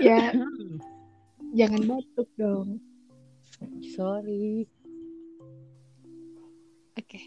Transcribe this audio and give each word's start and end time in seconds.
ya. 0.00 0.32
Jangan 1.54 1.82
batuk 1.86 2.28
dong. 2.36 2.80
Sorry. 3.96 4.66
oke. 6.96 7.20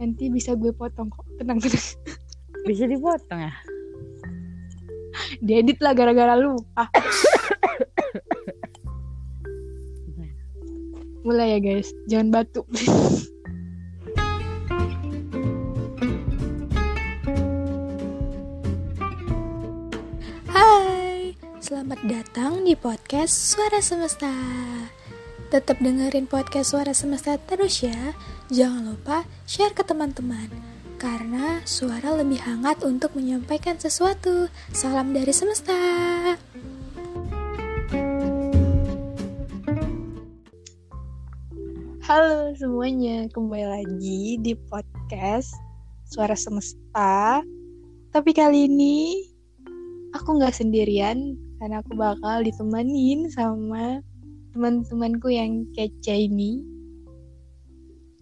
Nanti 0.00 0.32
bisa 0.32 0.56
gue 0.56 0.72
potong 0.72 1.12
kok. 1.12 1.26
Tenang 1.36 1.60
tenang. 1.60 1.86
Bisa 2.68 2.84
dipotong 2.88 3.40
ya? 3.40 3.52
diedit 5.40 5.80
lah 5.80 5.96
gara-gara 5.96 6.36
lu. 6.36 6.60
Ah. 6.76 6.88
Mulai 11.24 11.56
ya 11.56 11.58
guys. 11.60 11.92
Jangan 12.08 12.32
batuk 12.32 12.66
datang 22.40 22.64
di 22.64 22.72
podcast 22.72 23.52
Suara 23.52 23.84
Semesta. 23.84 24.32
Tetap 25.52 25.76
dengerin 25.76 26.24
podcast 26.24 26.72
Suara 26.72 26.96
Semesta 26.96 27.36
terus 27.36 27.84
ya. 27.84 28.16
Jangan 28.48 28.96
lupa 28.96 29.28
share 29.44 29.76
ke 29.76 29.84
teman-teman. 29.84 30.48
Karena 30.96 31.60
suara 31.68 32.16
lebih 32.16 32.40
hangat 32.40 32.80
untuk 32.80 33.12
menyampaikan 33.12 33.76
sesuatu. 33.76 34.48
Salam 34.72 35.12
dari 35.12 35.36
semesta. 35.36 35.76
halo 42.08 42.56
semuanya 42.56 43.28
kembali 43.36 43.68
lagi 43.68 44.40
di 44.40 44.56
podcast 44.72 45.52
suara 46.08 46.32
semesta 46.32 47.44
tapi 48.16 48.32
kali 48.32 48.64
ini 48.64 49.28
aku 50.16 50.40
nggak 50.40 50.56
sendirian 50.56 51.36
karena 51.60 51.84
aku 51.84 51.92
bakal 51.92 52.40
ditemenin 52.40 53.28
sama 53.28 54.00
teman-temanku 54.56 55.28
yang 55.28 55.68
kece 55.76 56.26
ini 56.26 56.64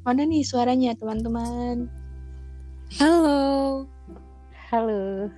mana 0.03 0.27
nih 0.27 0.43
suaranya 0.43 0.93
teman-teman 0.99 1.87
Halo. 2.97 3.85
Halo. 4.73 5.29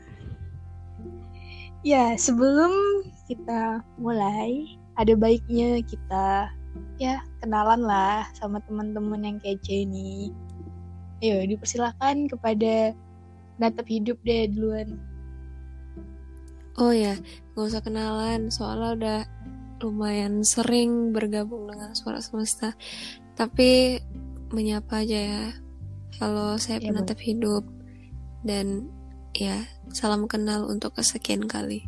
Ya, 1.83 2.14
sebelum 2.14 3.02
kita 3.27 3.83
mulai, 3.98 4.78
ada 4.94 5.19
baiknya 5.19 5.83
kita 5.83 6.46
ya 7.02 7.19
kenalan 7.42 7.83
lah 7.83 8.22
sama 8.39 8.62
teman-teman 8.62 9.27
yang 9.27 9.39
kece 9.42 9.83
ini. 9.83 10.30
Ayo, 11.27 11.42
dipersilakan 11.42 12.30
kepada 12.30 12.94
natap 13.58 13.91
hidup 13.91 14.14
deh 14.22 14.46
duluan. 14.46 14.94
Oh 16.81 16.97
ya, 16.97 17.12
gak 17.53 17.61
usah 17.61 17.84
kenalan, 17.84 18.48
soalnya 18.48 18.89
udah 18.97 19.20
lumayan 19.84 20.41
sering 20.41 21.12
bergabung 21.12 21.69
dengan 21.69 21.92
Suara 21.92 22.25
Semesta. 22.25 22.73
Tapi 23.36 24.00
menyapa 24.48 25.05
aja 25.05 25.19
ya. 25.20 25.45
Halo, 26.25 26.56
saya 26.56 26.81
Ya, 26.81 26.89
penatap 26.89 27.20
hidup. 27.20 27.69
Dan 28.41 28.89
ya, 29.36 29.61
salam 29.92 30.25
kenal 30.25 30.73
untuk 30.73 30.97
kesekian 30.97 31.45
kali. 31.45 31.84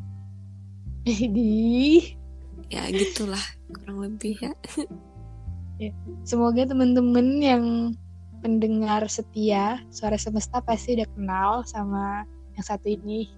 Di 1.09 2.21
Ya, 2.69 2.85
gitulah 2.93 3.41
kurang 3.73 4.05
lebih 4.05 4.45
ya. 4.45 4.53
semoga 6.29 6.69
teman-teman 6.69 7.41
yang 7.41 7.65
pendengar 8.45 9.09
setia 9.09 9.81
suara 9.89 10.21
semesta 10.21 10.61
pasti 10.61 11.01
udah 11.01 11.09
kenal 11.17 11.51
sama 11.65 12.29
yang 12.53 12.65
satu 12.65 12.93
ini. 12.93 13.33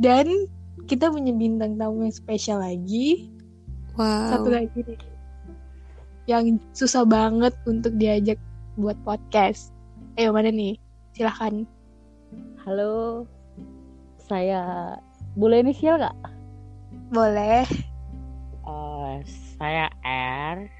Dan 0.00 0.48
kita 0.88 1.12
punya 1.12 1.30
bintang 1.36 1.76
tamu 1.76 2.08
yang 2.08 2.14
spesial 2.14 2.58
lagi. 2.60 3.28
Satu 3.98 4.48
Wow. 4.48 4.56
lagi 4.64 4.78
nih. 4.86 5.00
Yang 6.24 6.44
susah 6.72 7.04
banget 7.04 7.52
untuk 7.68 7.92
diajak 8.00 8.40
buat 8.80 8.96
podcast. 9.04 9.74
Ayo 10.16 10.32
mana 10.32 10.48
nih? 10.48 10.78
Silahkan. 11.12 11.68
Halo. 12.64 13.26
Saya 14.30 14.94
boleh 15.34 15.60
inisial 15.66 15.98
nggak? 16.00 16.18
Boleh. 17.10 17.66
Eh, 18.64 19.14
saya 19.58 19.90
R. 20.06 20.70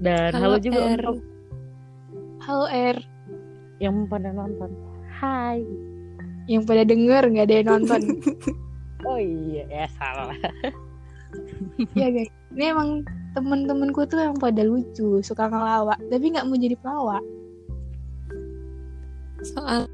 Dan 0.00 0.32
Halo, 0.36 0.56
halo, 0.56 0.56
juga 0.60 0.80
R. 0.84 1.00
untuk 1.00 1.16
Halo 2.44 2.66
R. 2.68 2.96
yang 3.80 4.04
pada 4.08 4.32
nonton. 4.32 4.68
Hai. 5.08 5.64
Yang 6.50 6.62
pada 6.66 6.82
denger 6.82 7.22
nggak 7.30 7.46
ada 7.46 7.54
yang 7.54 7.68
nonton. 7.70 8.02
Oh 9.00 9.16
iya, 9.16 9.64
ya 9.64 9.88
salah. 9.96 10.36
ya 11.96 12.12
guys. 12.12 12.28
Ini 12.52 12.76
emang 12.76 13.00
temen-temenku 13.32 14.04
tuh 14.04 14.20
yang 14.20 14.36
pada 14.36 14.60
lucu, 14.60 15.24
suka 15.24 15.48
ngelawak, 15.48 15.96
tapi 16.12 16.24
nggak 16.28 16.44
mau 16.44 16.60
jadi 16.60 16.76
pelawak. 16.76 17.24
Soal 19.40 19.88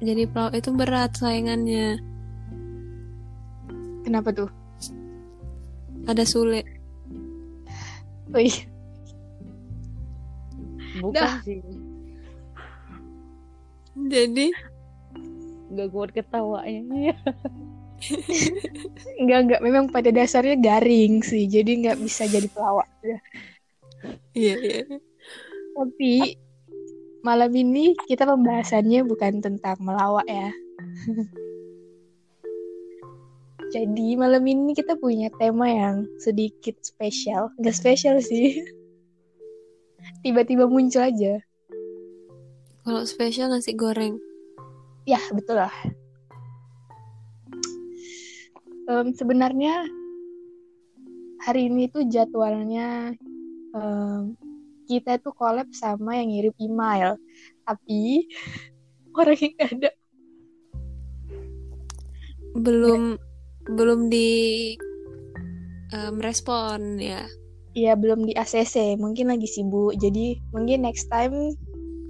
jadi 0.00 0.24
pelawak 0.24 0.56
itu 0.56 0.70
berat 0.72 1.12
saingannya. 1.20 2.00
Kenapa 4.08 4.32
tuh? 4.32 4.50
Ada 6.08 6.24
sulit. 6.24 6.64
Oh 8.32 8.40
iya. 8.40 8.64
Bukan 11.00 11.16
Dah. 11.16 11.40
sih. 11.44 11.60
Jadi 13.94 14.73
Gak 15.72 15.88
kuat 15.94 16.10
ketawanya. 16.12 17.16
Enggak, 19.20 19.38
enggak. 19.48 19.60
Memang 19.64 19.88
pada 19.88 20.10
dasarnya 20.12 20.60
garing 20.60 21.24
sih, 21.24 21.48
jadi 21.48 21.72
nggak 21.80 21.98
bisa 22.04 22.28
jadi 22.28 22.44
pelawak. 22.52 22.90
iya 24.36 24.54
iya. 24.60 24.82
Tapi 25.72 26.36
malam 27.24 27.48
ini 27.56 27.96
kita 28.04 28.28
pembahasannya 28.28 29.08
bukan 29.08 29.40
tentang 29.40 29.80
melawak 29.80 30.26
ya. 30.28 30.52
Jadi 33.74 34.14
malam 34.14 34.46
ini 34.46 34.70
kita 34.70 34.94
punya 34.94 35.34
tema 35.34 35.66
yang 35.66 36.06
sedikit 36.22 36.78
spesial. 36.78 37.50
Nggak 37.58 37.74
spesial 37.74 38.22
sih. 38.22 38.62
Tiba-tiba 40.22 40.70
muncul 40.70 41.02
aja. 41.02 41.42
Kalau 42.86 43.02
spesial 43.02 43.50
nasi 43.50 43.74
goreng. 43.74 44.14
Ya, 45.04 45.20
betul 45.36 45.60
lah. 45.60 45.74
Em, 48.84 49.12
sebenarnya 49.16 49.84
hari 51.44 51.68
ini 51.68 51.88
tuh 51.92 52.08
jadwalnya 52.08 53.12
em, 53.76 54.36
kita 54.88 55.20
tuh 55.20 55.32
collab 55.36 55.68
sama 55.76 56.16
yang 56.20 56.32
ngirim 56.32 56.56
email. 56.56 57.20
Tapi 57.68 58.28
orang 59.18 59.38
yang 59.40 59.56
ada 59.60 59.90
Belum 62.54 63.18
belum 63.68 64.08
di 64.08 64.72
em, 65.92 66.16
respon 66.20 66.96
ya. 67.00 67.28
ya 67.74 67.92
belum 67.98 68.24
di 68.24 68.32
ACC, 68.38 68.96
mungkin 68.96 69.28
lagi 69.32 69.48
sibuk. 69.50 69.98
Jadi 70.00 70.40
mungkin 70.54 70.86
next 70.86 71.10
time 71.12 71.52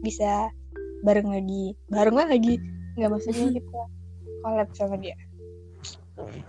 bisa 0.04 0.52
bareng 1.02 1.26
lagi. 1.32 1.72
Bareng 1.88 2.18
lagi. 2.18 2.73
Nggak 2.94 3.10
maksudnya 3.10 3.46
kita 3.58 3.80
collab 4.42 4.68
sama 4.74 4.96
dia. 4.98 5.16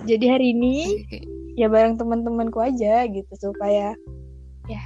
Jadi 0.05 0.25
hari 0.29 0.53
ini 0.53 1.05
ya 1.57 1.65
bareng 1.71 1.97
teman-temanku 1.97 2.61
aja 2.61 3.07
gitu 3.09 3.33
supaya 3.39 3.97
ya 4.69 4.81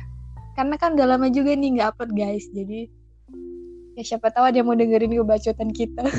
karena 0.56 0.76
kan 0.80 0.96
udah 0.96 1.08
lama 1.16 1.28
juga 1.28 1.56
nih 1.56 1.80
nggak 1.80 1.90
upload 1.96 2.12
guys. 2.16 2.48
Jadi 2.56 2.88
ya 4.00 4.04
siapa 4.16 4.32
tahu 4.32 4.48
ada 4.48 4.64
yang 4.64 4.68
mau 4.72 4.78
dengerin 4.78 5.16
kebacotan 5.20 5.72
kita. 5.76 6.06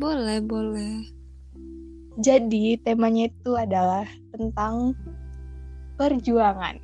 Boleh 0.00 0.40
boleh. 0.40 1.04
jadi 2.20 2.80
temanya 2.80 3.28
itu 3.28 3.52
adalah 3.52 4.08
tentang 4.32 4.96
perjuangan. 6.00 6.80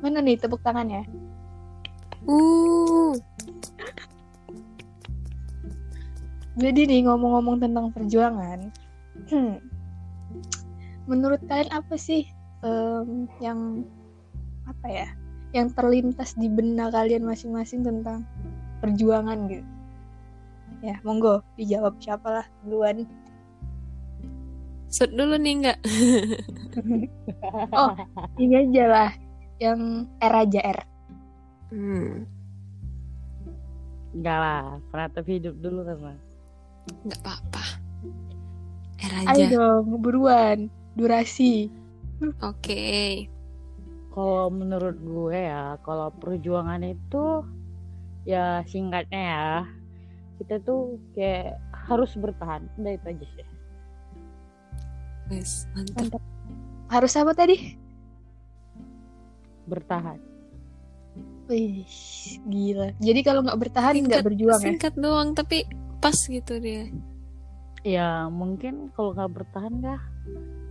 Mana 0.00 0.24
nih 0.24 0.40
tepuk 0.40 0.64
tangannya 0.64 1.04
Uh, 2.24 3.12
jadi 6.54 6.86
nih 6.86 7.00
ngomong-ngomong 7.04 7.58
tentang 7.58 7.90
perjuangan 7.90 8.70
hmm, 9.28 9.58
menurut 11.10 11.42
kalian 11.50 11.70
apa 11.74 11.94
sih 11.98 12.24
em, 12.62 13.26
yang 13.42 13.82
apa 14.64 14.86
ya 14.88 15.08
yang 15.54 15.70
terlintas 15.74 16.34
di 16.34 16.50
benak 16.50 16.90
kalian 16.96 17.22
masing-masing 17.22 17.86
tentang 17.86 18.26
perjuangan 18.82 19.46
gitu? 19.46 19.66
Ya 20.82 20.98
monggo 21.06 21.46
dijawab 21.54 21.94
siapa 22.02 22.42
lah 22.42 22.46
duluan. 22.66 23.06
Shoot 24.90 25.14
dulu 25.14 25.38
nih 25.38 25.54
enggak? 25.62 25.78
oh 27.78 27.94
ini 28.42 28.66
aja 28.66 28.84
lah 28.90 29.10
yang 29.62 30.10
R 30.18 30.34
aja 30.34 30.60
R 30.74 30.93
Hmm. 31.74 32.22
Enggak 34.14 34.38
lah, 34.38 34.62
peratap 34.94 35.26
hidup 35.26 35.58
dulu 35.58 35.82
kan, 35.82 35.98
Mas. 35.98 36.22
nggak 36.84 37.20
apa-apa 37.24 37.64
er 39.04 39.12
Ayo 39.12 39.28
aja 39.28 39.46
dong, 39.52 40.00
buruan. 40.00 40.58
Durasi. 40.94 41.68
oke 42.40 42.86
Kalau 44.14 44.46
menurut 44.46 44.94
gue 45.02 45.34
ya, 45.34 45.74
kalau 45.82 46.14
perjuangan 46.22 46.86
itu 46.86 47.42
ya 48.22 48.62
singkatnya 48.70 49.22
ya, 49.26 49.50
kita 50.38 50.62
tuh 50.62 51.02
kayak 51.18 51.58
harus 51.90 52.14
bertahan. 52.14 52.62
Udah 52.78 52.94
itu 52.94 53.06
aja 53.10 53.26
sih. 53.34 53.46
Wes, 55.34 55.66
mantap 55.74 55.98
Mantap. 55.98 56.22
Harus 56.94 57.12
apa 57.18 57.32
tadi? 57.34 57.74
Bertahan. 59.66 60.33
Wih, 61.44 61.84
gila. 62.44 62.88
Jadi 62.98 63.20
kalau 63.20 63.44
nggak 63.44 63.60
bertahan 63.60 63.92
nggak 63.94 64.20
Singkat- 64.20 64.24
berjuang 64.24 64.56
ya? 64.56 64.64
singkat 64.64 64.94
doang 64.96 65.28
tapi 65.32 65.68
pas 65.98 66.16
gitu 66.16 66.56
dia 66.56 66.88
Ya 67.80 68.28
mungkin 68.28 68.88
kalau 68.92 69.12
nggak 69.12 69.32
bertahan 69.34 69.74
ya 69.78 69.96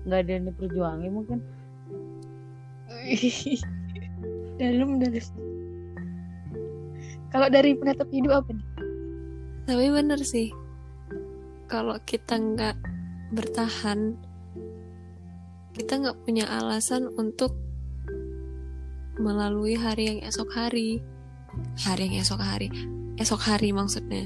nggak 0.04 0.20
ada 0.20 0.31
yang 0.31 0.46
diperjuangin 0.50 1.12
mungkin. 1.12 1.40
Dalam 4.54 4.98
dalam. 4.98 5.25
Kalau 7.30 7.48
dari 7.50 7.74
penatap 7.74 8.10
hidup 8.10 8.34
apa 8.40 8.52
nih? 8.52 8.68
tapi 9.64 9.88
bener 9.90 10.19
sih 10.19 10.52
kalau 11.66 11.96
kita 12.04 12.36
nggak 12.36 12.76
bertahan 13.31 14.19
kita 15.72 16.04
nggak 16.04 16.19
punya 16.22 16.44
alasan 16.52 17.08
untuk 17.16 17.56
melalui 19.18 19.77
hari 19.77 20.10
yang 20.10 20.19
esok 20.25 20.50
hari. 20.54 21.01
Hari 21.86 22.10
yang 22.10 22.15
esok 22.24 22.42
hari. 22.42 22.68
Esok 23.18 23.42
hari 23.45 23.69
maksudnya. 23.74 24.25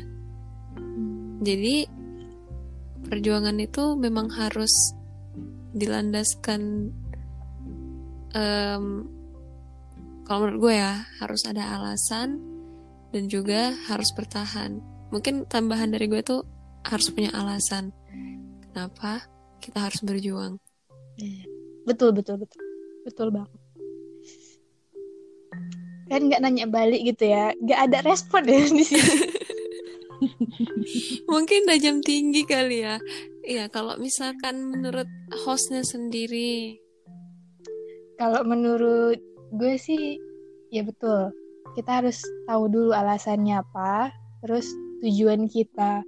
Jadi 1.44 1.88
perjuangan 3.08 3.58
itu 3.60 3.96
memang 3.96 4.32
harus 4.32 4.72
dilandaskan 5.76 6.92
em, 8.34 8.86
kalau 10.26 10.40
menurut 10.44 10.60
gue 10.60 10.74
ya 10.76 11.08
harus 11.24 11.42
ada 11.48 11.78
alasan 11.80 12.42
dan 13.16 13.24
juga 13.32 13.72
harus 13.88 14.12
bertahan. 14.12 14.82
Mungkin 15.14 15.48
tambahan 15.48 15.94
dari 15.94 16.12
gue 16.12 16.20
tuh 16.20 16.44
harus 16.84 17.08
punya 17.12 17.32
alasan 17.32 17.96
kenapa 18.68 19.24
kita 19.64 19.88
harus 19.88 20.04
berjuang. 20.04 20.60
Betul 21.88 22.12
betul 22.12 22.44
betul. 22.44 22.62
Betul 23.08 23.32
banget. 23.32 23.67
Kan 26.08 26.32
nggak 26.32 26.42
nanya 26.44 26.66
balik 26.68 27.04
gitu 27.04 27.28
ya? 27.28 27.52
Nggak 27.60 27.80
ada 27.92 27.98
respon 28.08 28.44
ya 28.48 28.60
di 28.68 28.84
sini. 28.84 29.14
mungkin 31.30 31.70
udah 31.70 31.78
jam 31.78 32.02
tinggi 32.02 32.42
kali 32.42 32.82
ya 32.82 32.98
Iya 33.46 33.70
kalau 33.70 34.02
misalkan 34.02 34.66
menurut 34.66 35.06
hostnya 35.46 35.86
sendiri 35.86 36.82
Kalau 38.18 38.42
menurut 38.42 39.22
gue 39.54 39.78
sih 39.78 40.18
ya 40.74 40.84
betul. 40.84 41.32
Kita 41.78 42.02
harus 42.02 42.18
tahu 42.50 42.68
dulu 42.72 42.92
alasannya 42.96 43.62
apa, 43.62 44.10
terus 44.42 44.66
tujuan 45.06 45.46
kita 45.46 46.02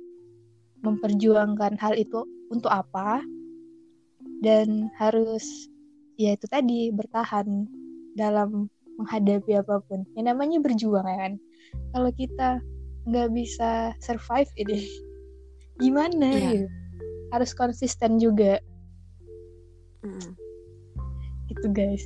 memperjuangkan 0.81 1.77
hal 1.77 1.93
itu 1.93 2.25
untuk 2.49 2.71
apa, 2.73 3.21
dan 4.41 4.89
harus 4.97 5.45
ya 6.17 6.33
itu 6.33 6.49
tadi 6.49 6.89
bertahan 6.89 7.69
dalam 8.17 8.71
menghadapi 8.99 9.55
apa 9.55 9.79
pun. 9.87 10.03
Yang 10.13 10.25
namanya 10.35 10.57
berjuang 10.59 11.07
ya 11.07 11.17
kan. 11.17 11.33
Kalau 11.95 12.11
kita 12.11 12.49
nggak 13.07 13.29
bisa 13.31 13.95
survive 14.03 14.51
ini, 14.59 14.83
gimana 15.83 16.27
Iya. 16.35 16.49
gitu? 16.51 16.67
Harus 17.31 17.55
konsisten 17.55 18.19
juga, 18.19 18.59
Mm. 20.03 20.31
gitu 21.47 21.67
guys. 21.71 22.03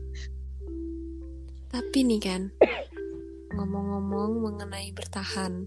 Tapi 1.73 2.05
nih 2.05 2.21
kan, 2.21 2.41
ngomong-ngomong 3.57 4.45
mengenai 4.45 4.93
bertahan, 4.93 5.65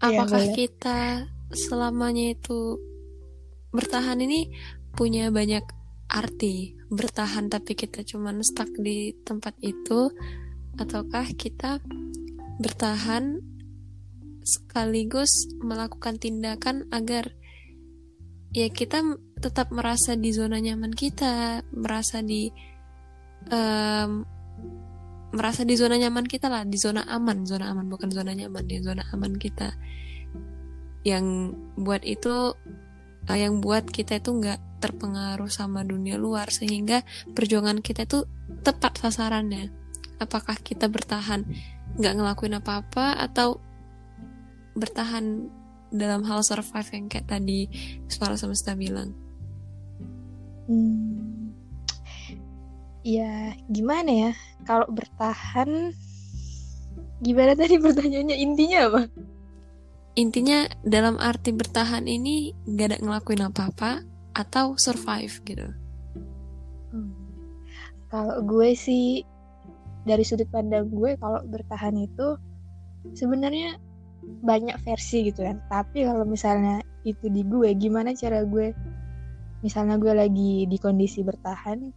Iya, 0.00 0.16
apakah 0.24 0.42
kita 0.56 1.28
selamanya 1.52 2.32
itu 2.32 2.80
bertahan 3.70 4.18
ini 4.24 4.48
punya 4.96 5.28
banyak 5.28 5.62
arti? 6.08 6.79
Bertahan 6.90 7.46
tapi 7.46 7.78
kita 7.78 8.02
cuman 8.02 8.42
stuck 8.42 8.68
di 8.74 9.14
tempat 9.22 9.54
itu, 9.62 10.10
ataukah 10.76 11.30
kita 11.38 11.78
bertahan 12.60 13.40
sekaligus 14.44 15.48
melakukan 15.62 16.18
tindakan 16.18 16.90
agar 16.90 17.30
ya 18.50 18.66
kita 18.68 19.00
tetap 19.38 19.70
merasa 19.70 20.18
di 20.18 20.34
zona 20.34 20.58
nyaman 20.58 20.92
kita, 20.92 21.62
merasa 21.72 22.20
di 22.20 22.50
em, 23.48 24.26
merasa 25.30 25.62
di 25.62 25.74
zona 25.78 25.96
nyaman 25.96 26.26
kita 26.26 26.50
lah, 26.50 26.66
di 26.66 26.76
zona 26.76 27.06
aman, 27.06 27.46
zona 27.46 27.70
aman 27.70 27.86
bukan 27.86 28.10
zona 28.10 28.34
nyaman, 28.34 28.66
di 28.66 28.82
zona 28.82 29.06
aman 29.14 29.38
kita. 29.38 29.72
Yang 31.06 31.56
buat 31.78 32.02
itu, 32.04 32.52
eh, 33.30 33.38
yang 33.38 33.62
buat 33.62 33.86
kita 33.88 34.18
itu 34.20 34.30
nggak 34.36 34.60
terpengaruh 34.80 35.52
sama 35.52 35.84
dunia 35.84 36.16
luar 36.16 36.48
sehingga 36.48 37.04
perjuangan 37.36 37.84
kita 37.84 38.08
itu 38.08 38.24
tepat 38.64 38.98
sasarannya. 38.98 39.70
Apakah 40.16 40.56
kita 40.60 40.88
bertahan 40.88 41.44
nggak 42.00 42.14
ngelakuin 42.16 42.58
apa-apa 42.58 43.20
atau 43.20 43.60
bertahan 44.74 45.50
dalam 45.90 46.22
hal 46.24 46.40
survive 46.46 46.88
yang 46.94 47.06
kayak 47.10 47.26
tadi 47.26 47.66
suara 48.06 48.38
semesta 48.38 48.78
bilang. 48.78 49.10
Hmm. 50.70 51.50
Ya, 53.02 53.56
gimana 53.66 54.10
ya? 54.28 54.32
Kalau 54.68 54.86
bertahan, 54.92 55.90
gimana 57.24 57.56
tadi 57.56 57.80
pertanyaannya? 57.80 58.36
Intinya 58.38 58.78
apa? 58.86 59.02
Intinya 60.20 60.68
dalam 60.84 61.16
arti 61.16 61.50
bertahan 61.50 62.04
ini 62.04 62.52
gak 62.76 62.86
ada 62.92 62.98
ngelakuin 63.00 63.46
apa-apa 63.50 64.04
atau 64.34 64.78
survive 64.78 65.34
gitu. 65.46 65.68
Hmm. 66.94 67.12
Kalau 68.10 68.42
gue 68.42 68.74
sih, 68.74 69.22
dari 70.06 70.24
sudut 70.26 70.48
pandang 70.50 70.90
gue, 70.90 71.14
kalau 71.18 71.42
bertahan 71.46 71.94
itu 71.98 72.34
sebenarnya 73.14 73.78
banyak 74.42 74.76
versi 74.82 75.30
gitu 75.30 75.46
kan. 75.46 75.62
Tapi 75.70 76.06
kalau 76.06 76.26
misalnya 76.26 76.82
itu 77.06 77.30
di 77.30 77.46
gue, 77.46 77.72
gimana 77.78 78.14
cara 78.14 78.42
gue? 78.44 78.74
Misalnya 79.60 80.00
gue 80.00 80.12
lagi 80.12 80.64
di 80.66 80.76
kondisi 80.80 81.20
bertahan, 81.20 81.92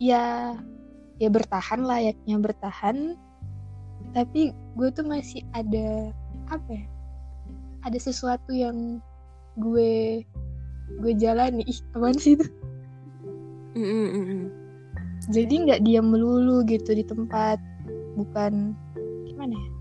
ya, 0.00 0.56
ya 1.20 1.28
bertahan 1.28 1.84
layaknya 1.84 2.36
bertahan. 2.40 3.14
Tapi 4.12 4.50
gue 4.76 4.88
tuh 4.90 5.06
masih 5.06 5.44
ada 5.54 6.10
apa 6.50 6.70
ya? 6.70 6.86
Ada 7.82 7.98
sesuatu 8.10 8.50
yang 8.54 8.98
gue 9.58 10.22
gue 11.00 11.12
jalani. 11.16 11.62
Ih, 11.64 11.80
apaan 11.96 12.16
sih 12.18 12.36
itu? 12.36 12.46
Jadi 15.32 15.54
nggak 15.64 15.80
diam 15.86 16.10
melulu 16.12 16.66
gitu 16.66 16.92
di 16.92 17.06
tempat 17.06 17.56
bukan 18.12 18.76
gimana 19.24 19.56
ya 19.56 19.72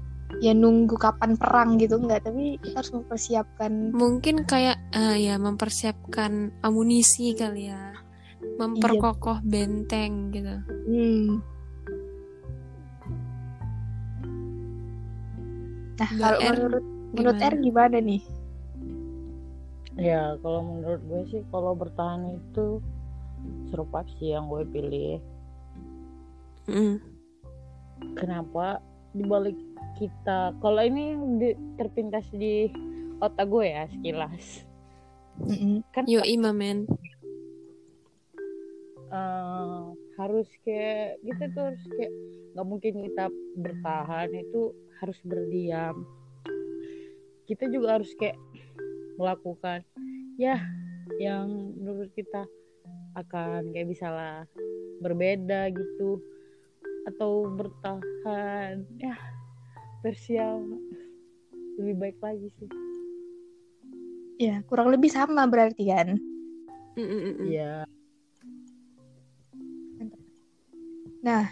ya 0.41 0.57
nunggu 0.57 0.97
kapan 0.97 1.37
perang 1.37 1.77
gitu 1.77 2.01
nggak 2.01 2.25
tapi 2.25 2.57
kita 2.65 2.81
harus 2.81 2.91
mempersiapkan 2.97 3.93
Mungkin 3.93 4.49
kayak 4.49 4.81
eh, 4.95 5.29
ya 5.29 5.37
mempersiapkan 5.37 6.55
amunisi 6.65 7.37
kali 7.37 7.69
ya, 7.69 7.93
memperkokoh 8.57 9.45
benteng 9.45 10.33
gitu. 10.33 10.55
hmm. 10.89 11.29
nah 16.01 16.09
kalau 16.17 16.39
menurut 16.41 16.83
menurut 17.13 17.37
Gimana? 17.37 17.53
R 17.53 17.55
gimana 17.61 17.97
nih 18.01 18.21
Ya 20.01 20.33
kalau 20.41 20.65
menurut 20.65 21.01
gue 21.05 21.21
sih 21.29 21.41
kalau 21.53 21.77
bertahan 21.77 22.33
itu 22.33 22.81
survive 23.69 24.09
sih 24.17 24.33
yang 24.33 24.49
gue 24.49 24.65
pilih. 24.65 25.21
Mm. 26.65 26.97
Kenapa? 28.17 28.81
Dibalik 29.13 29.57
kita 30.01 30.57
kalau 30.57 30.81
ini 30.81 31.13
di- 31.37 31.59
terpintas 31.77 32.25
di 32.33 32.65
otak 33.21 33.45
gue 33.45 33.65
ya 33.69 33.85
sekilas. 33.93 34.65
Mm-mm. 35.45 35.85
Kan 35.93 36.09
Yo 36.09 36.25
men. 36.49 36.89
eh, 39.11 39.83
harus 40.17 40.47
kayak 40.65 41.21
kita 41.21 41.45
tuh 41.53 41.63
harus 41.69 41.83
kayak 41.93 42.13
nggak 42.57 42.67
mungkin 42.67 42.93
kita 43.05 43.25
bertahan 43.59 44.29
itu 44.33 44.71
harus 44.99 45.19
berdiam 45.27 46.07
kita 47.51 47.67
juga 47.67 47.99
harus 47.99 48.11
kayak 48.15 48.39
melakukan 49.21 49.85
ya 50.41 50.57
yang 51.21 51.77
menurut 51.77 52.09
kita 52.17 52.49
akan 53.13 53.69
kayak 53.69 53.93
misalnya 53.93 54.49
berbeda 55.05 55.69
gitu 55.69 56.17
atau 57.05 57.45
bertahan 57.53 58.81
ya 58.97 59.13
versi 60.01 60.41
yang 60.41 60.65
lebih 61.77 61.95
baik 62.01 62.17
lagi 62.21 62.49
sih 62.57 62.69
Ya, 64.41 64.65
kurang 64.65 64.89
lebih 64.89 65.13
sama 65.13 65.45
berarti 65.45 65.85
kan. 65.85 66.17
Mm, 66.97 67.05
mm, 67.05 67.21
mm. 67.21 67.45
iya 67.45 67.85
Nah, 71.21 71.45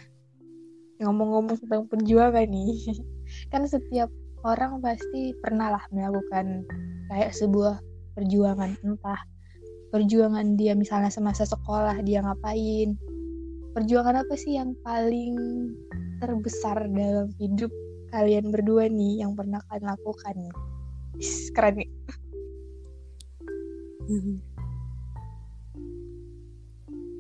ngomong-ngomong 0.98 1.62
tentang 1.62 1.86
perjuangan 1.86 2.50
nih, 2.50 2.74
kan 3.54 3.62
setiap 3.70 4.10
orang 4.48 4.80
pasti 4.80 5.36
pernah 5.44 5.76
lah 5.76 5.84
melakukan 5.92 6.64
kayak 7.12 7.36
sebuah 7.36 7.80
perjuangan, 8.16 8.76
entah 8.86 9.20
perjuangan 9.90 10.56
dia 10.56 10.78
misalnya 10.78 11.10
semasa 11.12 11.44
sekolah 11.44 12.00
dia 12.06 12.22
ngapain, 12.24 12.96
perjuangan 13.74 14.22
apa 14.22 14.34
sih 14.38 14.56
yang 14.60 14.78
paling 14.86 15.36
terbesar 16.20 16.88
dalam 16.92 17.32
hidup 17.40 17.72
kalian 18.12 18.50
berdua 18.52 18.90
nih 18.90 19.24
yang 19.24 19.34
pernah 19.36 19.62
kalian 19.70 19.92
lakukan? 19.94 20.36
Is, 21.20 21.52
Keren 21.52 21.84
nih. 21.84 21.90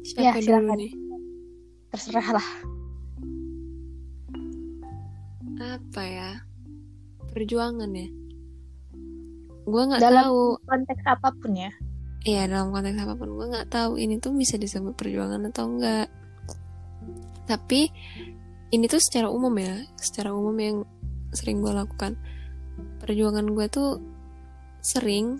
Siapa 0.09 0.25
Ya, 0.25 0.41
silakan. 0.41 0.77
nih? 0.81 0.91
Terserah 1.93 2.27
lah. 2.41 2.47
Apa 5.59 6.01
ya? 6.01 6.48
Perjuangan 7.33 7.91
ya? 7.93 8.07
Gue 9.69 9.83
nggak 9.85 10.01
tahu. 10.01 10.57
Konteks 10.65 11.03
apa 11.05 11.29
pun 11.37 11.53
ya. 11.53 11.71
Iya 12.27 12.51
dalam 12.51 12.75
konteks 12.75 12.99
apa 12.99 13.15
pun 13.15 13.31
gue 13.31 13.47
nggak 13.47 13.71
tahu 13.71 13.95
ini 13.95 14.19
tuh 14.19 14.35
bisa 14.35 14.59
disebut 14.59 14.97
perjuangan 14.97 15.39
atau 15.47 15.71
enggak. 15.71 16.11
Tapi 17.47 17.89
ini 18.69 18.85
tuh 18.85 19.01
secara 19.01 19.31
umum 19.31 19.53
ya, 19.57 19.81
secara 19.97 20.35
umum 20.35 20.53
yang 20.59 20.77
sering 21.31 21.63
gue 21.63 21.73
lakukan. 21.73 22.19
Perjuangan 22.99 23.47
gue 23.55 23.65
tuh 23.71 24.03
sering 24.83 25.39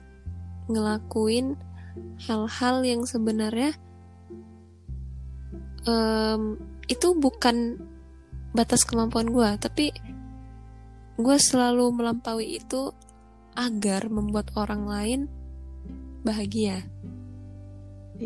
ngelakuin 0.70 1.58
hal-hal 2.30 2.86
yang 2.86 3.02
sebenarnya 3.04 3.74
em, 5.84 6.56
itu 6.88 7.08
bukan 7.18 7.78
batas 8.54 8.86
kemampuan 8.88 9.30
gue, 9.30 9.50
tapi 9.62 9.94
gue 11.20 11.36
selalu 11.36 11.92
melampaui 11.92 12.64
itu 12.64 12.96
agar 13.52 14.08
membuat 14.08 14.56
orang 14.56 14.88
lain 14.88 15.20
bahagia. 16.24 16.88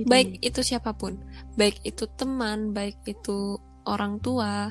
Baik 0.06 0.38
itu 0.46 0.62
siapa 0.62 0.94
pun. 0.94 1.18
Baik 1.58 1.82
itu 1.82 2.06
teman 2.14 2.70
baik 2.70 3.02
itu 3.10 3.58
orang 3.90 4.22
tua 4.22 4.70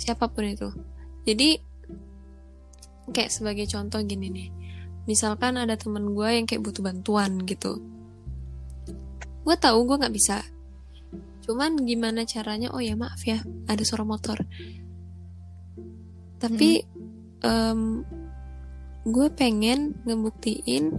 siapa 0.00 0.32
pun 0.32 0.48
itu. 0.48 0.72
Jadi 1.28 1.60
kayak 3.12 3.32
sebagai 3.32 3.68
contoh 3.68 4.00
gini 4.00 4.32
nih. 4.32 4.48
Misalkan 5.04 5.60
ada 5.60 5.76
teman 5.76 6.16
gue 6.16 6.28
yang 6.40 6.48
kayak 6.48 6.64
butuh 6.64 6.80
bantuan 6.80 7.44
gitu. 7.44 7.84
Gue 9.44 9.56
tahu 9.60 9.84
gue 9.84 10.00
nggak 10.00 10.16
bisa. 10.16 10.40
Cuman 11.44 11.84
gimana 11.84 12.24
caranya? 12.24 12.72
Oh 12.72 12.80
ya 12.80 12.96
maaf 12.96 13.20
ya 13.28 13.44
ada 13.68 13.84
suara 13.84 14.08
motor 14.08 14.40
tapi 16.38 16.86
em, 17.42 18.06
gue 19.06 19.28
pengen 19.34 19.98
ngebuktiin 20.06 20.98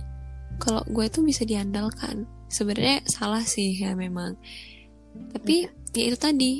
kalau 0.59 0.83
gue 0.91 1.07
tuh 1.07 1.23
bisa 1.23 1.47
diandalkan. 1.47 2.27
Sebenarnya 2.51 3.05
salah 3.07 3.45
sih 3.45 3.79
ya 3.79 3.95
memang. 3.95 4.35
Tapi 5.33 5.69
ya 5.95 6.03
itu 6.11 6.19
tadi. 6.19 6.53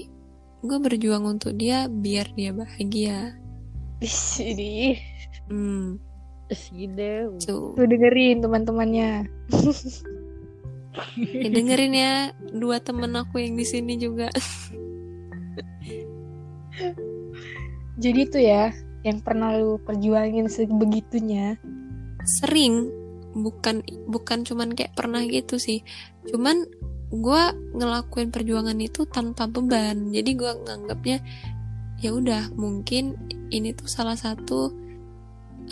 Gue 0.59 0.75
berjuang 0.75 1.23
untuk 1.23 1.55
dia 1.55 1.87
biar 1.87 2.35
dia 2.35 2.51
bahagia. 2.51 3.39
Wis, 4.03 4.39
ini 4.39 4.99
hmm. 5.51 5.99
Segede 6.49 7.29
tuh. 7.43 7.75
Tuh 7.75 7.87
dengerin 7.87 8.43
teman-temannya. 8.43 9.27
Ya, 11.15 11.49
dengerin 11.53 11.93
ya. 11.95 12.13
Dua 12.55 12.79
temen 12.83 13.15
aku 13.15 13.39
yang 13.39 13.55
di 13.55 13.65
sini 13.67 13.95
juga 13.95 14.27
Jadi 17.99 18.21
tuh 18.31 18.39
ya, 18.39 18.71
yang 19.03 19.19
pernah 19.19 19.55
lu 19.55 19.79
perjuangin 19.83 20.47
sebegitunya. 20.47 21.59
sering. 22.23 22.91
Bukan 23.29 23.85
bukan 24.09 24.43
cuman 24.43 24.73
kayak 24.75 24.95
pernah 24.97 25.23
gitu 25.23 25.55
sih. 25.61 25.85
Cuman 26.27 26.67
gue 27.09 27.43
ngelakuin 27.75 28.29
perjuangan 28.29 28.77
itu 28.79 29.05
tanpa 29.09 29.49
beban. 29.49 30.11
Jadi 30.13 30.31
gue 30.35 30.51
nganggapnya 30.51 31.17
ya 31.99 32.15
udah 32.15 32.55
mungkin 32.55 33.17
ini 33.51 33.75
tuh 33.75 33.89
salah 33.91 34.15
satu 34.15 34.71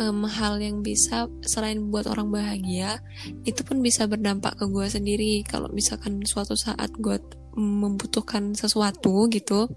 em, 0.01 0.19
hal 0.27 0.59
yang 0.59 0.83
bisa 0.83 1.31
selain 1.45 1.87
buat 1.87 2.09
orang 2.09 2.29
bahagia 2.33 2.99
itu 3.47 3.63
pun 3.63 3.79
bisa 3.79 4.09
berdampak 4.09 4.57
ke 4.57 4.65
gue 4.65 4.87
sendiri. 4.89 5.45
Kalau 5.45 5.69
misalkan 5.73 6.25
suatu 6.25 6.57
saat 6.57 6.89
gue 6.97 7.21
membutuhkan 7.57 8.53
sesuatu 8.53 9.25
gitu 9.33 9.69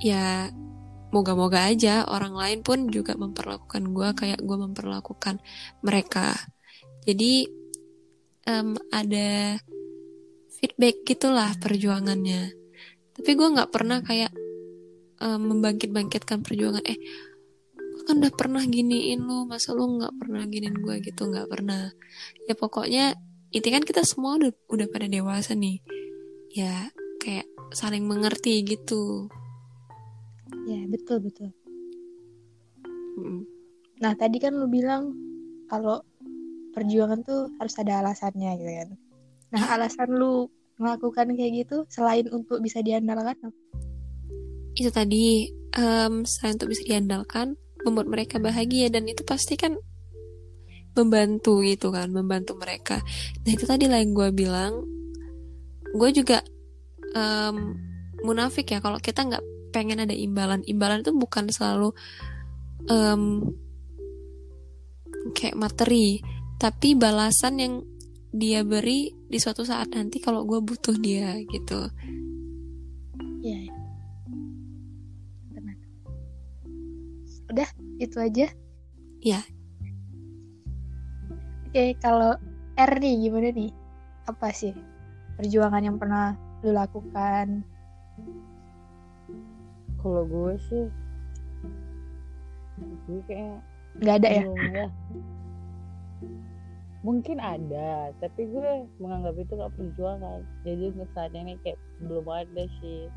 ya 0.00 0.48
moga-moga 1.10 1.66
aja 1.66 2.06
orang 2.06 2.34
lain 2.34 2.60
pun 2.62 2.86
juga 2.88 3.18
memperlakukan 3.18 3.82
gue 3.90 4.08
kayak 4.14 4.40
gue 4.40 4.56
memperlakukan 4.56 5.42
mereka. 5.82 6.34
Jadi 7.04 7.50
em, 8.46 8.78
ada 8.94 9.58
feedback 10.54 11.02
gitulah 11.04 11.50
perjuangannya. 11.58 12.54
Tapi 13.14 13.30
gue 13.34 13.48
nggak 13.54 13.70
pernah 13.74 13.98
kayak 14.00 14.32
em, 15.18 15.40
membangkit-bangkitkan 15.42 16.46
perjuangan 16.46 16.82
eh 16.86 16.98
gue 17.74 18.02
kan 18.06 18.16
udah 18.22 18.32
pernah 18.32 18.62
giniin 18.64 19.20
lu 19.20 19.44
masa 19.44 19.76
lu 19.76 20.00
nggak 20.00 20.14
pernah 20.16 20.46
giniin 20.46 20.78
gue 20.78 20.96
gitu 21.02 21.26
nggak 21.26 21.50
pernah. 21.50 21.90
Ya 22.46 22.54
pokoknya 22.54 23.18
itu 23.50 23.66
kan 23.66 23.82
kita 23.82 24.06
semua 24.06 24.38
udah 24.38 24.54
udah 24.70 24.86
pada 24.86 25.10
dewasa 25.10 25.58
nih. 25.58 25.82
Ya 26.54 26.94
kayak 27.18 27.50
saling 27.74 28.06
mengerti 28.06 28.62
gitu 28.62 29.30
Ya, 30.66 30.80
betul 30.90 31.18
betul. 31.24 31.50
Mm. 33.20 33.42
Nah, 34.00 34.12
tadi 34.16 34.40
kan 34.40 34.56
lu 34.56 34.66
bilang 34.70 35.12
kalau 35.68 36.00
perjuangan 36.72 37.20
tuh 37.26 37.50
harus 37.58 37.74
ada 37.78 38.00
alasannya 38.00 38.50
gitu 38.58 38.72
kan. 38.72 38.88
Nah, 39.50 39.62
alasan 39.76 40.14
lu 40.14 40.48
melakukan 40.80 41.36
kayak 41.36 41.66
gitu 41.66 41.84
selain 41.92 42.24
untuk 42.32 42.64
bisa 42.64 42.80
diandalkan 42.80 43.52
itu 44.80 44.88
tadi 44.88 45.50
em, 45.76 46.24
selain 46.24 46.56
untuk 46.56 46.72
bisa 46.72 46.82
diandalkan 46.88 47.60
membuat 47.84 48.08
mereka 48.08 48.36
bahagia 48.40 48.88
dan 48.88 49.04
itu 49.04 49.20
pasti 49.28 49.60
kan 49.60 49.76
membantu 50.96 51.60
gitu 51.60 51.92
kan 51.92 52.08
membantu 52.10 52.56
mereka 52.56 53.04
nah 53.44 53.50
itu 53.52 53.68
tadi 53.68 53.86
lah 53.86 54.00
yang 54.00 54.16
gue 54.16 54.28
bilang 54.32 54.72
gue 55.92 56.10
juga 56.16 56.40
em, 57.12 57.76
munafik 58.24 58.72
ya 58.72 58.80
kalau 58.80 58.96
kita 58.96 59.20
nggak 59.28 59.44
pengen 59.70 60.02
ada 60.02 60.12
imbalan 60.14 60.60
imbalan 60.66 61.00
itu 61.00 61.14
bukan 61.14 61.48
selalu 61.48 61.94
em, 62.90 63.46
kayak 65.34 65.56
materi 65.56 66.20
tapi 66.60 66.98
balasan 66.98 67.54
yang 67.56 67.74
dia 68.30 68.62
beri 68.62 69.10
di 69.26 69.38
suatu 69.42 69.66
saat 69.66 69.90
nanti 69.90 70.22
kalau 70.22 70.46
gue 70.46 70.62
butuh 70.62 70.94
dia 70.98 71.34
gitu 71.50 71.90
Iya. 73.40 73.56
ya. 73.56 73.72
Tenang. 75.56 75.80
Udah, 77.48 77.68
itu 77.96 78.16
aja. 78.20 78.46
Ya. 79.24 79.40
Oke, 81.64 81.96
kalau 82.04 82.36
R 82.76 82.92
nih 83.00 83.14
gimana 83.28 83.48
nih? 83.48 83.72
Apa 84.28 84.52
sih 84.52 84.76
perjuangan 85.40 85.80
yang 85.80 85.96
pernah 85.96 86.36
lu 86.60 86.76
lakukan? 86.76 87.64
Kalau 90.00 90.24
gue 90.24 90.52
sih 90.58 90.84
gue 93.06 93.20
kayak 93.28 93.60
Nggak 94.00 94.16
ada 94.22 94.28
ya? 94.30 94.42
ya 94.46 94.86
mungkin 97.00 97.40
ada 97.40 98.12
tapi 98.20 98.44
gue 98.44 98.70
menganggap 99.00 99.32
itu 99.34 99.52
gak 99.56 99.72
perjuangan 99.72 100.44
jadi 100.62 100.92
untuk 100.92 101.08
saat 101.10 101.32
ini 101.32 101.56
kayak 101.60 101.80
belum 102.04 102.26
ada 102.28 102.64
sih 102.80 103.08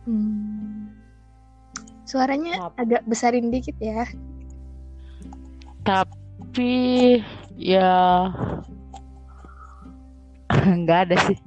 Hmm. 0.00 0.90
Suaranya 2.02 2.72
Apa? 2.72 2.82
agak 2.82 3.04
besarin 3.04 3.52
dikit 3.52 3.76
ya. 3.78 4.08
tapi 5.84 7.20
ya 7.54 8.26
nggak 10.82 11.00
ada 11.06 11.16
sih 11.28 11.38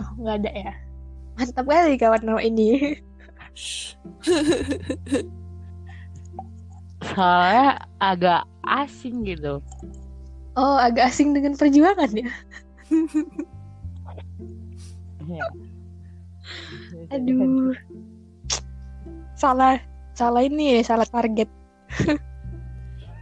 Oh, 0.00 0.10
nggak 0.18 0.36
ada 0.40 0.50
ya. 0.56 0.72
Mantap 1.38 1.66
kali 1.70 1.94
kawan 1.94 2.22
lo 2.26 2.36
ini. 2.42 2.98
soalnya 7.14 7.82
agak 7.98 8.42
asing 8.66 9.26
gitu 9.26 9.58
Oh, 10.58 10.74
agak 10.74 11.14
asing 11.14 11.30
dengan 11.34 11.54
perjuangan 11.54 12.10
ya. 12.10 12.30
Ya. 15.30 15.46
Aduh. 17.14 17.70
Salah 19.38 19.78
salah 20.18 20.42
ini 20.42 20.82
salah 20.82 21.06
target 21.06 21.46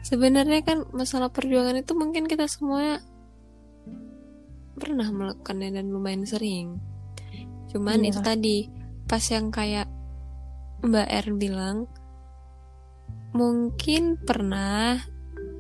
sebenarnya 0.09 0.65
kan 0.65 0.89
masalah 0.97 1.29
perjuangan 1.29 1.77
itu 1.77 1.93
mungkin 1.93 2.25
kita 2.25 2.49
semua 2.49 3.05
pernah 4.81 5.05
melakukannya 5.13 5.77
dan 5.77 5.93
lumayan 5.93 6.25
sering 6.25 6.81
cuman 7.71 8.03
Iya. 8.03 8.09
itu 8.11 8.21
tadi 8.23 8.57
pas 9.07 9.23
yang 9.27 9.51
kayak 9.51 9.87
Mbak 10.83 11.09
R 11.09 11.27
bilang 11.35 11.77
mungkin 13.33 14.17
pernah 14.19 15.01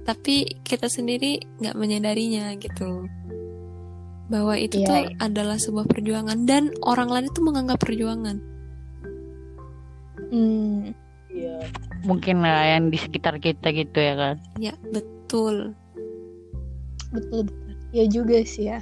tapi 0.06 0.62
kita 0.62 0.86
sendiri 0.86 1.42
nggak 1.58 1.74
menyadarinya 1.74 2.54
gitu 2.56 3.10
bahwa 4.26 4.54
itu 4.58 4.82
Iya. 4.82 4.86
tuh 4.86 4.96
adalah 5.20 5.58
sebuah 5.58 5.86
perjuangan 5.86 6.46
dan 6.46 6.70
orang 6.82 7.10
lain 7.10 7.26
itu 7.30 7.40
menganggap 7.42 7.78
perjuangan 7.78 8.38
hmm, 10.30 10.94
Iya. 11.30 11.58
Mungkin 12.08 12.40
lah 12.40 12.64
yang 12.78 12.88
di 12.88 12.96
sekitar 12.96 13.36
kita 13.36 13.68
gitu 13.70 13.98
ya 14.00 14.14
kan. 14.16 14.36
ya 14.56 14.72
betul 14.88 15.76
betul 17.12 17.44
betul 17.44 17.76
ya 17.92 18.04
juga 18.08 18.40
sih 18.42 18.72
ya 18.72 18.80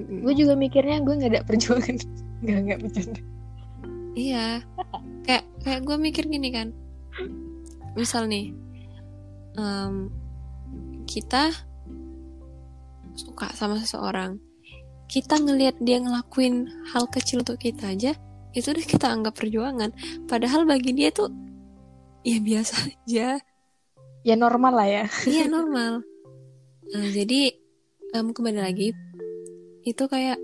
Mm-mm. 0.00 0.24
gue 0.24 0.34
juga 0.34 0.56
mikirnya 0.56 1.04
gue 1.04 1.14
nggak 1.14 1.32
ada 1.36 1.42
perjuangan. 1.44 1.96
Nggak 2.40 2.58
nggak 2.64 2.78
bercanda. 2.80 3.20
Iya, 4.16 4.64
kayak 5.28 5.44
kayak 5.60 5.80
gue 5.84 5.96
mikir 6.00 6.24
gini 6.24 6.48
kan, 6.48 6.72
misal 7.92 8.26
nih, 8.26 8.50
em, 9.60 10.08
kita 11.04 11.52
suka 13.12 13.52
sama 13.52 13.76
seseorang, 13.76 14.40
kita 15.04 15.36
ngelihat 15.36 15.76
dia 15.84 16.00
ngelakuin 16.00 16.64
hal 16.90 17.06
kecil 17.12 17.44
untuk 17.44 17.60
kita 17.60 17.92
aja, 17.92 18.16
itu 18.56 18.66
udah 18.72 18.86
kita 18.88 19.06
anggap 19.12 19.36
perjuangan. 19.36 19.92
Padahal 20.24 20.64
bagi 20.64 20.96
dia 20.96 21.12
tuh 21.12 21.30
ya 22.24 22.40
biasa 22.40 22.74
aja, 22.88 23.36
ya 24.24 24.34
normal 24.34 24.80
lah 24.80 24.88
ya. 24.88 25.04
Iya 25.28 25.44
normal. 25.46 26.02
Nah, 26.90 27.08
jadi 27.14 27.54
em, 28.16 28.26
kembali 28.34 28.58
lagi, 28.58 28.90
itu 29.86 30.04
kayak 30.06 30.38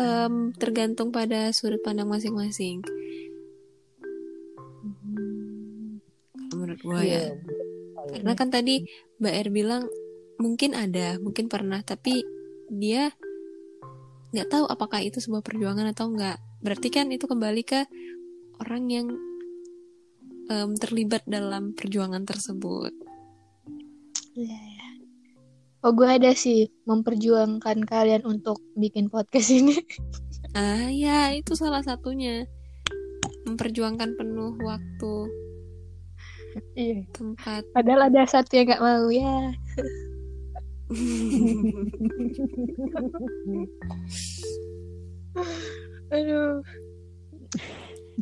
em, 0.00 0.54
tergantung 0.56 1.14
pada 1.14 1.50
sudut 1.54 1.80
pandang 1.84 2.08
masing-masing. 2.10 2.82
Menurut 6.50 6.80
gue 6.82 7.02
ya. 7.06 7.24
Karena 8.10 8.32
kan 8.34 8.48
tadi 8.50 8.82
Mbak 9.22 9.34
R 9.46 9.48
bilang 9.52 9.82
mungkin 10.40 10.72
ada, 10.72 11.20
mungkin 11.20 11.46
pernah, 11.52 11.84
tapi 11.84 12.24
dia 12.72 13.12
nggak 14.30 14.48
tahu 14.48 14.64
apakah 14.70 15.02
itu 15.02 15.18
sebuah 15.18 15.42
perjuangan 15.42 15.90
atau 15.90 16.10
enggak. 16.10 16.38
Berarti 16.62 16.88
kan 16.88 17.10
itu 17.10 17.26
kembali 17.26 17.62
ke 17.66 17.84
orang 18.62 18.84
yang 18.88 19.06
em, 20.50 20.70
terlibat 20.78 21.22
dalam 21.26 21.76
perjuangan 21.76 22.24
tersebut. 22.24 22.92
Iya, 24.34 24.56
ya. 24.56 24.69
Oh, 25.80 25.96
gue 25.96 26.04
ada 26.04 26.36
sih 26.36 26.68
memperjuangkan 26.84 27.88
kalian 27.88 28.28
untuk 28.28 28.60
bikin 28.76 29.08
podcast 29.08 29.48
ini. 29.58 29.80
Ah 30.52 30.92
ya, 30.92 31.32
itu 31.32 31.56
salah 31.56 31.80
satunya. 31.80 32.44
Memperjuangkan 33.48 34.20
penuh 34.20 34.52
waktu, 34.60 35.14
Iya. 36.76 37.08
tempat. 37.16 37.64
Padahal 37.72 38.12
ada 38.12 38.26
satu 38.28 38.52
yang 38.58 38.68
nggak 38.68 38.82
mau 38.84 39.08
ya. 39.08 39.54
Aduh. 46.10 46.62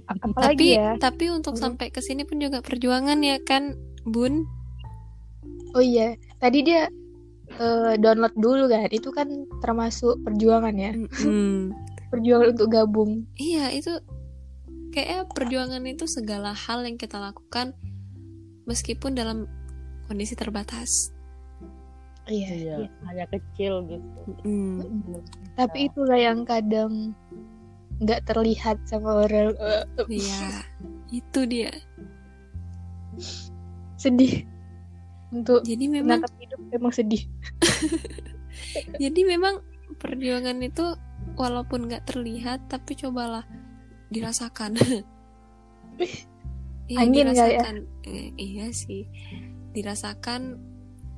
Apalagi 0.08 0.76
tapi 0.76 0.78
ya? 0.78 0.88
tapi 0.96 1.24
untuk 1.32 1.54
Hmm. 1.58 1.62
sampai 1.74 1.90
ke 1.92 2.00
sini 2.00 2.24
pun 2.24 2.40
juga 2.40 2.62
perjuangan 2.62 3.18
ya 3.20 3.36
kan, 3.44 3.76
Bun? 4.08 4.46
Oh 5.76 5.84
iya, 5.84 6.16
tadi 6.40 6.64
dia 6.64 6.88
eh, 7.58 7.94
download 7.98 8.34
dulu 8.38 8.64
kan. 8.70 8.88
Itu 8.90 9.10
kan 9.10 9.28
termasuk 9.60 10.22
perjuangan 10.22 10.74
ya. 10.74 10.94
Mm-mm. 10.94 11.74
Perjuangan 12.08 12.48
untuk 12.56 12.68
gabung. 12.72 13.28
Iya, 13.36 13.74
itu 13.74 13.92
kayaknya 14.94 15.28
perjuangan 15.28 15.82
itu 15.84 16.08
segala 16.08 16.56
hal 16.56 16.82
yang 16.86 16.96
kita 16.96 17.20
lakukan 17.20 17.76
meskipun 18.64 19.12
dalam 19.12 19.44
kondisi 20.08 20.32
terbatas. 20.32 21.12
Iya. 22.28 22.48
Iya. 22.52 22.74
iya. 22.84 22.88
Hanya 23.08 23.26
kecil 23.32 23.84
gitu. 23.88 24.20
Mm. 24.44 24.78
Kita. 24.80 25.18
Tapi 25.64 25.78
itulah 25.88 26.18
yang 26.20 26.44
kadang 26.44 27.16
nggak 27.98 28.24
terlihat 28.30 28.78
sama 28.86 29.26
orang. 29.26 29.56
Iya, 30.06 30.64
itu 31.10 31.40
dia. 31.48 31.72
sedih. 33.98 34.46
Untuk 35.28 35.60
Jadi 35.64 35.84
memang 35.92 36.24
hidup 36.40 36.60
memang 36.72 36.92
sedih. 36.92 37.28
jadi 39.02 39.20
memang 39.28 39.60
perjuangan 40.00 40.56
itu 40.64 40.96
walaupun 41.36 41.88
nggak 41.88 42.08
terlihat 42.08 42.68
tapi 42.72 42.96
cobalah 42.96 43.44
dirasakan. 44.08 44.76
Iya, 46.88 47.04
Angin 47.04 47.28
ya? 47.28 47.32
dirasakan. 47.36 47.76
Eh, 48.08 48.32
iya 48.40 48.72
sih. 48.72 49.04
Dirasakan 49.76 50.56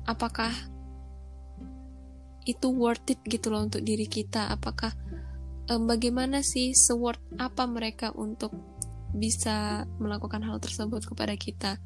apakah 0.03 0.51
itu 2.43 2.67
worth 2.75 3.07
it 3.15 3.23
gitu 3.23 3.47
loh 3.55 3.63
untuk 3.63 3.79
diri 3.79 4.03
kita? 4.03 4.51
Apakah 4.51 4.91
em, 5.71 5.87
bagaimana 5.87 6.43
sih 6.43 6.75
se-worth 6.75 7.23
apa 7.39 7.63
mereka 7.71 8.11
untuk 8.11 8.51
bisa 9.15 9.87
melakukan 9.95 10.43
hal 10.43 10.59
tersebut 10.59 11.07
kepada 11.07 11.39
kita? 11.39 11.79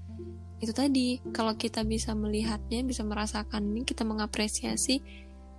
Itu 0.64 0.72
tadi, 0.72 1.20
kalau 1.36 1.54
kita 1.60 1.84
bisa 1.84 2.16
melihatnya, 2.16 2.82
bisa 2.88 3.04
merasakan 3.04 3.76
ini, 3.76 3.84
kita 3.84 4.08
mengapresiasi 4.08 5.04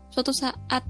suatu 0.09 0.32
saat 0.32 0.82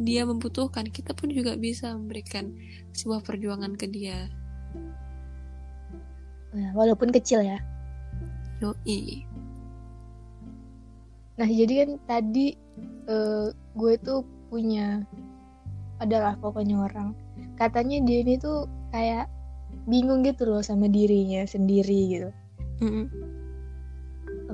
dia 0.00 0.24
membutuhkan, 0.26 0.88
kita 0.88 1.12
pun 1.12 1.30
juga 1.30 1.54
bisa 1.54 1.94
memberikan 1.94 2.50
sebuah 2.96 3.22
perjuangan 3.22 3.76
ke 3.78 3.86
dia. 3.86 4.26
Nah, 6.52 6.70
walaupun 6.76 7.14
kecil 7.14 7.44
ya. 7.44 7.58
Yoi. 8.60 9.24
Nah, 11.40 11.48
jadi 11.48 11.86
kan 11.86 11.90
tadi 12.04 12.54
eh, 13.08 13.46
gue 13.52 13.94
tuh 14.04 14.20
punya 14.52 15.00
adalah 16.02 16.36
pokoknya 16.36 16.76
orang. 16.82 17.16
Katanya 17.56 18.02
dia 18.04 18.26
ini 18.26 18.36
tuh 18.36 18.66
kayak 18.90 19.30
bingung 19.88 20.20
gitu 20.26 20.44
loh 20.44 20.60
sama 20.60 20.90
dirinya 20.90 21.46
sendiri 21.46 22.00
gitu. 22.10 22.30
Mm-mm. 22.82 23.31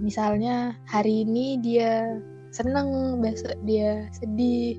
Misalnya 0.01 0.75
hari 0.87 1.27
ini 1.27 1.59
dia 1.61 2.19
seneng, 2.55 3.21
besok 3.23 3.55
dia 3.67 4.07
sedih. 4.15 4.79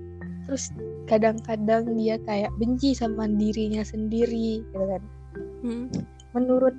Terus 0.50 0.74
kadang-kadang 1.06 1.94
dia 1.94 2.18
kayak 2.26 2.50
benci 2.58 2.98
sama 2.98 3.30
dirinya 3.30 3.86
sendiri 3.86 4.66
gitu 4.66 4.86
kan. 4.86 5.04
Mm. 5.62 5.88
Menurut 6.34 6.76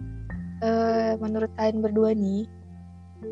eh, 0.64 1.14
menurut 1.20 1.50
kalian 1.54 1.84
berdua 1.84 2.16
nih, 2.16 2.48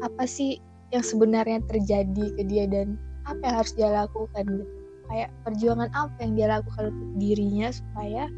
apa 0.05 0.25
sih 0.29 0.63
yang 0.95 1.05
sebenarnya 1.05 1.61
terjadi 1.69 2.25
ke 2.37 2.43
dia 2.49 2.65
dan 2.65 2.97
apa 3.29 3.41
yang 3.45 3.57
harus 3.61 3.73
dia 3.77 3.91
lakukan 3.93 4.45
gitu 4.49 4.67
kayak 5.09 5.29
perjuangan 5.45 5.91
apa 5.97 6.17
yang 6.21 6.33
dia 6.37 6.47
lakukan 6.53 6.93
untuk 6.93 7.11
dirinya 7.17 7.69
supaya 7.73 8.29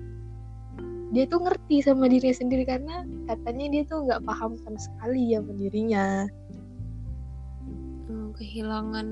dia 1.10 1.26
tuh 1.26 1.42
ngerti 1.42 1.82
sama 1.82 2.06
dirinya 2.06 2.36
sendiri 2.38 2.62
karena 2.62 3.02
katanya 3.26 3.66
dia 3.74 3.82
tuh 3.90 4.06
nggak 4.06 4.22
paham 4.22 4.54
sama 4.62 4.78
sekali 4.78 5.34
ya 5.34 5.42
sama 5.42 5.52
dirinya 5.58 6.04
Hmm, 8.30 8.36
kehilangan 8.36 9.06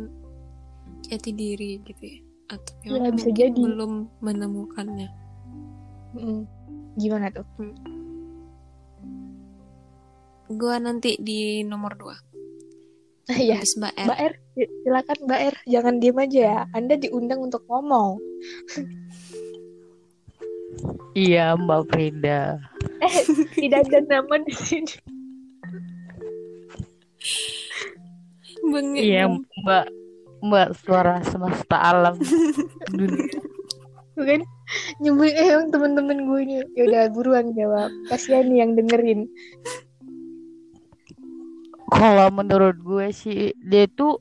jati 1.05 1.31
diri 1.33 1.81
gitu 1.83 2.01
ya. 2.01 2.19
Atau 2.49 2.73
Iya, 2.81 2.91
memang 3.03 3.13
bisa 3.13 3.31
jadi. 3.31 3.53
belum 3.53 4.09
menemukannya. 4.21 5.09
Mm, 6.15 6.43
gimana 6.97 7.29
tuh? 7.29 7.45
Gua 10.49 10.79
nanti 10.79 11.19
di 11.19 11.61
nomor 11.61 11.93
dua. 11.95 12.17
Iya. 13.29 13.61
Habis 13.61 13.77
mbak 13.77 13.93
R. 13.93 14.07
Mbak 14.07 14.21
R 14.23 14.35
si- 14.55 14.73
silakan 14.81 15.19
Mbak 15.21 15.41
R. 15.43 15.55
Jangan 15.67 15.95
diem 15.99 16.17
aja 16.17 16.41
ya. 16.41 16.61
Anda 16.73 16.95
diundang 16.97 17.41
untuk 17.43 17.67
ngomong. 17.67 18.19
Iya 21.11 21.59
Mbak 21.59 21.91
Frida. 21.91 22.63
eh 22.99 23.15
tidak 23.53 23.85
ada 23.85 24.01
nama 24.07 24.39
di 24.39 24.55
sini 24.55 24.87
Bengek 28.69 29.03
Iya. 29.03 29.23
Mbak 29.65 29.85
Mbak 30.39 30.69
suara 30.79 31.19
semesta 31.27 31.77
alam 31.79 32.15
dunia. 32.93 33.27
bukan 34.19 34.43
nyebut 34.99 35.31
eh 35.31 35.55
temen-temen 35.71 36.27
gue 36.27 36.41
nih 36.43 36.59
ya 36.75 36.83
udah 36.91 37.03
buruan 37.15 37.55
jawab 37.55 37.87
kasihan 38.11 38.51
nih 38.51 38.67
yang 38.67 38.75
dengerin 38.75 39.31
Kalau 41.89 42.29
menurut 42.29 42.77
gue 42.83 43.09
sih 43.11 43.55
dia 43.65 43.89
tuh 43.89 44.21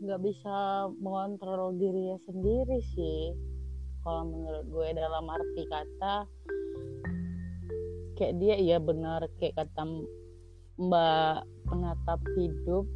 nggak 0.00 0.20
bisa 0.24 0.56
mengontrol 0.96 1.76
dirinya 1.76 2.16
sendiri 2.24 2.80
sih. 2.96 3.36
Kalau 4.00 4.24
menurut 4.24 4.64
gue 4.64 4.88
dalam 4.96 5.28
arti 5.28 5.62
kata 5.68 6.14
kayak 8.16 8.34
dia 8.40 8.56
iya 8.56 8.76
benar 8.80 9.28
kayak 9.36 9.60
kata 9.60 9.84
mbak 10.80 11.44
penatap 11.68 12.20
hidup 12.40 12.88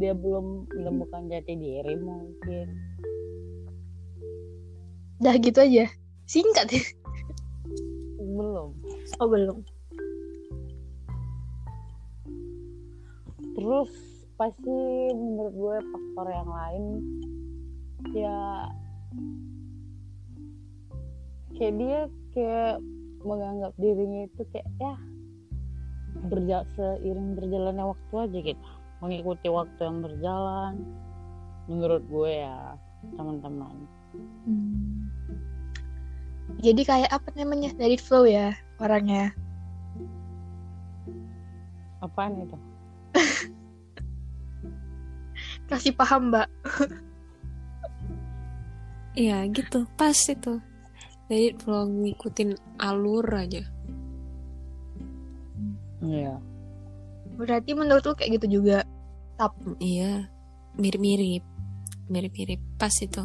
dia 0.00 0.12
belum 0.16 0.64
menemukan 0.72 1.28
jati 1.28 1.56
diri 1.56 1.94
mungkin. 2.00 2.68
Dah 5.20 5.36
gitu 5.40 5.60
aja? 5.64 5.88
Singkat 6.28 6.68
ya? 6.68 6.84
Belum. 8.20 8.76
Oh 9.16 9.28
belum. 9.28 9.64
Terus 13.56 13.92
pasti 14.36 14.76
menurut 15.16 15.54
gue 15.56 15.76
faktor 15.80 16.26
yang 16.28 16.50
lain 16.52 16.84
ya 18.12 18.68
kayak 21.56 21.74
dia 21.80 22.00
kayak 22.36 22.76
menganggap 23.24 23.72
dirinya 23.80 24.28
itu 24.28 24.44
kayak 24.52 24.68
ya 24.76 24.92
berja 26.26 26.64
seiring 26.74 27.36
berjalannya 27.36 27.84
waktu 27.84 28.14
aja 28.16 28.38
gitu. 28.52 28.62
Mengikuti 29.04 29.48
waktu 29.52 29.80
yang 29.80 30.00
berjalan 30.00 30.74
menurut 31.68 32.02
gue 32.08 32.32
ya 32.46 32.78
teman-teman. 33.14 33.74
Hmm. 34.16 35.10
jadi 36.64 36.82
kayak 36.86 37.10
apa 37.12 37.28
namanya? 37.36 37.74
Dari 37.76 38.00
flow 38.00 38.24
ya 38.24 38.56
orangnya. 38.80 39.36
Apaan 42.00 42.40
itu? 42.40 42.56
Kasih 45.68 45.92
paham 45.92 46.32
mbak. 46.32 46.48
Iya 49.16 49.48
gitu. 49.52 49.84
Pas 49.98 50.16
itu. 50.16 50.62
Jadi 51.26 51.58
kalau 51.58 51.90
ngikutin 51.90 52.54
alur 52.78 53.26
aja 53.34 53.66
iya. 56.06 56.34
Berarti 57.36 57.76
menurut 57.76 58.06
lu 58.06 58.14
kayak 58.14 58.40
gitu 58.40 58.62
juga. 58.62 58.86
Hmm, 59.36 59.76
iya. 59.82 60.30
Mirip-mirip. 60.78 61.44
Mirip-mirip. 62.08 62.60
Pas 62.80 62.94
itu. 63.02 63.24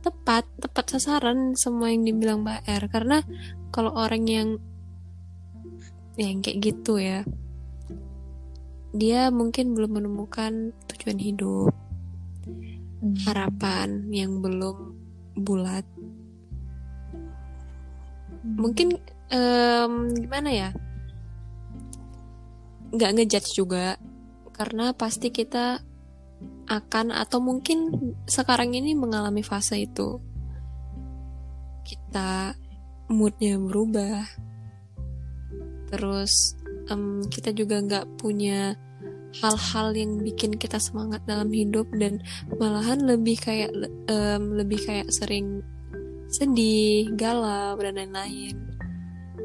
Tepat. 0.00 0.46
Tepat 0.62 0.96
sasaran 0.96 1.58
semua 1.58 1.92
yang 1.92 2.06
dibilang 2.06 2.46
Mbak 2.46 2.62
R. 2.64 2.84
Karena 2.88 3.18
kalau 3.74 3.92
orang 3.92 4.24
yang 4.24 4.48
yang 6.16 6.40
kayak 6.40 6.72
gitu 6.72 6.96
ya 6.96 7.28
dia 8.96 9.28
mungkin 9.28 9.76
belum 9.76 10.00
menemukan 10.00 10.72
tujuan 10.88 11.20
hidup 11.20 11.68
harapan 13.28 14.08
yang 14.08 14.40
belum 14.40 14.96
bulat. 15.36 15.84
Mungkin 18.40 18.96
em, 19.28 19.92
gimana 20.16 20.48
ya 20.48 20.70
nggak 22.92 23.12
ngejudge 23.16 23.50
juga. 23.56 23.96
Karena 24.52 24.92
pasti 24.96 25.28
kita 25.28 25.80
akan 26.66 27.14
atau 27.14 27.38
mungkin 27.38 27.94
sekarang 28.26 28.74
ini 28.74 28.92
mengalami 28.98 29.40
fase 29.40 29.86
itu. 29.86 30.18
Kita 31.86 32.52
moodnya 33.12 33.56
berubah. 33.62 34.26
Terus 35.86 36.58
em, 36.90 37.22
kita 37.30 37.54
juga 37.54 37.78
nggak 37.78 38.18
punya 38.18 38.74
hal-hal 39.36 39.92
yang 39.92 40.18
bikin 40.24 40.56
kita 40.56 40.80
semangat 40.80 41.20
dalam 41.28 41.52
hidup 41.52 41.86
dan 42.00 42.24
malahan 42.56 43.04
lebih 43.04 43.36
kayak 43.38 43.70
em, 44.10 44.44
lebih 44.56 44.80
kayak 44.82 45.08
sering 45.12 45.62
sedih 46.26 47.14
galau 47.14 47.78
dan 47.78 47.94
lain-lain. 47.94 48.56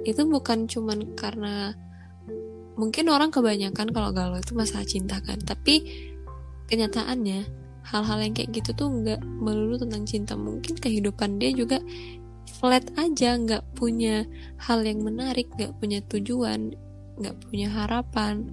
Itu 0.02 0.26
bukan 0.26 0.66
cuman 0.66 1.14
karena 1.14 1.78
mungkin 2.76 3.12
orang 3.12 3.32
kebanyakan 3.34 3.92
kalau 3.92 4.10
galau 4.16 4.40
itu 4.40 4.54
masalah 4.56 4.88
cinta 4.88 5.20
kan. 5.24 5.40
Tapi 5.42 5.84
kenyataannya 6.72 7.48
hal-hal 7.82 8.20
yang 8.22 8.34
kayak 8.38 8.54
gitu 8.56 8.72
tuh 8.78 8.88
nggak 8.88 9.22
melulu 9.24 9.82
tentang 9.82 10.04
cinta. 10.08 10.34
Mungkin 10.38 10.78
kehidupan 10.78 11.42
dia 11.42 11.52
juga 11.52 11.82
flat 12.62 12.86
aja 13.00 13.38
nggak 13.38 13.74
punya 13.74 14.28
hal 14.62 14.86
yang 14.86 15.02
menarik 15.02 15.50
nggak 15.56 15.74
punya 15.82 16.00
tujuan 16.06 16.76
nggak 17.20 17.36
punya 17.48 17.68
harapan. 17.70 18.48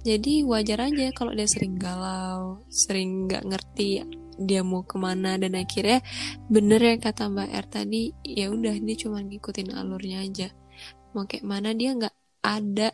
Jadi 0.00 0.40
wajar 0.48 0.88
aja 0.88 1.12
kalau 1.12 1.36
dia 1.36 1.44
sering 1.44 1.76
galau 1.76 2.64
sering 2.72 3.28
nggak 3.28 3.44
ngerti 3.44 4.00
dia 4.40 4.64
mau 4.64 4.80
ke 4.84 4.96
mana. 4.96 5.36
Dan 5.36 5.56
akhirnya 5.58 6.00
bener 6.48 6.80
yang 6.80 7.00
kata 7.00 7.28
Mbak 7.28 7.50
R 7.52 7.66
tadi 7.68 8.02
ya 8.24 8.48
udah 8.48 8.72
dia 8.80 8.96
cuma 8.96 9.20
ngikutin 9.20 9.76
alurnya 9.76 10.24
aja. 10.24 10.48
Mau 11.12 11.26
kayak 11.28 11.44
mana 11.44 11.76
dia 11.76 11.92
nggak 11.92 12.16
ada 12.40 12.88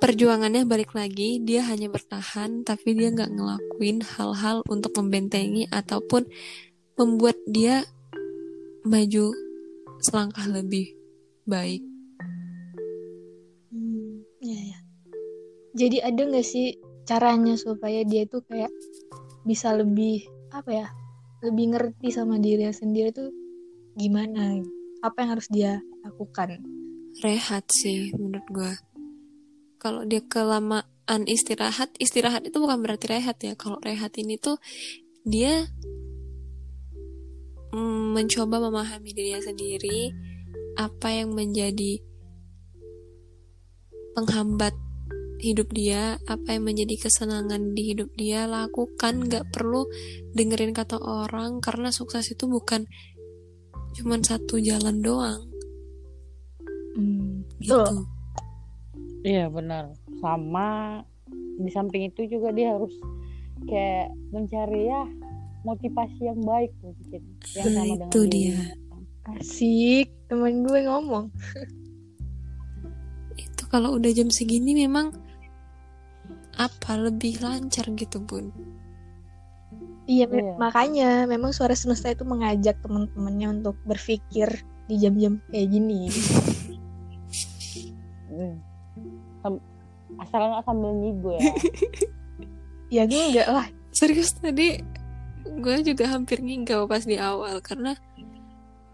perjuangannya 0.00 0.64
balik 0.64 0.96
lagi 0.96 1.38
dia 1.44 1.60
hanya 1.68 1.92
bertahan 1.92 2.64
tapi 2.64 2.96
dia 2.96 3.12
nggak 3.12 3.36
ngelakuin 3.36 4.00
hal-hal 4.00 4.64
untuk 4.66 4.96
membentengi 4.96 5.68
ataupun 5.68 6.24
membuat 6.96 7.36
dia 7.44 7.84
maju 8.88 9.36
selangkah 10.00 10.48
lebih 10.48 10.96
baik 11.44 11.84
Hmm, 13.70 14.26
ya 14.42 14.58
ya. 14.74 14.78
Jadi 15.78 16.02
ada 16.02 16.26
nggak 16.26 16.42
sih 16.42 16.74
caranya 17.06 17.54
supaya 17.54 18.02
dia 18.02 18.26
tuh 18.26 18.42
kayak 18.42 18.74
bisa 19.46 19.70
lebih 19.70 20.26
apa 20.50 20.70
ya, 20.74 20.86
lebih 21.46 21.70
ngerti 21.70 22.10
sama 22.10 22.42
dirinya 22.42 22.74
sendiri 22.74 23.14
tuh 23.14 23.30
gimana? 23.94 24.58
Apa 25.06 25.22
yang 25.22 25.38
harus 25.38 25.46
dia 25.54 25.78
lakukan? 26.02 26.58
rehat 27.18 27.66
sih 27.68 28.14
menurut 28.14 28.46
gue 28.48 28.72
kalau 29.80 30.04
dia 30.04 30.20
kelamaan 30.20 31.24
istirahat 31.24 31.88
istirahat 31.96 32.44
itu 32.44 32.60
bukan 32.60 32.84
berarti 32.84 33.08
rehat 33.08 33.40
ya. 33.40 33.56
Kalau 33.56 33.80
rehat 33.80 34.12
ini 34.20 34.36
tuh 34.36 34.60
dia 35.24 35.64
mm, 37.72 38.12
mencoba 38.12 38.60
memahami 38.60 39.16
dirinya 39.16 39.40
sendiri 39.40 40.12
apa 40.76 41.08
yang 41.16 41.32
menjadi 41.32 41.98
penghambat 44.12 44.76
hidup 45.40 45.72
dia 45.72 46.20
apa 46.28 46.60
yang 46.60 46.68
menjadi 46.68 47.08
kesenangan 47.08 47.72
di 47.72 47.96
hidup 47.96 48.12
dia 48.20 48.44
lakukan. 48.44 49.24
Nggak 49.24 49.48
perlu 49.48 49.88
dengerin 50.36 50.76
kata 50.76 51.00
orang 51.00 51.64
karena 51.64 51.88
sukses 51.88 52.28
itu 52.28 52.44
bukan 52.44 52.84
cuman 53.96 54.20
satu 54.20 54.60
jalan 54.60 55.00
doang. 55.00 55.48
Hmm, 56.94 57.48
gitu. 57.64 57.80
betul. 57.80 58.19
Iya 59.22 59.46
benar 59.46 59.92
sama 60.18 61.00
di 61.60 61.68
samping 61.68 62.08
itu 62.08 62.26
juga 62.26 62.50
dia 62.50 62.72
harus 62.72 62.92
kayak 63.68 64.08
mencari 64.32 64.88
ya 64.88 65.04
motivasi 65.62 66.20
yang 66.24 66.40
baik 66.40 66.72
mungkin 66.80 67.22
yang 67.52 67.68
Nah, 67.68 67.84
sama 67.84 67.84
itu 67.84 68.20
dengan 68.24 68.32
dia. 68.32 68.58
Asik, 69.30 70.08
temen 70.26 70.64
gue 70.64 70.80
ngomong. 70.88 71.28
itu 73.44 73.62
kalau 73.68 73.94
udah 73.94 74.08
jam 74.10 74.32
segini 74.32 74.72
memang 74.74 75.12
apa 76.56 76.96
lebih 76.96 77.40
lancar 77.40 77.84
gitu 77.94 78.18
bun 78.20 78.48
Iya, 80.04 80.26
me- 80.26 80.42
Iya. 80.42 80.54
makanya 80.58 81.10
memang 81.24 81.54
suara 81.54 81.76
semesta 81.76 82.10
itu 82.10 82.26
mengajak 82.26 82.74
teman-temannya 82.82 83.62
untuk 83.62 83.78
berpikir 83.86 84.48
di 84.88 84.96
jam-jam 84.96 85.38
kayak 85.52 85.68
gini. 85.70 86.08
Hmm. 88.30 88.62
Sam- 89.40 89.64
asal 90.18 90.42
nggak 90.50 90.64
sambil 90.66 90.92
nyigo 90.96 91.30
ya 91.38 91.52
ya 92.94 93.02
enggak 93.06 93.48
lah. 93.48 93.66
serius 93.94 94.34
tadi 94.34 94.82
gue 95.46 95.76
juga 95.86 96.10
hampir 96.10 96.42
nginggau 96.42 96.90
pas 96.90 97.02
di 97.06 97.16
awal 97.16 97.62
karena 97.62 97.94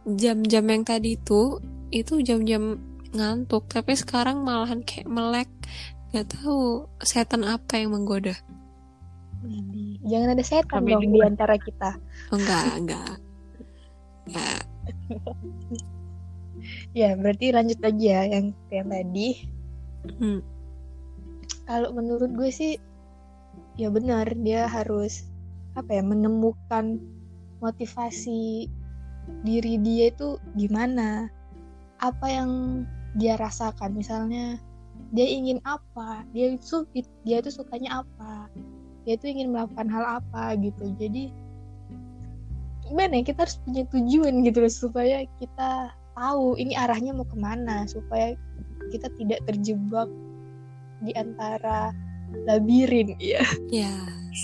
jam-jam 0.07 0.65
yang 0.69 0.85
tadi 0.87 1.19
itu 1.19 1.59
itu 1.91 2.21
jam-jam 2.23 2.79
ngantuk 3.17 3.67
tapi 3.73 3.97
sekarang 3.97 4.45
malahan 4.45 4.85
kayak 4.85 5.09
melek 5.09 5.51
nggak 6.13 6.29
tahu 6.31 6.87
setan 7.03 7.43
apa 7.43 7.81
yang 7.81 7.97
menggoda 7.97 8.37
Jangan 10.07 10.35
ada 10.35 10.45
setan 10.47 10.83
Kami 10.83 10.91
dong 10.91 11.07
di 11.15 11.21
antara 11.23 11.55
kita. 11.55 11.95
oh, 12.35 12.39
enggak 12.39 12.67
enggak 12.79 13.11
enggak 14.27 14.61
Ya, 16.97 17.15
berarti 17.15 17.53
lanjut 17.53 17.79
lagi 17.79 18.11
ya 18.11 18.27
yang 18.27 18.51
yang 18.73 18.89
tadi. 18.89 19.47
Hmm. 20.19 20.41
Kalau 21.67 21.91
menurut 21.95 22.31
gue 22.35 22.51
sih 22.51 22.79
ya 23.77 23.93
benar 23.93 24.31
dia 24.41 24.65
harus 24.69 25.29
apa 25.77 26.01
ya 26.01 26.03
menemukan 26.05 26.97
motivasi 27.61 28.71
diri 29.45 29.77
dia 29.83 30.09
itu 30.13 30.41
gimana 30.57 31.29
apa 32.01 32.27
yang 32.29 32.51
dia 33.17 33.37
rasakan 33.37 33.97
misalnya 33.97 34.61
dia 35.13 35.27
ingin 35.29 35.61
apa 35.69 36.25
dia 36.33 36.57
itu 36.57 36.85
dia 37.25 37.41
itu 37.41 37.53
sukanya 37.53 38.05
apa 38.05 38.49
dia 39.05 39.17
itu 39.17 39.29
ingin 39.29 39.53
melakukan 39.53 39.89
hal 39.89 40.21
apa 40.21 40.57
gitu 40.61 40.93
jadi 40.97 41.33
gimana 42.87 43.21
ya 43.21 43.23
kita 43.35 43.45
harus 43.45 43.59
punya 43.67 43.83
tujuan 43.91 44.35
gitu 44.47 44.61
supaya 44.71 45.27
kita 45.43 45.91
tahu 46.17 46.57
ini 46.57 46.73
arahnya 46.79 47.13
mau 47.13 47.27
ke 47.27 47.37
mana 47.37 47.85
supaya 47.85 48.39
kita 48.89 49.09
tidak 49.15 49.41
terjebak 49.45 50.09
di 51.01 51.13
antara 51.13 51.91
labirin 52.45 53.15
ya 53.19 53.43
Ya, 53.69 53.93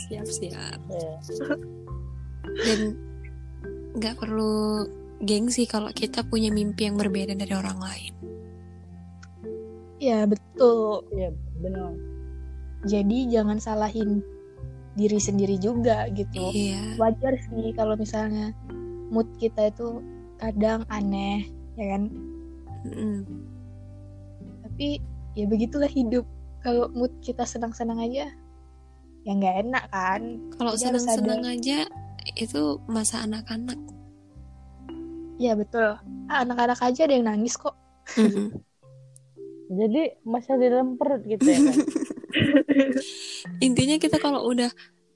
siap-siap. 0.09 0.79
Ya. 0.87 1.12
Dan 2.62 2.81
nggak 3.92 4.16
perlu 4.18 4.87
gengsi 5.21 5.64
kalau 5.64 5.90
kita 5.90 6.23
punya 6.23 6.51
mimpi 6.51 6.87
yang 6.87 6.97
berbeda 6.97 7.33
dari 7.33 7.53
orang 7.53 7.79
lain. 7.79 8.14
ya 9.99 10.27
betul 10.27 11.07
Iya, 11.14 11.31
benar. 11.62 11.95
jadi 12.83 13.18
jangan 13.31 13.62
salahin 13.62 14.18
diri 14.92 15.16
sendiri 15.16 15.57
juga 15.57 16.11
gitu 16.11 16.51
Iya. 16.51 16.99
wajar 16.99 17.38
sih 17.38 17.71
kalau 17.73 17.95
misalnya 17.95 18.51
mood 19.09 19.31
kita 19.38 19.71
itu 19.71 20.03
kadang 20.37 20.83
aneh 20.90 21.47
ya 21.79 21.95
kan 21.95 22.03
Mm-mm. 22.83 23.23
Tapi 24.83 24.99
ya 25.38 25.47
begitulah 25.47 25.87
hidup. 25.87 26.27
Kalau 26.66 26.90
mood 26.90 27.14
kita 27.23 27.47
senang-senang 27.47 28.03
aja 28.03 28.27
ya 29.23 29.31
nggak 29.31 29.57
enak 29.62 29.85
kan? 29.95 30.23
Kalau 30.59 30.75
senang-senang 30.75 31.47
aja 31.47 31.87
itu 32.35 32.83
masa 32.90 33.23
anak-anak. 33.23 33.79
ya 35.38 35.55
betul. 35.55 35.95
Ah, 36.27 36.42
anak-anak 36.42 36.83
aja 36.83 37.07
ada 37.07 37.14
yang 37.14 37.31
nangis 37.31 37.55
kok. 37.55 37.79
Jadi 39.79 40.18
masih 40.27 40.59
di 40.59 40.66
dalam 40.66 40.99
perut 40.99 41.23
gitu 41.31 41.47
ya 41.47 41.62
kan? 41.62 41.79
Intinya 43.66 44.03
kita 44.03 44.18
kalau 44.18 44.51
udah 44.51 44.71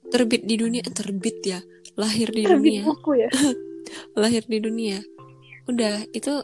terbit 0.07 0.47
di 0.47 0.55
dunia, 0.55 0.83
terbit 0.87 1.43
ya, 1.43 1.59
lahir 1.99 2.31
di 2.31 2.47
terbit 2.47 2.71
dunia, 2.79 2.83
buku 2.87 3.11
ya? 3.19 3.29
Lahir 4.23 4.47
di 4.47 4.63
dunia, 4.63 5.03
udah 5.67 6.07
itu 6.15 6.39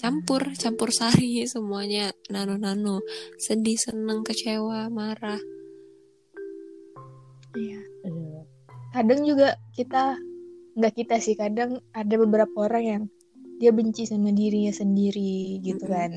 campur, 0.00 0.42
campur 0.56 0.88
sari 0.88 1.44
semuanya, 1.44 2.08
nano-nano, 2.32 3.04
sedih, 3.36 3.76
seneng, 3.76 4.24
kecewa, 4.24 4.88
marah. 4.88 5.40
Iya. 7.52 7.80
Kadang 8.96 9.22
juga 9.28 9.60
kita 9.76 10.16
nggak 10.80 10.94
kita 10.96 11.16
sih 11.20 11.36
kadang 11.36 11.82
ada 11.92 12.14
beberapa 12.16 12.54
orang 12.64 12.84
yang 12.84 13.02
dia 13.60 13.76
benci 13.76 14.08
sama 14.08 14.32
dirinya 14.32 14.72
sendiri 14.72 15.60
gitu 15.60 15.84
Mm-mm. 15.84 15.94
kan 15.94 16.12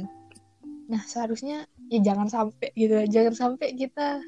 nah 0.87 1.01
seharusnya 1.03 1.67
ya 1.91 1.99
jangan 1.99 2.31
sampai 2.31 2.71
gitu 2.75 3.03
jangan 3.11 3.33
sampai 3.35 3.75
kita 3.75 4.23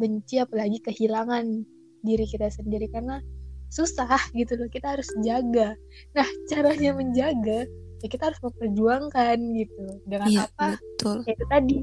benci 0.00 0.40
apalagi 0.40 0.80
kehilangan 0.80 1.64
diri 2.00 2.24
kita 2.24 2.48
sendiri 2.48 2.88
karena 2.88 3.20
susah 3.68 4.08
gitu 4.32 4.56
loh 4.56 4.68
kita 4.72 4.96
harus 4.96 5.08
jaga 5.20 5.76
nah 6.16 6.28
caranya 6.48 6.96
menjaga 6.96 7.68
ya 8.04 8.08
kita 8.12 8.28
harus 8.28 8.40
memperjuangkan 8.44 9.36
gitu. 9.56 9.84
Dengan 10.04 10.28
Iya, 10.28 10.44
apa? 10.44 10.76
betul. 10.76 11.16
ya 11.24 11.32
itu 11.32 11.44
tadi. 11.48 11.76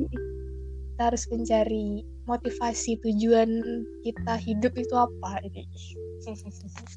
Kita 0.93 1.01
harus 1.09 1.25
mencari 1.33 1.87
motivasi 2.29 3.01
tujuan 3.01 3.49
kita 4.05 4.33
hidup 4.37 4.73
itu 4.77 4.93
apa 4.93 5.41
ini 5.41 5.65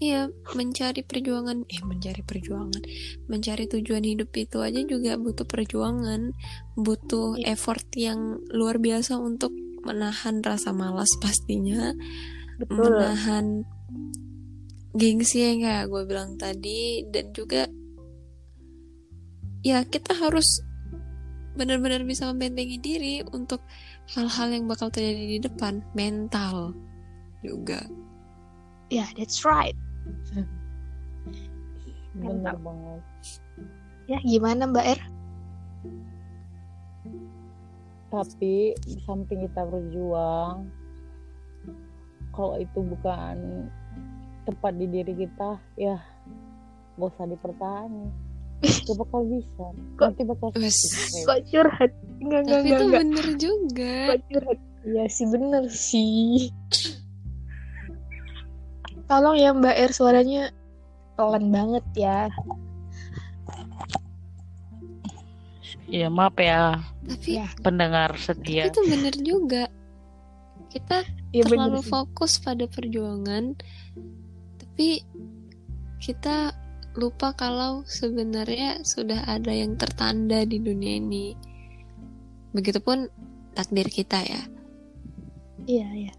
Iya, 0.04 0.28
mencari 0.52 1.00
perjuangan, 1.00 1.64
eh 1.72 1.80
mencari 1.80 2.20
perjuangan, 2.20 2.82
mencari 3.24 3.64
tujuan 3.64 4.04
hidup 4.04 4.28
itu 4.36 4.60
aja 4.60 4.84
juga 4.84 5.16
butuh 5.16 5.48
perjuangan, 5.48 6.36
butuh 6.76 7.40
Iya. 7.40 7.56
effort 7.56 7.88
yang 7.96 8.36
luar 8.52 8.76
biasa 8.76 9.16
untuk 9.16 9.48
menahan 9.88 10.44
rasa 10.44 10.76
malas 10.76 11.16
pastinya, 11.16 11.96
betul. 12.60 13.00
Menahan 13.00 13.64
gengsi 14.92 15.40
yang 15.40 15.64
kayak 15.64 15.88
gue 15.88 16.02
bilang 16.04 16.36
tadi, 16.36 17.08
dan 17.08 17.32
juga 17.32 17.64
ya 19.64 19.82
kita 19.88 20.12
harus 20.12 20.60
benar-benar 21.56 22.04
bisa 22.04 22.28
membentengi 22.28 22.76
diri 22.82 23.14
untuk 23.32 23.62
hal-hal 24.12 24.52
yang 24.52 24.68
bakal 24.68 24.90
terjadi 24.90 25.24
di 25.24 25.38
depan, 25.40 25.80
mental 25.96 26.74
juga. 27.40 27.80
ya 28.92 29.08
that's 29.16 29.42
right 29.42 29.74
Benar 32.14 32.54
banget. 32.62 33.02
ya 34.06 34.18
gimana 34.22 34.68
mbak 34.70 34.86
Er 34.94 35.00
Tapi 38.14 38.70
di 38.78 38.94
samping 39.02 39.42
kita 39.42 39.66
berjuang, 39.66 40.70
kalau 42.30 42.54
itu 42.62 42.78
bukan 42.78 43.66
tepat 44.46 44.78
di 44.78 44.86
diri 44.86 45.18
kita, 45.18 45.58
ya 45.74 45.98
gak 46.94 47.10
usah 47.10 47.26
dipertahani. 47.26 48.06
Gak 48.60 48.96
bakal 48.96 49.20
bisa. 49.24 49.64
Kok- 49.96 50.06
Nanti 50.08 50.22
bakal 50.24 50.48
Wes. 50.54 50.76
sukses. 50.76 51.22
kok 51.22 51.38
curhat 51.46 51.90
enggak 52.16 52.40
enggak 52.40 52.54
Tapi 52.54 52.64
enggak, 52.64 52.68
itu 52.70 52.84
enggak. 52.84 53.00
bener 53.00 53.26
juga. 53.36 53.94
kok 54.06 54.20
curhat 54.28 54.60
ya 54.84 55.04
sih 55.06 55.26
bener 55.26 55.64
sih 55.66 56.52
tolong 59.04 59.34
ya 59.34 59.50
mbak 59.50 59.74
Er 59.74 59.90
suaranya 59.90 60.42
pelan 61.14 61.48
banget 61.48 61.84
ya 61.94 62.28
Ya 65.86 66.08
maaf 66.08 66.34
ya 66.36 66.80
Tapi 67.04 67.36
Ya. 67.36 67.46
pendengar 67.60 68.16
setia. 68.16 68.66
itu 68.66 68.80
bener 68.82 69.14
juga. 69.16 69.68
Kita 70.66 71.04
ya 71.30 71.44
terlalu 71.44 71.78
bener 71.78 71.86
fokus 71.86 72.36
pada 72.36 72.64
perjuangan, 72.66 73.52
tapi 74.56 75.04
kita 75.98 76.50
lupa 76.94 77.34
kalau 77.34 77.82
sebenarnya 77.84 78.82
sudah 78.86 79.26
ada 79.26 79.50
yang 79.50 79.74
tertanda 79.74 80.46
di 80.46 80.58
dunia 80.58 80.98
ini. 80.98 81.34
Begitupun 82.54 83.10
takdir 83.52 83.86
kita 83.86 84.22
ya. 84.22 84.42
iya 85.64 85.88
iya 85.90 86.14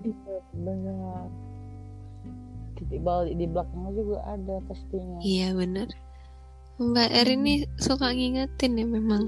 Iya, 0.00 0.38
benar. 0.54 1.26
Titik 2.76 3.00
balik 3.02 3.34
di 3.34 3.46
belakangnya 3.48 3.90
juga 3.92 4.18
ada 4.28 4.54
pastinya. 4.66 5.18
Iya 5.20 5.48
bener. 5.52 5.88
Mbak 6.76 7.10
Er 7.10 7.28
ini 7.32 7.64
suka 7.80 8.12
ngingetin 8.12 8.76
ya 8.76 8.84
memang. 8.84 9.24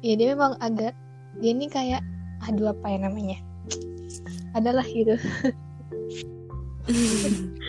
ya 0.00 0.16
dia 0.16 0.32
memang 0.32 0.56
agak 0.60 0.96
dia 1.40 1.52
ini 1.52 1.68
kayak 1.68 2.00
aduh 2.40 2.72
apa 2.72 2.88
ya 2.88 2.98
namanya 3.04 3.36
adalah 4.56 4.84
gitu 4.88 5.12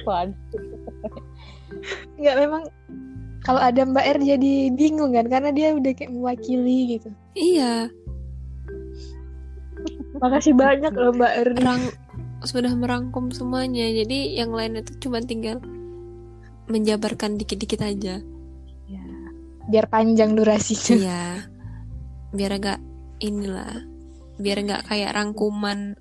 Pan. 0.07 0.31
Nggak 2.21 2.35
memang 2.37 2.63
kalau 3.41 3.57
ada 3.57 3.81
mbak 3.87 4.05
Er 4.05 4.19
jadi 4.21 4.69
bingung 4.73 5.17
kan 5.17 5.25
karena 5.25 5.49
dia 5.49 5.73
udah 5.73 5.91
kayak 5.97 6.13
mewakili 6.13 6.97
gitu 6.97 7.09
iya, 7.33 7.89
makasih 10.21 10.53
banyak 10.53 10.93
loh 10.93 11.15
mbak 11.15 11.33
Er 11.41 11.49
rang 11.57 11.81
sudah 12.41 12.73
merangkum 12.73 13.29
semuanya. 13.29 13.85
Jadi 13.93 14.37
yang 14.37 14.51
lain 14.53 14.81
itu 14.81 14.97
cuma 15.07 15.21
tinggal 15.21 15.61
menjabarkan 16.69 17.37
dikit-dikit 17.37 17.81
aja. 17.81 18.21
ya 18.89 19.05
biar 19.69 19.85
panjang 19.87 20.33
durasinya 20.35 20.95
Iya. 20.97 21.23
Biar 22.33 22.51
agak 22.57 22.79
inilah. 23.21 23.85
Biar 24.41 24.57
nggak 24.65 24.89
kayak 24.89 25.13
rangkuman 25.13 25.95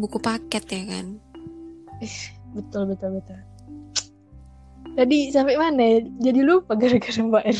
buku 0.00 0.18
paket 0.18 0.64
ya 0.68 0.82
kan. 0.88 1.06
betul 2.54 2.90
betul 2.90 3.18
betul 3.18 3.38
tadi 4.94 5.28
sampai 5.34 5.54
mana 5.58 5.82
ya 5.82 5.98
jadi 6.30 6.40
lupa 6.46 6.72
gara-gara 6.80 7.20
mbak 7.22 7.44
Er 7.46 7.58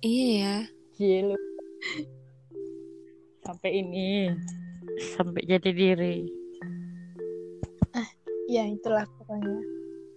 Iya 0.00 0.28
ya. 0.32 0.56
Cilu. 0.96 1.36
Sampai 3.44 3.84
ini. 3.84 4.32
Sampai 5.12 5.44
jadi 5.44 5.70
diri. 5.76 6.24
ya 8.50 8.66
itulah 8.66 9.06
pokoknya 9.14 9.62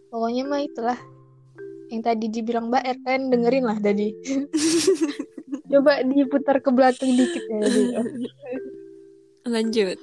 pokoknya 0.09 0.43
mah 0.49 0.61
itulah 0.65 0.97
yang 1.93 2.01
tadi 2.01 2.33
dibilang 2.33 2.73
mbak 2.73 2.81
Er 2.81 2.97
kan 3.05 3.29
dengerin 3.29 3.61
lah 3.69 3.77
tadi 3.77 4.09
coba 5.69 6.01
diputar 6.01 6.57
ke 6.57 6.69
belakang 6.73 7.13
dikit 7.13 7.45
ya 7.45 7.61
Di. 7.61 7.83
Lanjut. 9.45 10.01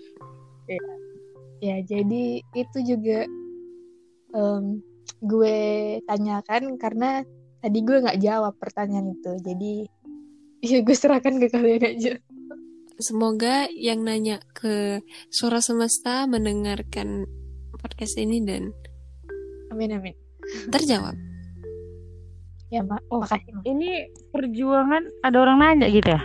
ya 1.59 1.83
jadi 1.83 2.38
itu 2.55 2.79
juga 2.87 3.27
em, 4.31 4.79
gue 5.21 5.59
tanyakan 6.05 6.77
karena 6.77 7.23
tadi 7.59 7.79
gue 7.81 7.97
nggak 8.01 8.19
jawab 8.19 8.57
pertanyaan 8.57 9.13
itu 9.13 9.33
jadi 9.41 9.73
ya 10.71 10.79
gue 10.81 10.97
serahkan 10.97 11.37
ke 11.37 11.49
kalian 11.49 11.85
aja 11.87 12.15
Semoga 12.97 13.65
yang 13.73 14.05
nanya 14.05 14.45
ke 14.53 15.01
Suara 15.29 15.65
Semesta 15.65 16.29
mendengarkan 16.29 17.25
podcast 17.75 18.17
ini 18.17 18.45
dan 18.45 18.77
amin 19.71 19.97
amin 19.97 20.15
terjawab. 20.69 21.17
ya 22.69 22.85
mak 22.85 23.01
makasih 23.09 23.51
Mak. 23.51 23.65
Ini 23.65 23.91
perjuangan 24.31 25.03
ada 25.23 25.37
orang 25.39 25.59
nanya 25.59 25.89
gitu 25.89 26.13
ya? 26.13 26.21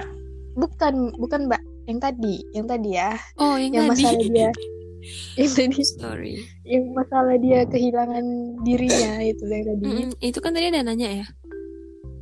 bukan 0.54 1.16
bukan 1.16 1.48
mbak 1.48 1.60
yang 1.86 2.00
tadi 2.00 2.44
yang 2.52 2.64
tadi 2.66 2.90
ya 2.92 3.12
Oh, 3.36 3.56
yang, 3.56 3.72
yang 3.72 3.86
tadi. 3.88 4.04
masalah 4.04 4.20
dia 4.20 4.50
yang 5.40 5.52
tadi 5.52 5.82
Sorry. 5.84 6.36
yang 6.64 6.92
masalah 6.92 7.36
dia 7.38 7.64
kehilangan 7.66 8.26
dirinya 8.62 9.12
itu 9.22 9.44
yang 9.46 9.66
tadi 9.66 9.84
Mm-mm, 9.86 10.10
itu 10.20 10.38
kan 10.40 10.52
tadi 10.52 10.66
ada 10.70 10.82
nanya 10.82 11.10
ya. 11.24 11.28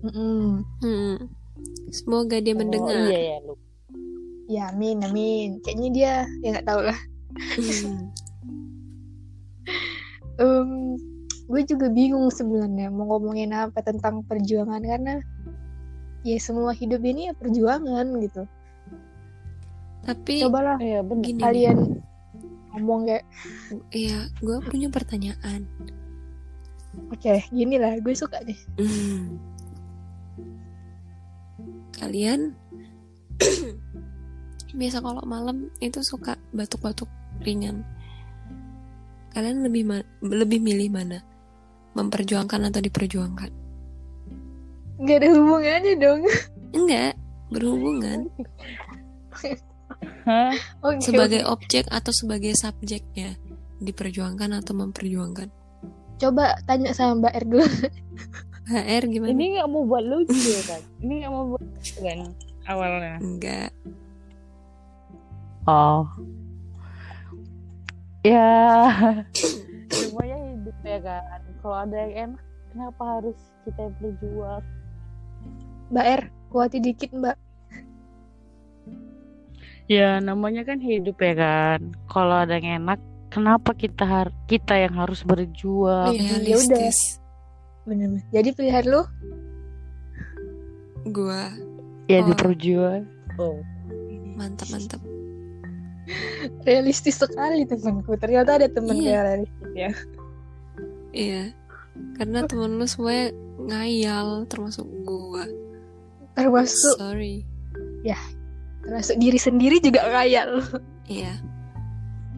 Mm-mm. 0.03 0.67
Hmm. 0.83 1.15
Semoga 1.89 2.37
dia 2.37 2.51
Oh, 2.53 2.59
mendengar. 2.59 3.07
iya 3.07 3.19
ya 3.19 3.37
lu. 3.41 3.55
Ya, 4.43 4.63
amin, 4.69 4.99
amin. 5.01 5.63
Kayaknya 5.63 5.89
dia, 5.95 6.13
ya 6.43 6.49
nggak 6.51 6.67
tahu 6.67 6.81
lah. 6.83 6.99
Hmm. 7.55 8.11
Em, 10.37 10.69
gue 11.51 11.61
juga 11.63 11.87
bingung 11.87 12.27
sebenarnya 12.27 12.91
mau 12.91 13.07
ngomongin 13.15 13.55
apa 13.55 13.79
tentang 13.79 14.27
perjuangan 14.27 14.83
karena 14.83 15.23
ya 16.23 16.35
semua 16.39 16.75
hidup 16.75 16.99
ini 17.03 17.31
ya 17.31 17.33
perjuangan 17.35 18.05
gitu. 18.19 18.43
Tapi 20.03 20.43
Cobalah 20.43 20.75
benar. 20.79 21.23
gini 21.23 21.39
nih, 21.39 21.39
kalian 21.39 21.77
ngomong 22.73 23.05
kayak, 23.05 23.25
Iya, 23.89 24.17
gue 24.41 24.57
punya 24.65 24.89
pertanyaan. 24.89 25.69
oke, 27.09 27.33
gini 27.49 27.77
lah, 27.77 27.93
gue 27.97 28.13
suka 28.13 28.41
deh. 28.41 28.57
Kalian 31.93 32.57
biasa 34.79 34.97
kalau 34.99 35.21
malam 35.23 35.69
itu 35.79 36.01
suka 36.01 36.33
batuk-batuk 36.51 37.07
ringan. 37.41 37.85
Kalian 39.31 39.65
lebih 39.65 39.85
ma- 39.85 40.09
lebih 40.21 40.61
milih 40.61 40.89
mana? 40.89 41.21
Memperjuangkan 41.93 42.69
atau 42.69 42.81
diperjuangkan? 42.81 43.51
Nggak 44.97 45.17
ada 45.21 45.27
hubungannya 45.33 45.93
dong. 45.97 46.21
Enggak, 46.77 47.13
berhubungan 47.53 48.29
Hah? 50.25 50.53
Oke, 50.83 51.03
sebagai 51.03 51.41
objek 51.47 51.87
atau 51.91 52.11
sebagai 52.15 52.53
subjeknya. 52.55 53.35
Diperjuangkan 53.83 54.63
atau 54.63 54.73
memperjuangkan? 54.77 55.63
coba 56.23 56.55
tanya 56.63 56.95
sama 56.95 57.27
Mbak 57.27 57.33
R 57.35 57.45
dulu. 57.51 57.67
HR 58.71 59.03
gimana? 59.11 59.35
Ini 59.35 59.45
nggak 59.59 59.67
mau 59.67 59.83
buat 59.83 60.03
lucu 60.07 60.55
kan? 60.63 60.81
Ini 61.03 61.13
nggak 61.19 61.31
mau 61.35 61.45
buat 61.51 61.63
lucu 61.67 61.93
kan 61.99 62.19
awalnya. 62.63 63.19
Enggak. 63.19 63.71
Oh. 65.67 66.07
Ya. 68.23 68.47
Semuanya 69.91 70.37
hidup 70.47 70.77
ya 70.87 70.99
kan. 71.03 71.39
Kalau 71.59 71.75
ada 71.75 71.95
yang 72.07 72.13
enak, 72.15 72.43
kenapa 72.71 73.03
harus 73.19 73.37
kita 73.67 73.79
yang 73.83 73.95
berjuang? 73.99 74.63
Mbak 75.91 76.05
R, 76.07 76.23
kuati 76.47 76.77
dikit 76.79 77.11
Mbak. 77.11 77.35
Ya 79.85 80.17
namanya 80.17 80.63
kan 80.63 80.79
hidup 80.79 81.19
ya 81.19 81.33
kan. 81.35 81.79
Kalau 82.07 82.45
ada 82.45 82.55
yang 82.55 82.83
enak, 82.83 82.99
kenapa 83.27 83.75
kita 83.75 84.03
har- 84.03 84.35
kita 84.47 84.79
yang 84.79 84.95
harus 84.95 85.21
berjuang? 85.21 86.15
Iya, 86.15 86.39
Realistis. 86.39 87.19
Bener-bener. 87.83 88.23
Jadi 88.31 88.49
pilihan 88.51 88.85
lu 88.87 89.01
Gua 91.03 91.51
Ya 92.07 92.23
Oh. 92.23 92.27
diperjuang. 92.31 93.03
Oh. 93.35 93.59
mantap 94.33 94.71
mantap. 94.71 95.01
realistis 96.63 97.15
sekali 97.15 97.63
temanku. 97.63 98.15
Ternyata 98.19 98.59
ada 98.59 98.67
teman 98.67 98.97
Iya. 98.97 99.03
kayak 99.03 99.23
realistis 99.23 99.71
ya. 99.71 99.91
Iya. 101.13 101.43
Karena 102.19 102.39
temen 102.43 102.75
lu 102.75 102.83
semuanya 102.83 103.31
ngayal 103.61 104.43
termasuk 104.47 104.83
gua. 105.03 105.47
Termasuk 106.35 106.99
Sorry. 106.99 107.47
Termasuk 108.83 109.15
diri 109.17 109.39
sendiri 109.39 109.79
juga 109.79 110.03
ngayal. 110.11 110.59
Iya. 111.07 111.33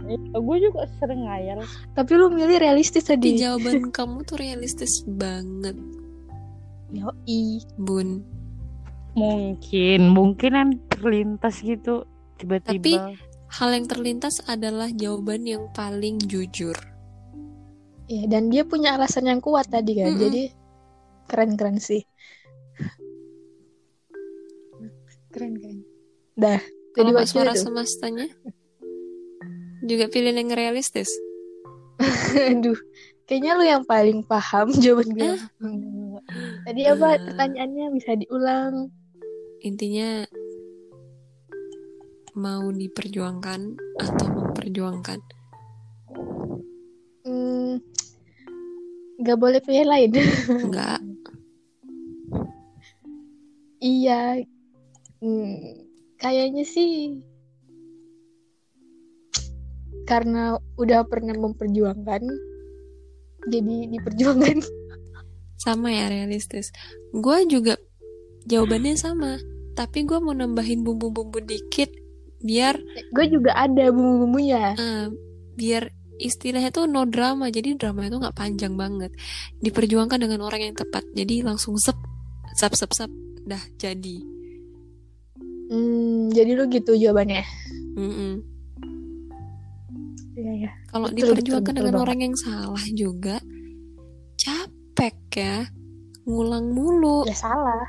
Ya, 0.05 0.17
gue 0.38 0.58
juga 0.62 0.86
sering 1.01 1.25
ngayal. 1.25 1.65
Tapi 1.97 2.12
lu 2.13 2.29
milih 2.29 2.62
realistis 2.62 3.10
Tapi 3.10 3.34
tadi. 3.34 3.41
jawaban 3.41 3.89
kamu 3.89 4.21
tuh 4.21 4.38
realistis 4.38 5.01
banget, 5.05 5.73
Yoi. 6.93 7.65
Bun. 7.81 8.21
Mungkin, 9.17 10.12
mungkin 10.13 10.51
kan 10.53 10.69
terlintas 10.93 11.63
gitu 11.65 12.05
tiba-tiba. 12.38 13.17
Hal 13.49 13.69
yang 13.71 13.88
terlintas 13.88 14.43
adalah 14.45 14.91
jawaban 14.91 15.47
yang 15.47 15.71
paling 15.73 16.21
jujur. 16.21 16.75
Iya, 18.05 18.29
dan 18.29 18.53
dia 18.53 18.62
punya 18.62 18.93
alasan 18.93 19.25
yang 19.25 19.41
kuat 19.41 19.65
tadi 19.71 19.97
kan. 19.97 20.13
Mm-mm. 20.13 20.21
Jadi 20.21 20.43
keren-keren 21.31 21.81
sih. 21.81 22.05
Keren-keren. 25.34 25.94
Dah, 26.36 26.60
jadi 26.93 27.10
Kalau 27.12 27.24
suara 27.26 27.52
tuh. 27.52 27.63
semestanya 27.63 28.28
juga 29.82 30.08
pilihan 30.08 30.36
yang 30.38 30.52
realistis. 30.52 31.08
Aduh, 32.52 32.76
kayaknya 33.24 33.52
lu 33.56 33.63
yang 33.63 33.84
paling 33.84 34.19
paham 34.21 34.67
jawaban 34.84 35.10
gue. 35.12 35.32
Ah. 35.32 35.39
Tadi 36.65 36.82
apa 36.84 37.08
Ah. 37.08 37.19
pertanyaannya 37.21 37.86
bisa 37.93 38.12
diulang? 38.15 38.91
Intinya 39.62 40.28
mau 42.36 42.67
diperjuangkan 42.67 43.62
atau 43.95 44.28
memperjuangkan. 44.28 45.19
Hmm, 47.24 47.80
nggak 49.17 49.38
boleh 49.39 49.63
pilih 49.63 49.88
lain. 49.88 50.12
Enggak. 50.67 51.00
iya, 53.80 54.43
Hmm, 55.24 55.88
kayaknya 56.19 56.63
sih 56.63 57.19
karena 60.06 60.62
udah 60.78 61.01
pernah 61.10 61.34
memperjuangkan, 61.34 62.21
jadi 63.49 63.75
diperjuangkan. 63.89 64.62
Sama 65.65 65.89
ya 65.89 66.13
realistis. 66.13 66.69
Gue 67.10 67.49
juga 67.49 67.80
jawabannya 68.45 68.93
sama. 68.99 69.41
Tapi 69.73 70.06
gue 70.06 70.19
mau 70.21 70.36
nambahin 70.36 70.86
bumbu-bumbu 70.86 71.41
dikit 71.41 71.89
biar 72.43 72.78
gue 73.15 73.25
juga 73.32 73.56
ada 73.58 73.89
bumbu-bumbunya. 73.89 74.75
eh, 74.78 75.08
biar 75.58 75.89
istilahnya 76.19 76.69
tuh 76.75 76.86
no 76.86 77.08
drama. 77.08 77.49
Jadi 77.49 77.80
drama 77.80 78.06
itu 78.06 78.19
nggak 78.19 78.36
panjang 78.36 78.75
banget. 78.75 79.15
Diperjuangkan 79.63 80.19
dengan 80.21 80.43
orang 80.43 80.69
yang 80.69 80.75
tepat. 80.75 81.08
Jadi 81.15 81.41
langsung 81.41 81.80
sep 81.80 81.97
sep 82.54 82.75
sep 82.75 82.91
sep 82.91 83.12
dah 83.47 83.63
jadi. 83.80 84.35
Hmm, 85.65 86.30
jadi 86.30 86.51
lu 86.54 86.69
gitu 86.69 86.93
jawabannya. 86.93 87.43
Mm-mm. 87.97 88.34
Iya 90.36 90.54
ya. 90.67 90.71
Kalau 90.91 91.08
diperjuangkan 91.10 91.73
betul, 91.73 91.80
dengan 91.80 91.95
betul 91.95 92.06
orang 92.06 92.19
yang 92.21 92.36
salah 92.36 92.86
juga 92.93 93.39
capek 94.36 95.15
ya. 95.34 95.65
Ngulang 96.25 96.73
mulu. 96.73 97.23
Ya 97.30 97.38
salah, 97.38 97.86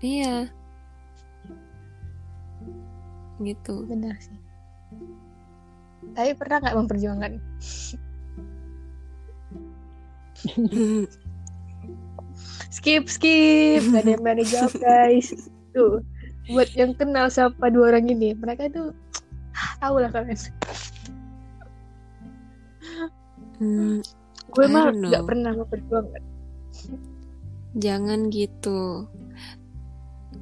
Iya. 0.00 0.50
Gitu. 3.40 3.74
benar 3.84 4.16
sih. 4.20 4.36
Tapi 6.16 6.32
pernah 6.36 6.60
nggak 6.64 6.76
memperjuangkan? 6.76 7.32
Skip, 12.76 13.08
skip. 13.08 13.82
Gak 13.88 14.04
ada 14.04 14.10
yang 14.14 14.22
berani 14.22 14.44
jawab, 14.44 14.72
guys. 14.76 15.32
Tuh, 15.74 16.04
buat 16.46 16.70
yang 16.72 16.94
kenal 16.94 17.26
siapa 17.26 17.68
dua 17.68 17.90
orang 17.90 18.06
ini, 18.06 18.32
mereka 18.32 18.66
itu 18.66 18.90
tahu 19.82 19.98
lah 19.98 20.10
kalian. 20.10 20.38
Hmm, 23.56 23.98
Gue 24.52 24.66
mah 24.68 24.92
nggak 24.92 25.24
pernah 25.24 25.52
memperjuangkan. 25.54 26.22
jangan 27.76 28.28
gitu. 28.30 29.08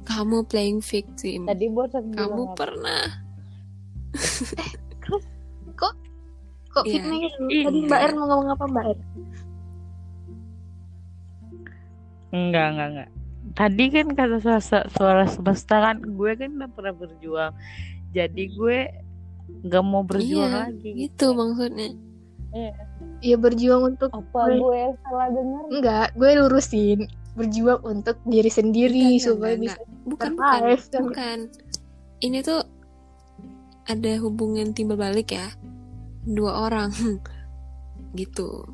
Kamu 0.05 0.45
playing 0.45 0.79
victim. 0.79 1.49
Tadi 1.49 1.65
bosan 1.67 2.13
Kamu 2.13 2.13
bilang 2.13 2.45
apa? 2.45 2.55
pernah. 2.55 3.03
Kok 6.69 6.83
Iya. 6.83 6.91
fitnah 6.91 7.17
gitu? 7.17 7.37
Iya. 7.47 7.63
Tadi 7.65 7.79
Mbak 7.87 7.99
Er 8.03 8.11
mau 8.13 8.25
ngomong 8.27 8.49
apa 8.51 8.63
Mbak 8.67 8.85
Er? 8.85 8.99
Enggak, 12.29 12.65
enggak, 12.69 12.87
enggak. 12.91 13.09
Tadi 13.55 13.85
kan 13.87 14.07
kata 14.11 14.37
suara, 14.37 14.59
suara 14.85 15.23
semesta 15.25 15.79
kan 15.81 15.97
gue 15.99 16.31
kan 16.35 16.49
udah 16.53 16.69
pernah 16.69 16.93
berjuang. 16.93 17.51
Jadi 18.11 18.43
gue 18.51 18.77
nggak 19.63 19.83
mau 19.83 20.03
berjuang 20.03 20.51
Iya, 20.51 20.61
lagi. 20.67 20.89
Gitu 20.97 21.31
maksudnya. 21.31 21.89
Ya 23.19 23.35
berjuang 23.35 23.95
untuk 23.95 24.11
Apa 24.11 24.47
gue- 24.49 24.59
gue 24.59 24.81
salah 25.01 25.27
dengar? 25.29 25.63
enggak, 25.69 26.07
gue 26.13 26.29
lurusin 26.35 26.99
berjuang 27.33 27.81
untuk 27.83 28.15
diri 28.23 28.47
sendiri 28.47 28.95
Enggak, 28.95 29.11
enggak, 29.11 29.25
supaya 29.25 29.53
enggak, 29.53 29.77
bisa 29.79 29.81
Bukan, 30.05 30.29
bukan, 30.35 30.59
survive. 30.61 30.85
bukan. 31.01 31.37
Ini 32.21 32.37
tuh 32.41 32.61
ada 33.85 34.11
hubungan 34.19 34.67
timbal 34.71 34.95
balik 34.95 35.31
ya. 35.31 35.47
Dua 36.23 36.65
orang. 36.65 36.91
gitu. 38.15 38.67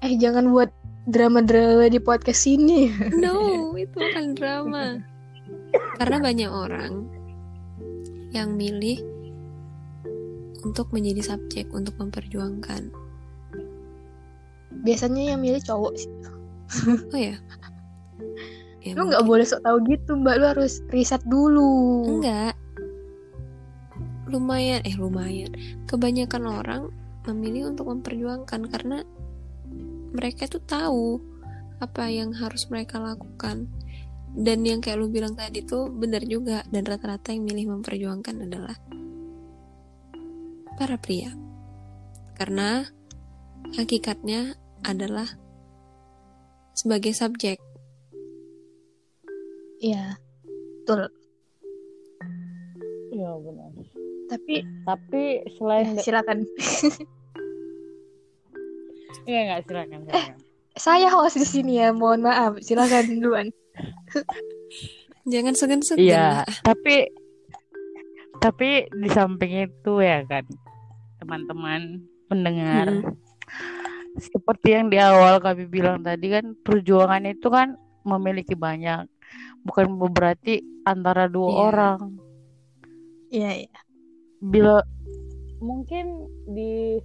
Eh 0.00 0.14
jangan 0.16 0.50
buat 0.50 0.70
drama-drama 1.04 1.92
di 1.92 2.00
podcast 2.00 2.48
ini. 2.48 2.88
No, 3.22 3.72
itu 3.76 3.92
bukan 3.92 4.32
drama. 4.36 5.00
Karena 6.00 6.16
banyak 6.20 6.50
orang 6.50 6.92
yang 8.32 8.56
milih 8.56 8.98
untuk 10.64 10.88
menjadi 10.90 11.36
subjek 11.36 11.68
untuk 11.70 11.94
memperjuangkan. 12.00 12.88
Biasanya 14.84 15.36
yang 15.36 15.40
milih 15.44 15.60
cowok 15.62 15.94
sih. 15.94 16.12
Oh 17.12 17.20
ya. 17.20 17.36
ya 18.82 18.92
lu 18.96 19.08
nggak 19.08 19.24
boleh 19.24 19.44
sok 19.44 19.64
tahu 19.64 19.80
gitu 19.88 20.16
mbak 20.16 20.40
lu 20.40 20.46
harus 20.48 20.84
riset 20.92 21.20
dulu 21.24 22.04
enggak 22.08 22.52
lumayan 24.28 24.80
eh 24.84 24.96
lumayan 24.96 25.52
kebanyakan 25.88 26.44
orang 26.44 26.82
memilih 27.24 27.72
untuk 27.72 27.88
memperjuangkan 27.88 28.68
karena 28.68 29.00
mereka 30.14 30.46
tuh 30.46 30.62
tahu 30.62 31.18
apa 31.82 32.06
yang 32.06 32.30
harus 32.32 32.70
mereka 32.70 33.02
lakukan. 33.02 33.66
Dan 34.34 34.66
yang 34.66 34.82
kayak 34.82 34.98
lu 34.98 35.10
bilang 35.10 35.34
tadi 35.34 35.62
tuh 35.62 35.90
benar 35.90 36.22
juga 36.26 36.62
dan 36.70 36.86
rata-rata 36.86 37.30
yang 37.30 37.46
milih 37.46 37.78
memperjuangkan 37.78 38.46
adalah 38.46 38.74
para 40.74 40.98
pria. 40.98 41.30
Karena 42.34 42.82
hakikatnya 43.74 44.58
adalah 44.82 45.26
sebagai 46.74 47.14
subjek. 47.14 47.62
Iya 49.78 50.18
betul. 50.82 51.10
Iya 53.14 53.30
benar. 53.38 53.70
tapi 54.24 54.54
Tapi 54.82 55.22
selain 55.54 55.94
ya, 55.94 56.02
silakan 56.02 56.38
Iya 59.24 59.40
nggak 59.46 59.60
silakan 59.64 60.00
silakan. 60.04 60.36
saya 60.74 61.06
host 61.08 61.38
di 61.38 61.46
sini 61.46 61.78
ya 61.78 61.90
mohon 61.90 62.22
maaf. 62.22 62.58
Silakan 62.60 63.04
duluan. 63.14 63.46
Jangan 65.32 65.54
segan-segan. 65.56 66.04
Iya, 66.04 66.26
tapi 66.60 67.08
tapi 68.38 68.84
di 68.90 69.08
samping 69.08 69.64
itu 69.64 69.92
ya 69.98 70.20
kan 70.26 70.44
teman-teman 71.18 72.02
pendengar. 72.26 72.88
Mm-mm. 72.90 73.16
seperti 74.14 74.70
yang 74.70 74.86
di 74.86 74.98
awal 75.00 75.42
kami 75.42 75.66
bilang 75.66 75.98
tadi 75.98 76.30
kan 76.30 76.54
perjuangan 76.62 77.26
itu 77.26 77.50
kan 77.50 77.74
memiliki 78.04 78.54
banyak. 78.54 79.10
Bukan 79.64 79.90
berarti 80.12 80.60
antara 80.84 81.26
dua 81.26 81.48
Iya. 81.48 81.58
orang. 81.64 81.98
Iya 83.32 83.50
iya. 83.64 83.78
Bila 84.38 84.78
mungkin 85.58 86.28
di 86.46 87.00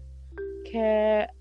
kayak 0.68 1.34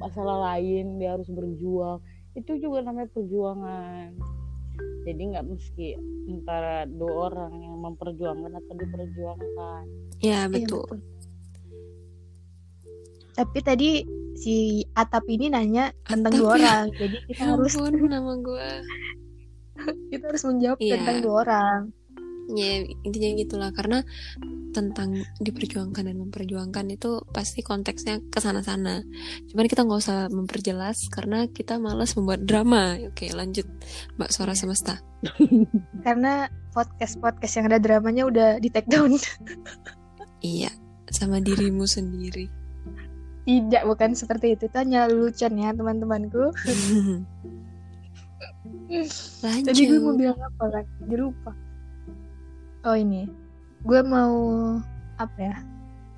masalah 0.00 0.36
lain 0.50 0.96
dia 0.96 1.14
harus 1.14 1.28
berjuang. 1.28 2.00
Itu 2.32 2.56
juga 2.56 2.80
namanya 2.82 3.12
perjuangan. 3.12 4.16
Jadi 5.04 5.22
nggak 5.32 5.46
mesti 5.46 5.86
antara 6.26 6.84
dua 6.86 7.12
orang 7.28 7.52
yang 7.54 7.76
memperjuangkan 7.80 8.52
atau 8.54 8.74
diperjuangkan. 8.74 9.82
Ya 10.20 10.44
Iya, 10.44 10.48
betul. 10.48 10.88
tapi 13.30 13.58
tadi 13.64 13.90
si 14.36 14.84
Atap 14.92 15.24
ini 15.26 15.48
nanya 15.48 15.96
tentang 16.04 16.32
Atap 16.34 16.40
dua 16.40 16.50
ya? 16.50 16.54
orang. 16.60 16.84
Jadi 16.92 17.16
kita 17.24 17.40
ya 17.40 17.46
harus 17.56 17.72
ampun 17.72 18.10
nama 18.10 18.32
gue 18.36 18.68
kita 20.12 20.24
harus 20.28 20.44
menjawab 20.44 20.78
Iya. 20.78 20.92
tentang 21.00 21.16
dua 21.24 21.34
orang 21.46 21.80
ya 22.54 22.86
intinya 23.06 23.30
gitulah. 23.36 23.70
Karena 23.74 24.02
tentang 24.70 25.18
diperjuangkan 25.42 26.06
dan 26.06 26.16
memperjuangkan 26.18 26.86
itu 26.94 27.22
pasti 27.34 27.60
konteksnya 27.60 28.22
ke 28.30 28.38
sana-sana. 28.38 29.02
Cuman 29.50 29.66
kita 29.66 29.82
nggak 29.82 30.00
usah 30.00 30.30
memperjelas 30.30 31.10
karena 31.10 31.50
kita 31.50 31.76
malas 31.82 32.14
membuat 32.14 32.46
drama. 32.46 32.96
Oke 33.10 33.30
lanjut 33.34 33.66
mbak 34.16 34.30
suara 34.30 34.54
Iya. 34.54 34.60
semesta. 34.62 34.94
Karena 36.06 36.48
podcast 36.72 37.18
podcast 37.20 37.54
yang 37.58 37.66
ada 37.68 37.82
dramanya 37.82 38.24
udah 38.26 38.48
di 38.62 38.70
take 38.70 38.88
down. 38.88 39.14
Iya 40.40 40.72
sama 41.12 41.36
dirimu 41.36 41.84
sendiri. 41.84 42.48
Tidak 43.44 43.84
bukan 43.84 44.16
seperti 44.16 44.56
itu. 44.56 44.72
Itu 44.72 44.76
hanya 44.80 45.04
lucuan 45.04 45.52
ya 45.60 45.76
teman-temanku. 45.76 46.48
Lanjut 49.44 49.66
tadi 49.68 49.82
gue 49.84 50.00
mau 50.00 50.16
bilang 50.16 50.40
apa 50.40 50.64
kan 50.80 50.84
jadi 51.04 51.14
lupa 51.20 51.52
oh 52.84 52.96
ini. 52.96 53.28
Gue 53.84 54.00
mau 54.04 54.36
apa 55.20 55.38
ya 55.40 55.56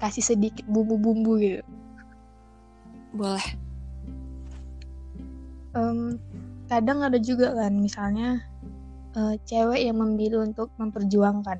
kasih 0.03 0.35
sedikit 0.35 0.67
bumbu-bumbu 0.67 1.39
gitu. 1.39 1.63
Boleh. 3.15 3.47
Em, 5.73 6.19
kadang 6.67 7.07
ada 7.07 7.19
juga 7.23 7.55
kan 7.55 7.73
misalnya 7.79 8.43
eh, 9.15 9.35
cewek 9.47 9.81
yang 9.87 10.03
memilih 10.03 10.43
untuk 10.43 10.75
memperjuangkan. 10.79 11.59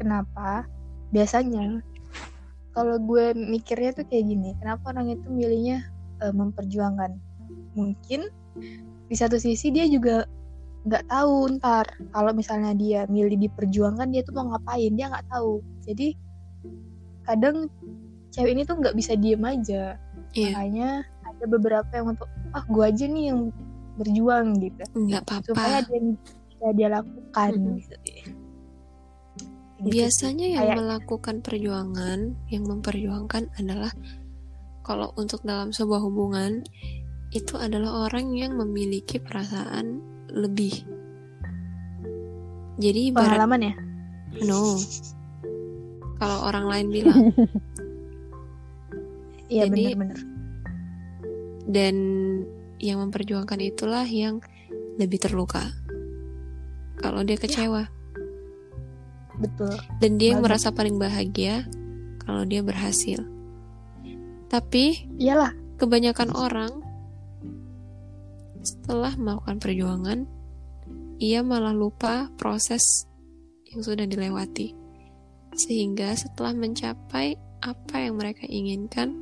Kenapa? 0.00 0.64
Biasanya 1.12 1.84
kalau 2.72 2.96
gue 3.02 3.34
mikirnya 3.34 3.90
tuh 3.90 4.06
kayak 4.06 4.30
gini 4.30 4.54
kenapa 4.62 4.94
orang 4.94 5.12
itu 5.12 5.26
milihnya 5.28 5.84
eh, 6.24 6.32
memperjuangkan? 6.32 7.18
Mungkin 7.76 8.30
di 9.08 9.16
satu 9.16 9.36
sisi 9.40 9.72
dia 9.72 9.84
juga 9.88 10.28
nggak 10.88 11.04
tahu 11.06 11.60
ntar. 11.60 11.86
Kalau 12.10 12.32
misalnya 12.32 12.72
dia 12.72 13.04
milih 13.06 13.36
diperjuangkan 13.38 14.08
dia 14.08 14.24
tuh 14.24 14.34
mau 14.34 14.56
ngapain? 14.56 14.92
Dia 14.96 15.12
nggak 15.12 15.28
tahu. 15.28 15.60
Jadi 15.84 16.16
kadang 17.22 17.68
cewek 18.32 18.52
ini 18.56 18.62
tuh 18.64 18.80
nggak 18.80 18.96
bisa 18.96 19.12
diem 19.14 19.44
aja. 19.44 20.00
Iya. 20.32 20.56
Makanya 20.56 20.90
ada 21.28 21.44
beberapa 21.44 21.90
yang 21.92 22.16
untuk 22.16 22.28
ah 22.56 22.64
gue 22.64 22.84
aja 22.84 23.04
nih 23.04 23.24
yang 23.30 23.40
berjuang 24.00 24.46
gitu. 24.58 24.82
Nggak 24.96 25.22
supaya 25.44 25.84
apa-apa 25.84 25.88
dia 25.92 26.00
bisa 26.48 26.66
dia 26.74 26.88
lakukan. 26.88 27.52
Mhm. 27.54 27.74
gitu. 27.78 27.96
Gitu 29.78 29.94
biasanya 29.94 30.46
yang 30.58 30.66
Kayak- 30.66 30.78
melakukan 30.82 31.36
perjuangan 31.38 32.18
yang 32.50 32.66
memperjuangkan 32.66 33.46
adalah 33.62 33.94
kalau 34.82 35.14
untuk 35.14 35.38
dalam 35.46 35.70
sebuah 35.70 36.02
hubungan 36.02 36.66
itu 37.30 37.54
adalah 37.60 38.08
orang 38.10 38.34
yang 38.34 38.56
memiliki 38.58 39.20
perasaan 39.22 40.02
lebih. 40.32 40.84
Jadi 42.78 43.10
pengalaman 43.10 43.72
ya? 43.72 43.74
No. 44.46 44.78
Kalau 46.18 46.38
orang 46.46 46.66
lain 46.66 46.86
bilang. 46.90 47.22
Iya 49.48 49.64
bener-bener 49.64 50.20
dan 51.68 51.94
yang 52.80 53.04
memperjuangkan 53.04 53.60
itulah 53.60 54.08
yang 54.08 54.40
lebih 54.96 55.20
terluka. 55.20 55.62
Kalau 56.98 57.22
dia 57.22 57.36
kecewa. 57.36 57.86
Betul. 59.38 59.76
Dan 60.02 60.18
dia 60.18 60.34
yang 60.34 60.42
merasa 60.42 60.74
paling 60.74 60.98
bahagia 60.98 61.68
kalau 62.24 62.42
dia 62.48 62.64
berhasil. 62.64 63.22
Tapi 64.48 65.06
iyalah. 65.20 65.52
kebanyakan 65.78 66.34
orang 66.34 66.72
setelah 68.68 69.16
melakukan 69.16 69.56
perjuangan 69.56 70.18
ia 71.18 71.42
malah 71.42 71.74
lupa 71.74 72.30
proses 72.38 73.08
yang 73.66 73.82
sudah 73.82 74.06
dilewati. 74.06 74.70
Sehingga 75.58 76.14
setelah 76.14 76.54
mencapai 76.54 77.34
apa 77.58 77.96
yang 77.98 78.14
mereka 78.14 78.46
inginkan 78.46 79.18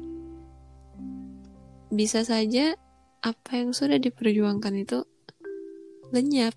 bisa 1.88 2.20
saja 2.20 2.76
apa 3.24 3.50
yang 3.56 3.72
sudah 3.72 3.96
diperjuangkan 3.96 4.74
itu 4.76 5.08
lenyap. 6.12 6.52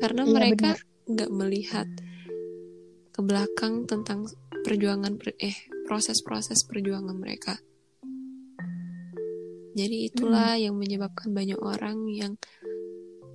Karena 0.00 0.24
Iya, 0.24 0.32
mereka 0.32 0.70
nggak 1.06 1.30
melihat 1.36 1.88
ke 3.12 3.20
belakang 3.20 3.84
tentang 3.84 4.24
perjuangan 4.64 5.20
per- 5.20 5.36
eh 5.36 5.56
proses-proses 5.84 6.64
perjuangan 6.64 7.16
mereka. 7.16 7.60
Jadi 9.76 10.08
itulah 10.08 10.56
yang 10.56 10.72
menyebabkan 10.80 11.36
banyak 11.36 11.60
orang 11.60 12.08
yang 12.08 12.32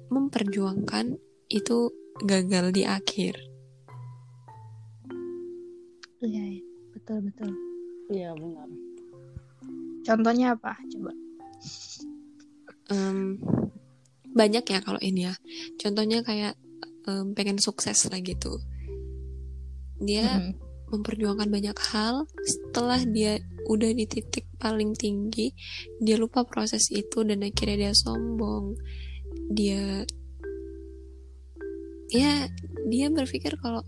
memperjuangkan 0.09 1.21
itu 1.47 1.93
gagal 2.25 2.73
di 2.73 2.83
akhir. 2.83 3.37
iya 6.21 6.43
iya. 6.57 6.63
betul 6.93 7.17
betul 7.25 7.49
iya 8.13 8.29
benar 8.37 8.69
contohnya 10.05 10.53
apa 10.53 10.77
coba 10.93 11.11
Em, 12.91 13.39
banyak 14.35 14.67
ya 14.67 14.83
kalau 14.83 14.99
ini 14.99 15.23
ya. 15.23 15.33
Contohnya 15.79 16.19
kayak 16.27 16.59
em, 17.07 17.31
pengen 17.31 17.55
sukses 17.55 18.03
lah 18.11 18.19
gitu. 18.19 18.59
Dia 20.03 20.43
Mhm. 20.43 20.51
Memperjuangkan 20.91 21.47
banyak 21.47 21.77
hal. 21.91 22.27
Setelah 22.43 23.01
dia 23.07 23.39
udah 23.65 23.91
di 23.95 24.05
titik 24.09 24.51
paling 24.59 24.93
tinggi 24.93 25.55
dia 25.97 26.19
lupa 26.19 26.43
proses 26.43 26.91
itu 26.91 27.23
dan 27.23 27.41
akhirnya 27.41 27.89
dia 27.89 27.93
sombong. 27.95 28.75
Dia 29.51 30.03
ya 32.11 32.51
dia 32.91 33.07
berpikir 33.07 33.55
kalau 33.63 33.87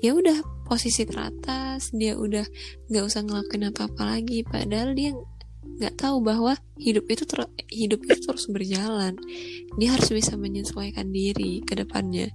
dia 0.00 0.12
udah 0.12 0.40
posisi 0.64 1.04
teratas 1.08 1.92
dia 1.92 2.16
udah 2.16 2.44
nggak 2.88 3.04
usah 3.04 3.20
ngelakuin 3.22 3.68
apa-apa 3.70 4.02
lagi. 4.16 4.40
Padahal 4.42 4.96
dia 4.96 5.12
nggak 5.76 6.00
tahu 6.00 6.24
bahwa 6.24 6.56
hidup 6.80 7.04
itu 7.12 7.28
ter- 7.28 7.52
hidup 7.68 8.00
itu 8.08 8.16
terus 8.24 8.48
berjalan. 8.48 9.20
Dia 9.76 9.92
harus 9.92 10.08
bisa 10.08 10.40
menyesuaikan 10.40 11.12
diri 11.12 11.60
ke 11.60 11.76
depannya 11.76 12.32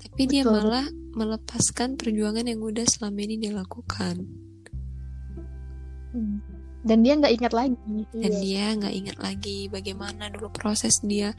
tapi 0.00 0.22
dia 0.24 0.42
Betul. 0.42 0.54
malah 0.56 0.86
melepaskan 1.12 1.98
perjuangan 2.00 2.46
yang 2.46 2.60
udah 2.62 2.86
selama 2.88 3.18
ini 3.20 3.36
dia 3.36 3.52
lakukan 3.52 4.24
Hmm. 6.10 6.42
dan 6.82 7.06
dia 7.06 7.14
nggak 7.14 7.34
ingat 7.38 7.52
lagi 7.54 7.76
dan 8.10 8.32
Iya. 8.34 8.40
dia 8.42 8.64
nggak 8.74 8.94
ingat 8.98 9.18
lagi 9.22 9.58
bagaimana 9.70 10.26
dulu 10.26 10.50
proses 10.50 10.98
dia 11.06 11.30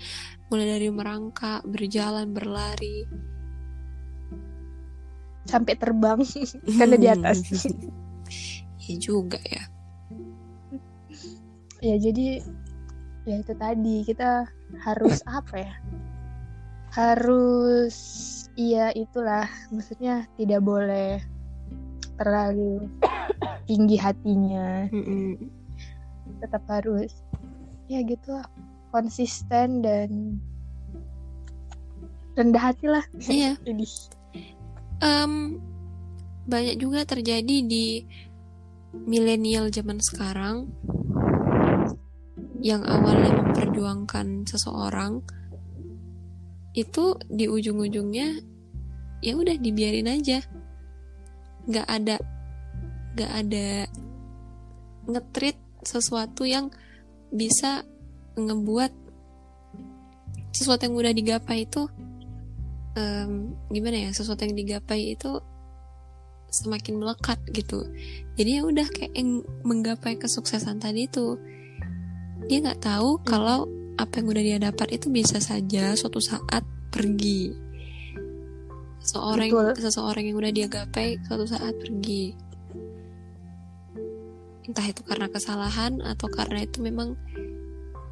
mulai 0.47 0.79
dari 0.79 0.87
merangkak 0.87 1.59
berjalan 1.67 2.31
berlari 2.31 3.03
sampai 5.43 5.75
terbang 5.75 6.23
karena 6.79 6.95
di 6.95 7.07
atas 7.11 7.43
ya 8.87 8.95
juga 8.95 9.43
ya 9.43 9.63
ya 11.81 11.95
jadi 11.99 12.39
ya 13.27 13.35
itu 13.43 13.53
tadi 13.59 13.95
kita 14.07 14.47
harus 14.87 15.19
apa 15.39 15.55
ya 15.67 15.73
harus 16.95 17.95
iya 18.55 18.91
itulah. 18.95 19.47
Maksudnya 19.71 20.27
tidak 20.35 20.61
boleh 20.63 21.21
terlalu 22.15 22.87
tinggi 23.69 23.97
hatinya. 23.97 24.87
Mm-mm. 24.91 25.59
tetap 26.39 26.63
harus 26.71 27.21
ya 27.91 28.01
gitu 28.07 28.33
lah 28.33 28.47
konsisten 28.95 29.83
dan 29.83 30.39
rendah 32.35 32.63
hati 32.71 32.85
lah. 32.87 33.03
Iya. 33.27 33.59
Em, 35.01 35.57
banyak 36.45 36.77
juga 36.77 37.01
terjadi 37.09 37.65
di 37.65 38.05
milenial 38.93 39.73
zaman 39.73 39.97
sekarang 39.97 40.69
yang 42.61 42.85
awalnya 42.85 43.33
memperjuangkan 43.33 44.45
seseorang 44.45 45.25
itu 46.71 47.19
di 47.27 47.51
ujung-ujungnya 47.51 48.39
ya 49.21 49.33
udah 49.35 49.55
dibiarin 49.59 50.09
aja. 50.09 50.39
Nggak 51.67 51.87
ada 51.87 52.15
nggak 53.11 53.31
ada 53.31 53.67
ngetrit 55.11 55.57
sesuatu 55.83 56.47
yang 56.47 56.71
bisa 57.31 57.83
ngebuat 58.37 58.91
sesuatu 60.51 60.87
yang 60.87 60.95
udah 60.95 61.13
digapai 61.15 61.63
itu 61.67 61.87
em, 62.95 63.55
gimana 63.71 64.07
ya 64.07 64.11
sesuatu 64.11 64.43
yang 64.43 64.55
digapai 64.55 65.15
itu 65.15 65.39
semakin 66.51 66.99
melekat 66.99 67.39
gitu. 67.55 67.87
Jadi 68.35 68.59
ya 68.59 68.61
udah 68.67 68.87
kayak 68.91 69.15
yang 69.15 69.39
menggapai 69.63 70.19
kesuksesan 70.19 70.83
tadi 70.83 71.07
itu. 71.07 71.39
Dia 72.51 72.59
nggak 72.59 72.83
tahu 72.83 73.23
kalau 73.23 73.71
apa 74.01 74.17
yang 74.17 74.27
udah 74.33 74.43
dia 74.43 74.57
dapat 74.57 74.87
itu 74.97 75.07
bisa 75.13 75.37
saja 75.37 75.93
suatu 75.93 76.17
saat 76.17 76.65
pergi 76.89 77.53
seseorang 79.01 79.49
Betul. 79.49 79.73
seseorang 79.77 80.23
yang 80.25 80.37
udah 80.37 80.51
dia 80.53 80.67
gapai 80.69 81.17
suatu 81.25 81.45
saat 81.45 81.73
pergi 81.77 82.33
entah 84.65 84.85
itu 84.85 85.01
karena 85.05 85.27
kesalahan 85.29 86.01
atau 86.05 86.27
karena 86.29 86.65
itu 86.65 86.81
memang 86.81 87.17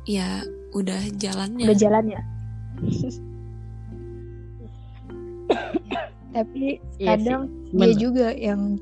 ya 0.06 0.42
udah 0.74 0.98
jalannya 1.18 1.66
udah 1.70 1.78
jalan 1.78 2.06
ya 2.10 2.22
tapi 6.30 6.78
Iya 6.78 6.94
sih, 6.94 7.06
kadang 7.06 7.42
dia 7.74 7.90
bener. 7.90 7.98
juga 7.98 8.28
yang 8.38 8.78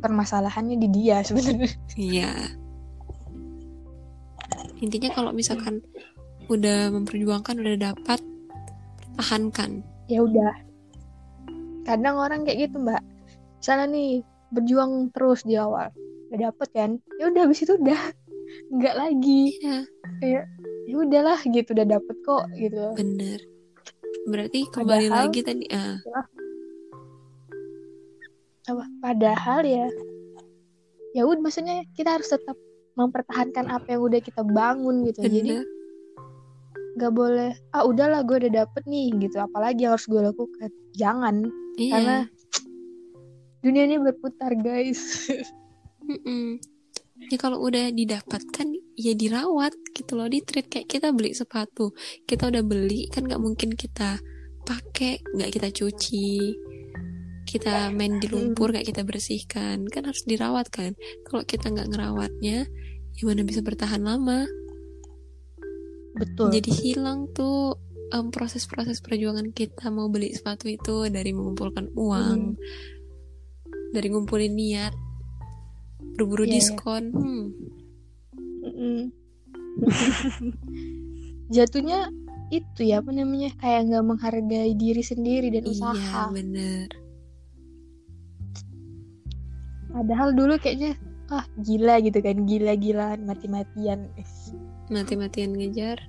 permasalahannya 0.00 0.76
di 0.80 0.88
dia 0.92 1.20
sebenarnya 1.24 1.72
Iya. 1.96 2.32
Intinya 4.78 5.10
kalau 5.10 5.30
misalkan 5.30 5.82
udah 6.48 6.88
memperjuangkan, 6.94 7.58
udah 7.60 7.92
dapat, 7.92 8.20
tahankan. 9.18 9.82
ya 10.08 10.24
udah. 10.24 10.54
Kadang 11.84 12.16
orang 12.16 12.44
kayak 12.44 12.68
gitu 12.68 12.80
mbak. 12.80 13.02
Misalnya 13.60 13.86
nih 13.92 14.10
berjuang 14.48 15.12
terus 15.12 15.44
di 15.44 15.58
awal 15.60 15.92
udah 16.28 16.48
dapet 16.48 16.68
kan? 16.72 16.90
Ya 17.20 17.28
udah 17.28 17.42
habis 17.44 17.60
itu 17.60 17.76
udah. 17.76 18.00
Nggak 18.76 18.94
lagi. 18.96 19.56
Iya, 20.24 20.40
ya 20.88 20.94
udahlah 20.96 21.40
gitu 21.44 21.76
udah 21.76 21.86
dapet 21.86 22.16
kok 22.24 22.44
gitu. 22.56 22.84
Bener. 22.96 23.40
Berarti 24.24 24.64
kembali 24.72 25.08
Padahal- 25.08 25.28
lagi 25.28 25.40
tadi, 25.44 25.64
ah, 25.68 25.96
apa? 28.68 28.84
Padahal 29.00 29.60
ya 29.64 29.86
ya 31.16 31.24
udah 31.24 31.40
maksudnya 31.40 31.88
kita 31.96 32.20
harus 32.20 32.28
tetap 32.28 32.56
mempertahankan 32.98 33.70
apa 33.70 33.94
yang 33.94 34.02
udah 34.02 34.20
kita 34.20 34.42
bangun 34.42 35.06
gitu. 35.06 35.22
Jadi 35.22 35.62
bener. 35.62 35.66
nggak 36.98 37.12
boleh 37.14 37.54
ah 37.70 37.86
udahlah 37.86 38.26
gue 38.26 38.42
udah 38.42 38.66
dapet 38.66 38.82
nih 38.90 39.14
gitu. 39.22 39.38
Apalagi 39.38 39.86
yang 39.86 39.94
harus 39.94 40.10
gue 40.10 40.18
lakukan. 40.18 40.70
Jangan 40.98 41.46
Iya. 41.78 41.92
karena 41.94 42.16
dunia 43.62 43.82
ini 43.86 43.96
berputar 44.02 44.58
guys. 44.58 45.30
Mm-mm. 46.08 46.58
Ya 47.18 47.34
kalau 47.34 47.58
udah 47.58 47.90
didapatkan, 47.90 48.78
ya 48.94 49.10
dirawat 49.10 49.74
gitu 49.90 50.14
loh, 50.14 50.30
di 50.30 50.38
treat. 50.38 50.70
Kayak 50.70 50.86
kita 50.86 51.10
beli 51.10 51.34
sepatu, 51.34 51.90
kita 52.30 52.46
udah 52.46 52.62
beli 52.62 53.10
kan 53.10 53.26
nggak 53.26 53.42
mungkin 53.42 53.74
kita 53.74 54.22
pakai, 54.62 55.18
nggak 55.34 55.50
kita 55.58 55.68
cuci, 55.74 56.54
kita 57.48 57.88
main 57.88 58.20
di 58.20 58.28
lumpur 58.28 58.76
nggak 58.76 58.84
kita 58.84 59.02
bersihkan, 59.08 59.88
kan 59.88 60.04
harus 60.04 60.22
dirawat 60.28 60.68
kan. 60.68 60.92
Kalau 61.24 61.42
kita 61.48 61.72
nggak 61.72 61.88
ngerawatnya, 61.88 62.68
gimana 63.16 63.40
bisa 63.48 63.64
bertahan 63.64 64.04
lama? 64.04 64.44
betul 66.18 66.50
Jadi 66.50 66.70
hilang 66.82 67.30
tuh 67.30 67.78
em, 68.10 68.28
proses-proses 68.34 68.98
perjuangan 68.98 69.54
kita 69.54 69.86
mau 69.88 70.10
beli 70.10 70.34
sepatu 70.34 70.66
itu 70.66 71.06
dari 71.06 71.30
mengumpulkan 71.30 71.94
uang, 71.94 72.58
dari 73.94 74.08
ngumpulin 74.10 74.52
niat, 74.52 74.92
buru-buru 76.18 76.44
Iya, 76.44 76.50
iya. 76.50 76.56
diskon. 76.58 77.04
Hmm. 77.14 77.44
Mm-mm. 78.66 79.00
jatuhnya 81.54 82.10
itu 82.48 82.80
ya 82.80 83.04
apa 83.04 83.12
namanya 83.12 83.52
kayak 83.60 83.92
nggak 83.92 84.04
menghargai 84.04 84.72
diri 84.76 85.04
sendiri 85.04 85.52
dan 85.52 85.68
Iya 85.68 85.72
usaha 85.72 86.22
bener 86.32 86.88
padahal 89.92 90.36
dulu 90.36 90.60
kayaknya 90.60 90.94
ah 91.28 91.44
gila 91.60 92.00
gitu 92.00 92.18
kan 92.24 92.48
gila-gilaan 92.48 93.24
mati-matian. 93.28 94.08
Mati-matian 94.88 95.52
ngejar. 95.52 96.00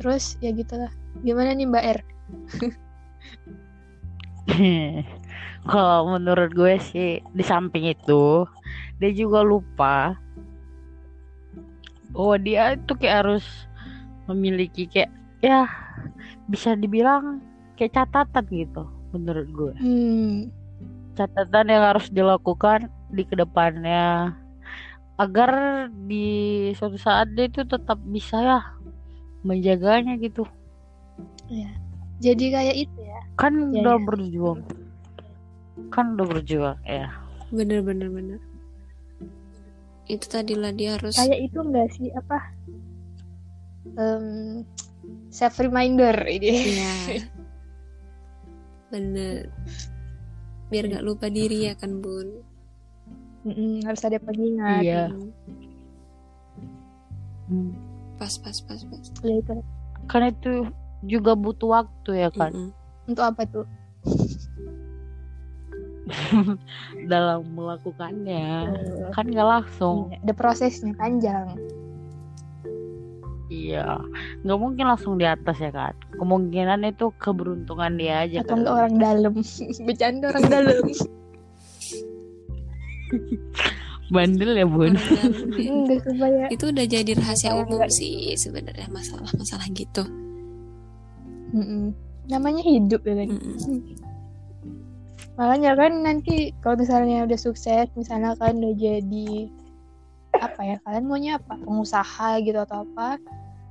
Terus 0.00 0.40
ya 0.40 0.48
gitulah. 0.56 0.88
Gimana 1.20 1.52
nih 1.52 1.68
mbak 1.68 1.84
R 1.84 2.00
Kalau 5.70 6.16
menurut 6.16 6.50
gue 6.56 6.80
sih 6.80 7.20
di 7.36 7.44
samping 7.44 7.92
itu 7.92 8.48
dia 8.96 9.12
juga 9.12 9.44
lupa 9.44 10.16
bahwa 12.16 12.36
dia 12.40 12.74
itu 12.80 12.96
kayak 12.96 13.16
harus 13.22 13.44
memiliki 14.24 14.88
kayak 14.88 15.12
ya 15.44 15.68
bisa 16.48 16.72
dibilang 16.74 17.44
kayak 17.76 17.92
catatan 17.92 18.44
gitu 18.48 18.88
menurut 19.12 19.48
gue. 19.52 19.72
Hmm 19.76 20.48
catatan 21.18 21.66
yang 21.70 21.82
harus 21.94 22.06
dilakukan 22.10 22.88
di 23.10 23.26
ke 23.26 23.34
depannya 23.34 24.34
agar 25.20 25.52
di 26.08 26.70
suatu 26.72 26.96
saat 26.96 27.28
dia 27.36 27.50
itu 27.50 27.66
tetap 27.66 28.00
bisa 28.08 28.40
ya 28.40 28.60
menjaganya 29.44 30.16
gitu. 30.16 30.48
Jadi 32.20 32.44
kayak 32.52 32.76
itu 32.76 32.98
ya. 33.00 33.20
Kan 33.40 33.72
Iya, 33.72 33.80
udah 33.84 33.96
iya. 33.96 34.04
berjuang. 34.06 34.60
Kan 35.92 36.16
udah 36.16 36.26
berjuang 36.28 36.78
ya. 36.84 37.08
Bener 37.52 37.80
bener 37.80 38.08
bener. 38.12 38.40
Itu 40.08 40.24
tadilah 40.28 40.72
dia 40.72 40.96
harus 41.00 41.16
kayak 41.16 41.40
itu 41.40 41.58
enggak 41.60 41.88
sih 41.96 42.08
apa? 42.12 42.38
Em, 43.96 44.24
self 45.32 45.56
reminder 45.60 46.16
ini. 46.28 46.52
Iya. 46.76 46.92
Bener 48.92 49.48
Biar 50.70 50.84
gak 50.86 51.04
lupa 51.04 51.26
diri 51.26 51.66
ya 51.66 51.74
kan 51.74 51.98
bun. 51.98 52.46
Mm-mm, 53.42 53.82
harus 53.82 54.02
ada 54.06 54.22
pengingat. 54.22 54.82
Iya. 54.84 55.04
Hmm. 57.50 57.74
Pas 58.20 58.34
pas 58.38 58.56
pas 58.62 58.80
pas. 58.80 59.04
Ya 59.26 59.34
itu. 59.42 59.54
Kan 60.06 60.22
itu 60.30 60.52
juga 61.04 61.34
butuh 61.34 61.82
waktu 61.82 62.10
ya 62.26 62.30
kan? 62.30 62.54
Mm-mm. 62.54 62.70
untuk 63.10 63.24
apa 63.26 63.42
tuh? 63.50 63.66
Dalam 67.12 67.50
melakukannya. 67.50 68.46
Eh, 68.70 69.10
kan 69.10 69.26
nggak 69.26 69.48
langsung. 69.48 70.14
Iya, 70.14 70.22
ada 70.22 70.34
prosesnya 70.38 70.94
panjang 70.94 71.58
iya. 73.50 73.98
Nggak 74.46 74.58
mungkin 74.62 74.84
langsung 74.86 75.18
di 75.18 75.26
atas 75.26 75.58
ya 75.58 75.68
kan 75.74 75.92
kemungkinan 76.16 76.86
itu 76.86 77.10
keberuntungan 77.18 77.98
dia 77.98 78.24
aja 78.24 78.40
atau 78.40 78.54
kan 78.54 78.58
enggak 78.62 78.74
orang 78.78 78.94
dalam. 78.96 79.34
Bercanda 79.86 80.24
orang 80.30 80.46
dalam. 80.48 80.84
Bandel 84.10 84.50
ya 84.58 84.66
bun. 84.66 84.94
Ya. 84.94 85.22
enggak 85.70 86.50
Itu 86.50 86.70
udah 86.70 86.86
jadi 86.86 87.12
rahasia 87.14 87.54
umum 87.54 87.78
nggak- 87.78 87.94
sih 87.94 88.34
sebenarnya 88.34 88.86
masalah-masalah 88.90 89.66
gitu. 89.74 90.02
Mm-mm. 91.50 91.90
namanya 92.30 92.62
hidup 92.62 93.02
ya 93.02 93.26
kan? 93.26 93.28
Makanya 95.34 95.74
kan 95.74 95.92
nanti 96.06 96.54
kalau 96.62 96.78
misalnya 96.78 97.26
udah 97.26 97.34
sukses 97.34 97.90
misalnya 97.98 98.38
kan 98.38 98.54
udah 98.54 98.70
jadi 98.78 99.50
apa 100.40 100.60
ya 100.64 100.76
kalian 100.82 101.04
maunya 101.04 101.32
apa 101.36 101.54
pengusaha 101.56 102.40
gitu 102.40 102.58
atau 102.58 102.82
apa 102.82 103.20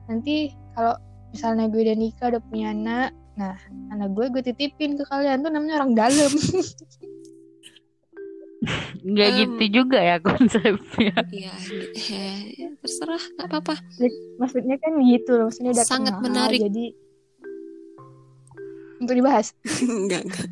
nanti 0.05 0.53
kalau 0.73 0.93
misalnya 1.29 1.65
gue 1.67 1.81
udah 1.81 1.97
nikah 1.97 2.27
udah 2.29 2.41
punya 2.45 2.71
anak 2.71 3.09
nah 3.33 3.55
anak 3.89 4.13
gue 4.13 4.25
gue 4.29 4.41
titipin 4.43 4.93
ke 4.93 5.03
kalian 5.05 5.41
tuh 5.41 5.49
namanya 5.49 5.81
orang 5.81 5.93
dalam 5.93 6.31
nggak 8.99 9.29
Em. 9.29 9.37
gitu 9.39 9.63
juga 9.81 9.95
ya 9.97 10.19
konsepnya 10.19 11.15
Iya, 11.31 11.53
ya, 11.95 12.27
ya, 12.59 12.67
terserah, 12.83 13.23
nggak 13.33 13.47
apa-apa. 13.47 13.75
maksudnya 14.35 14.75
kan 14.75 14.99
gitu 14.99 15.31
loh 15.33 15.47
maksudnya 15.47 15.71
udah 15.71 15.85
Sangat 15.87 16.13
kenal, 16.19 16.25
menarik. 16.27 16.59
jadi 16.67 16.85
untuk 18.99 19.15
dibahas 19.15 19.55
enggak, 19.79 20.21
enggak. 20.27 20.47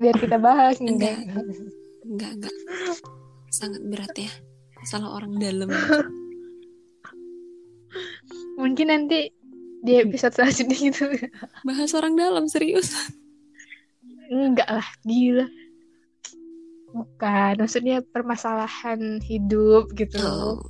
biar 0.00 0.16
kita 0.16 0.36
bahas 0.40 0.80
Enggak. 0.80 1.16
Guys. 2.10 2.18
Enggak, 2.18 2.30
enggak. 2.34 2.54
Sangat 3.54 3.82
berat 3.86 4.14
ya. 4.18 4.32
Masalah 4.82 5.08
orang 5.14 5.38
dalam. 5.38 5.70
mungkin 8.60 8.92
nanti 8.92 9.32
di 9.80 9.92
episode 9.96 10.36
selanjutnya 10.36 10.76
gitu 10.76 11.04
Bahas 11.64 11.90
orang 11.96 12.14
dalam 12.14 12.44
serius. 12.46 12.92
enggak 14.30 14.68
lah 14.70 14.86
gila 15.02 15.42
bukan 16.94 17.54
maksudnya 17.58 17.98
permasalahan 18.14 19.18
hidup 19.22 19.90
gitu 19.98 20.22
Oh. 20.22 20.62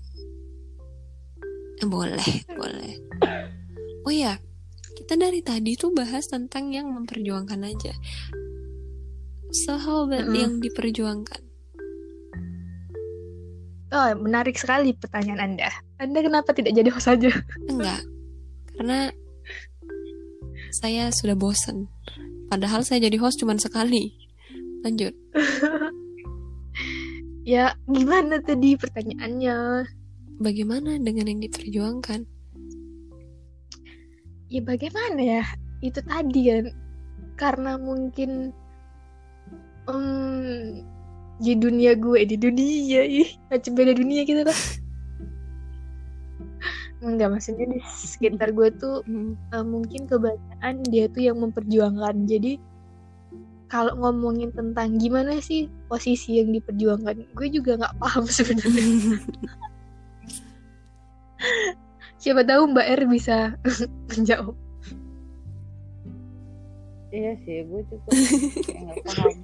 Boleh, 1.81 2.45
boleh. 2.61 2.93
Oh 4.05 4.13
ya, 4.13 4.37
kita 5.01 5.17
dari 5.17 5.41
tadi 5.41 5.81
tuh 5.81 5.97
bahas 5.97 6.29
tentang 6.29 6.77
yang 6.77 6.93
memperjuangkan 6.93 7.57
aja. 7.65 7.97
Sehal 9.51 10.07
Mm-mm. 10.07 10.35
yang 10.35 10.55
diperjuangkan. 10.63 11.43
oh 13.91 14.11
menarik 14.23 14.55
sekali 14.55 14.95
pertanyaan 14.95 15.55
anda 15.55 15.71
anda 15.99 16.23
kenapa 16.23 16.55
tidak 16.55 16.79
jadi 16.79 16.91
host 16.95 17.11
saja 17.11 17.31
Enggak. 17.67 18.01
Karena 18.79 19.11
saya 20.71 21.11
sudah 21.11 21.35
bosen. 21.35 21.91
Padahal 22.47 22.87
saya 22.87 23.03
jadi 23.11 23.19
host 23.19 23.43
cuma 23.43 23.59
sekali. 23.59 24.15
Lanjut. 24.87 25.11
ya 27.51 27.75
gimana 27.91 28.39
tadi 28.41 28.79
pertanyaannya 28.79 29.85
Bagaimana 30.41 30.97
dengan 31.03 31.27
yang 31.27 31.41
diperjuangkan? 31.43 32.25
ya 34.51 34.61
bagaimana 34.67 35.21
ya 35.23 35.43
itu 35.79 36.03
tadi 36.03 36.43
kan 36.51 36.67
karena 37.39 37.73
mungkin 37.79 38.51
hmm, 39.89 40.85
di 41.41 41.53
dunia 41.57 41.97
gue 41.97 42.21
di 42.29 42.37
dunia 42.37 43.01
ih 43.07 43.31
macam 43.49 43.73
beda 43.73 43.97
dunia 43.97 44.29
gitu 44.29 44.45
kan 44.45 44.57
enggak 47.01 47.33
maksudnya 47.33 47.65
di 47.65 47.81
sekitar 47.85 48.53
gue 48.53 48.69
tuh 48.77 49.01
Hmm. 49.09 49.33
eh, 49.57 49.65
mungkin 49.65 50.05
kebanyakan 50.05 50.85
dia 50.93 51.09
tuh 51.09 51.25
yang 51.25 51.41
memperjuangkan. 51.41 52.29
Jadi 52.29 52.61
kalau 53.71 53.95
ngomongin 53.97 54.51
tentang 54.53 54.99
gimana 54.99 55.39
sih 55.41 55.71
posisi 55.89 56.43
yang 56.43 56.53
diperjuangkan 56.53 57.33
gue 57.33 57.49
juga 57.49 57.81
nggak 57.81 57.97
paham 57.97 58.25
sebenarnya. 58.37 58.85
Siapa 62.21 62.45
tahu 62.45 62.77
Mbak 62.77 62.87
R 63.01 63.03
bisa 63.09 63.57
menjawab 64.13 64.53
iya 67.11 67.33
sih 67.43 67.63
gue 67.63 67.81
juga 67.85 68.09
nggak 68.09 68.99
paham 69.07 69.35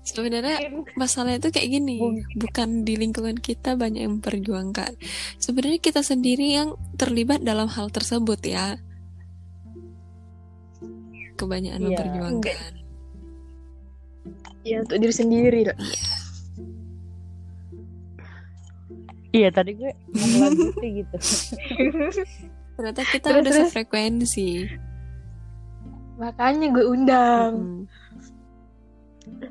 Sebenarnya 0.00 0.58
masalahnya 0.98 1.38
itu 1.38 1.54
kayak 1.54 1.70
gini, 1.70 2.02
bukan 2.34 2.82
di 2.82 2.98
lingkungan 2.98 3.38
kita 3.38 3.78
banyak 3.78 4.02
yang 4.02 4.18
memperjuangkan. 4.18 4.98
Sebenarnya 5.38 5.78
kita 5.78 6.02
sendiri 6.02 6.50
yang 6.50 6.74
terlibat 6.98 7.46
dalam 7.46 7.70
hal 7.70 7.94
tersebut 7.94 8.42
ya. 8.42 8.74
Kebanyakan 11.38 11.78
Iya. 11.78 11.86
memperjuangkan. 11.86 12.72
ya 14.60 14.76
untuk 14.82 14.98
diri 14.98 15.14
sendiri 15.14 15.60
lah 15.64 15.78
iya 19.30 19.48
tadi 19.48 19.72
gue 19.72 19.92
gitu 21.00 21.16
Ternyata 22.76 23.00
kita 23.04 23.28
Terus, 23.28 23.40
udah 23.40 23.52
terus. 23.52 23.68
sefrekuensi. 23.68 24.48
Makanya 26.20 26.68
gue 26.68 26.84
undang 26.84 27.52
Hmm. 27.56 27.84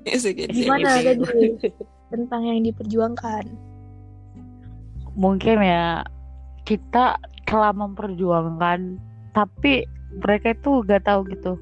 Ya, 0.03 0.17
segitu. 0.17 0.53
Gimana 0.53 1.01
Gitu. 1.01 1.23
tadi 1.23 1.71
tentang 2.13 2.41
yang 2.45 2.61
diperjuangkan 2.61 3.45
mungkin 5.13 5.59
ya 5.59 6.01
kita 6.63 7.19
telah 7.43 7.73
memperjuangkan 7.73 8.97
tapi 9.31 9.83
mereka 10.15 10.53
itu 10.53 10.81
gak 10.85 11.05
tahu 11.05 11.27
gitu 11.27 11.53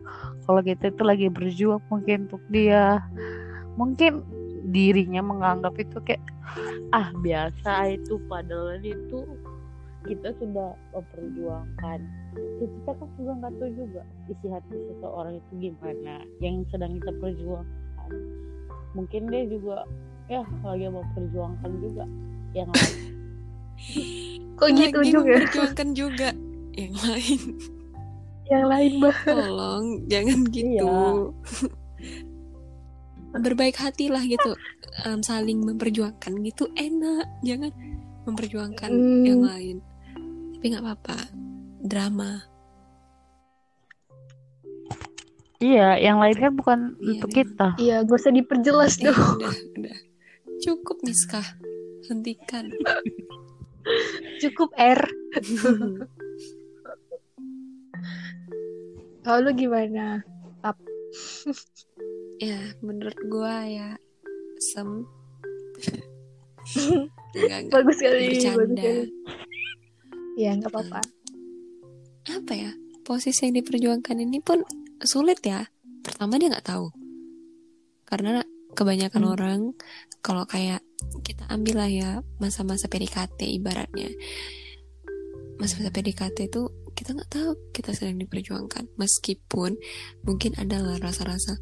kalau 0.45 0.61
kita 0.61 0.87
itu 0.87 1.01
lagi 1.03 1.27
berjuang 1.27 1.83
mungkin 1.89 2.29
untuk 2.29 2.43
dia 2.47 3.03
mungkin 3.75 4.23
dirinya 4.67 5.19
menganggap 5.19 5.75
itu 5.75 5.97
kayak 6.03 6.23
ah 6.91 7.11
biasa 7.19 7.97
itu 7.97 8.19
padahal 8.29 8.79
itu 8.79 9.25
kita 10.07 10.29
sudah 10.37 10.69
memperjuangkan 10.91 11.99
Ya, 12.37 12.69
kita 12.69 12.91
kan 12.93 13.09
juga 13.17 13.31
nggak 13.33 13.53
tahu 13.57 13.69
juga 13.73 14.01
isi 14.29 14.47
hati 14.47 14.75
seseorang 14.77 15.33
itu 15.37 15.51
gimana 15.57 16.15
yang 16.37 16.61
sedang 16.69 16.97
kita 16.97 17.11
perjuangkan 17.17 18.09
mungkin 18.93 19.21
dia 19.27 19.43
juga 19.47 19.77
ya 20.27 20.43
lagi 20.61 20.85
memperjuangkan 20.85 21.71
juga 21.81 22.05
yang 22.53 22.69
lain 22.69 22.99
kok 24.57 24.69
gitu 24.71 24.97
Lagi 24.97 25.09
juga 25.09 25.21
memperjuangkan 25.33 25.87
juga 25.93 26.29
yang 26.77 26.93
lain. 26.93 27.41
yang 28.47 28.65
lain 28.65 28.91
bah 29.01 29.17
Tolong 29.25 29.85
jangan 30.05 30.39
gitu. 30.47 30.87
Berbaik 33.37 33.77
hatilah 33.77 34.23
gitu. 34.23 34.55
Em, 35.03 35.19
saling 35.21 35.61
memperjuangkan 35.61 36.33
gitu 36.41 36.69
enak. 36.73 37.27
Jangan 37.41 37.69
memperjuangkan 38.25 38.91
Hmm. 38.91 39.25
yang 39.25 39.41
lain. 39.41 39.77
Tapi 40.57 40.73
nggak 40.73 40.83
apa-apa. 40.83 41.17
Drama. 41.79 42.31
Iya, 45.57 45.97
yang 45.97 46.17
lain 46.17 46.33
kan 46.33 46.53
bukan 46.53 46.79
Iya, 46.95 47.09
untuk 47.15 47.29
memang. 47.29 47.37
kita. 47.39 47.67
iya 47.77 47.95
gak 48.01 48.13
usah 48.15 48.29
diperjelas 48.31 48.93
Eh, 48.95 49.05
dong 49.05 49.17
udah, 49.37 49.53
udah. 49.75 49.97
Cukup 50.59 50.97
Miska. 51.01 51.41
Hentikan. 52.05 52.69
cukup 54.41 54.69
R 54.75 54.99
kalau 59.23 59.39
lu 59.41 59.51
gimana 59.55 60.21
ya, 62.43 62.59
menurut 62.81 63.15
gua 63.25 63.63
ya 63.63 63.95
sem 64.59 65.07
enggak, 67.31 67.63
enggak. 67.63 67.71
bagus 67.71 67.95
sekali 67.95 68.27
bagus 68.27 68.43
Bercanda. 68.43 68.91
Sekali 70.37 70.53
ya 70.53 70.53
nggak 70.53 70.69
apa-apa. 70.69 71.01
Apa 72.29 72.53
ya? 72.53 72.71
Posisi 73.01 73.49
yang 73.49 73.57
diperjuangkan 73.57 74.21
ini 74.21 74.37
pun 74.37 74.61
sulit 75.01 75.41
ya. 75.41 75.65
Pertama 76.05 76.37
dia 76.37 76.53
nggak 76.53 76.67
tahu. 76.69 76.93
Karena 78.05 78.45
kebanyakan 78.77 79.23
Hmm. 79.25 79.33
orang 79.33 79.59
kalau 80.21 80.45
kayak 80.45 80.85
kita 81.25 81.49
ambil 81.49 81.81
lah 81.81 81.89
ya 81.89 82.09
masa-masa 82.37 82.85
PDKT 82.85 83.49
ibaratnya. 83.57 84.13
Masa-masa 85.57 85.89
PDKT 85.89 86.53
itu 86.53 86.69
kita 86.93 87.17
nggak 87.17 87.31
tahu 87.33 87.57
kita 87.73 87.97
sedang 87.97 88.21
diperjuangkan. 88.21 88.93
Meskipun 89.01 89.73
mungkin 90.21 90.53
adalah 90.61 91.01
rasa-rasa 91.01 91.57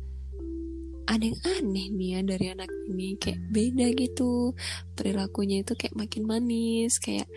ada 1.06 1.22
yang 1.22 1.38
aneh 1.62 1.94
nih 1.94 2.10
ya 2.18 2.20
dari 2.26 2.46
anak 2.52 2.72
ini 2.92 3.16
kayak 3.22 3.40
beda 3.54 3.88
gitu. 3.96 4.52
Perilakunya 4.98 5.62
itu 5.64 5.78
kayak 5.78 5.96
makin 5.96 6.26
manis 6.28 6.98
kayak 6.98 7.30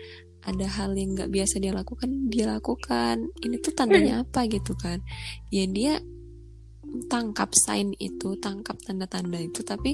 ada 0.49 0.65
hal 0.65 0.97
yang 0.97 1.13
nggak 1.13 1.29
biasa 1.29 1.61
dia 1.61 1.71
lakukan 1.71 2.09
dia 2.33 2.49
lakukan. 2.49 3.29
Ini 3.39 3.55
tuh 3.61 3.73
tandanya 3.77 4.13
apa 4.25 4.49
gitu 4.49 4.73
kan? 4.73 4.99
Ya 5.53 5.69
dia 5.69 6.01
tangkap 7.09 7.53
sign 7.53 7.93
itu 8.01 8.33
tangkap 8.41 8.81
tanda-tanda 8.81 9.37
itu 9.37 9.61
tapi 9.61 9.93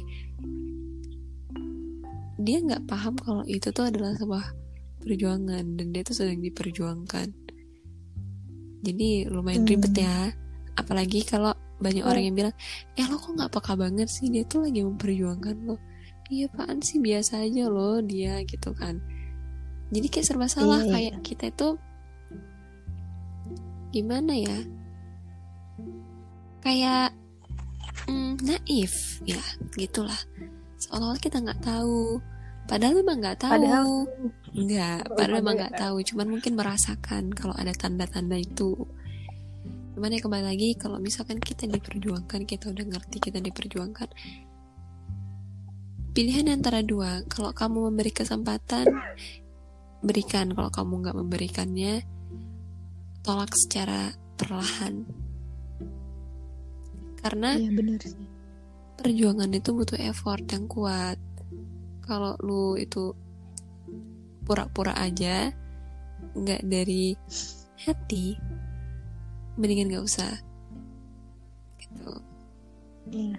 dia 2.40 2.58
nggak 2.64 2.88
paham 2.88 3.20
kalau 3.20 3.44
itu 3.44 3.72
tuh 3.76 3.92
adalah 3.92 4.16
sebuah 4.16 4.46
perjuangan 5.04 5.76
dan 5.76 5.88
dia 5.92 6.04
tuh 6.08 6.16
sedang 6.16 6.40
diperjuangkan. 6.40 7.28
Jadi 8.86 9.28
lumayan 9.28 9.66
Hmm. 9.66 9.72
ribet 9.76 9.94
ya. 9.98 10.32
Apalagi 10.76 11.24
kalau 11.28 11.52
banyak 11.76 12.08
orang 12.08 12.24
yang 12.32 12.36
bilang 12.36 12.56
ya 12.96 13.08
lo 13.12 13.20
kok 13.20 13.36
nggak 13.36 13.52
peka 13.52 13.74
banget 13.76 14.08
sih? 14.08 14.32
Dia 14.32 14.48
tuh 14.48 14.68
lagi 14.68 14.84
memperjuangkan 14.84 15.56
lo. 15.68 15.76
Iya 16.32 16.50
apaan 16.50 16.80
sih? 16.82 16.98
Biasa 17.04 17.44
aja 17.44 17.68
lo 17.68 18.00
dia 18.02 18.40
gitu 18.48 18.72
kan 18.74 18.98
jadi 19.94 20.08
kayak 20.10 20.26
serba 20.26 20.48
salah 20.50 20.82
Iya, 20.82 20.88
iya. 20.88 20.94
kayak 20.94 21.16
kita 21.22 21.46
itu 21.54 21.70
gimana 23.94 24.34
ya? 24.34 24.60
Kayak 26.66 27.14
mm, 28.10 28.42
naif 28.42 29.22
ya 29.24 29.42
gitulah. 29.78 30.18
Seolah-olah 30.82 31.22
kita 31.22 31.40
nggak 31.40 31.62
tahu. 31.62 32.20
Padahal 32.66 32.98
memang 32.98 33.22
nggak 33.22 33.40
tahu. 33.46 33.54
Padahal 33.54 33.90
nggak 34.52 35.00
padahal 35.16 35.38
memang 35.40 35.56
nggak 35.62 35.76
tahu. 35.78 35.98
Cuman 36.02 36.28
mungkin 36.34 36.54
merasakan 36.58 37.32
kalau 37.32 37.54
ada 37.54 37.72
tanda-tanda 37.72 38.36
itu. 38.42 38.74
Cuman 39.96 40.12
ya 40.12 40.20
kembali 40.20 40.44
lagi 40.44 40.70
kalau 40.76 41.00
misalkan 41.00 41.40
kita 41.40 41.70
diperjuangkan 41.72 42.44
kita 42.44 42.68
udah 42.68 42.84
ngerti 42.84 43.18
kita 43.32 43.40
diperjuangkan 43.40 44.10
pilihan 46.12 46.52
antara 46.52 46.84
dua. 46.84 47.24
Kalau 47.32 47.56
kamu 47.56 47.92
memberi 47.92 48.12
kesempatan 48.12 48.92
berikan. 50.02 50.52
Kalau 50.52 50.72
kamu 50.72 50.94
nggak 51.06 51.18
memberikannya 51.18 51.94
tolak 53.22 53.54
secara 53.56 54.12
perlahan. 54.36 55.08
Karena 57.22 57.58
iya 57.58 57.72
benar 57.74 58.00
sih. 58.06 58.14
perjuangan 58.96 59.50
itu 59.50 59.70
butuh 59.74 59.98
effort 59.98 60.46
yang 60.52 60.70
kuat. 60.70 61.18
Kalau 62.06 62.38
lu 62.44 62.78
itu 62.78 63.18
pura-pura 64.46 64.94
aja 64.94 65.50
nggak 66.38 66.62
dari 66.70 67.18
hati 67.82 68.38
mendingan 69.58 69.90
nggak 69.90 70.06
usah. 70.06 70.34
Gitu. 71.82 72.14
Iya. 73.10 73.38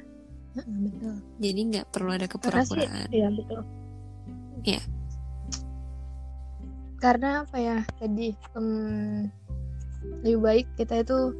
Betul. 0.56 1.14
Jadi 1.36 1.60
nggak 1.68 1.86
perlu 1.92 2.10
ada 2.16 2.24
sih, 2.26 2.32
kepura-puraan. 2.32 3.08
Iya 3.12 3.28
betul. 3.28 3.60
Iya. 4.64 4.82
Karena 6.98 7.44
apa 7.44 7.56
ya 7.60 7.78
tadi 8.00 8.32
em, 8.56 8.68
lebih 10.24 10.38
baik 10.40 10.66
kita 10.80 11.04
itu 11.04 11.34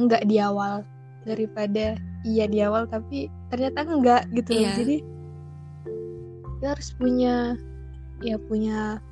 enggak 0.00 0.24
di 0.24 0.40
awal 0.40 0.86
daripada 1.28 1.94
iya 2.24 2.48
di 2.48 2.58
awal 2.64 2.88
tapi 2.88 3.28
ternyata 3.52 3.84
enggak 3.84 4.22
gitu 4.32 4.56
loh. 4.56 4.62
Iya. 4.64 4.72
Jadi 4.80 4.96
kita 6.58 6.66
harus 6.78 6.90
punya 6.94 7.58
ya 8.22 8.38
punya 8.38 9.02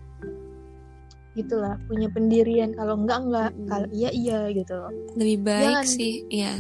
gitulah 1.39 1.79
punya 1.87 2.11
pendirian 2.11 2.75
kalau 2.75 2.99
enggak 2.99 3.19
enggak 3.23 3.51
Mm-mm. 3.55 3.69
kalau 3.71 3.89
iya 3.95 4.11
iya 4.11 4.39
gitu 4.51 4.75
loh 4.75 4.91
lebih 5.15 5.39
baik 5.47 5.67
Jangan. 5.83 5.87
sih 5.87 6.13
ya 6.27 6.55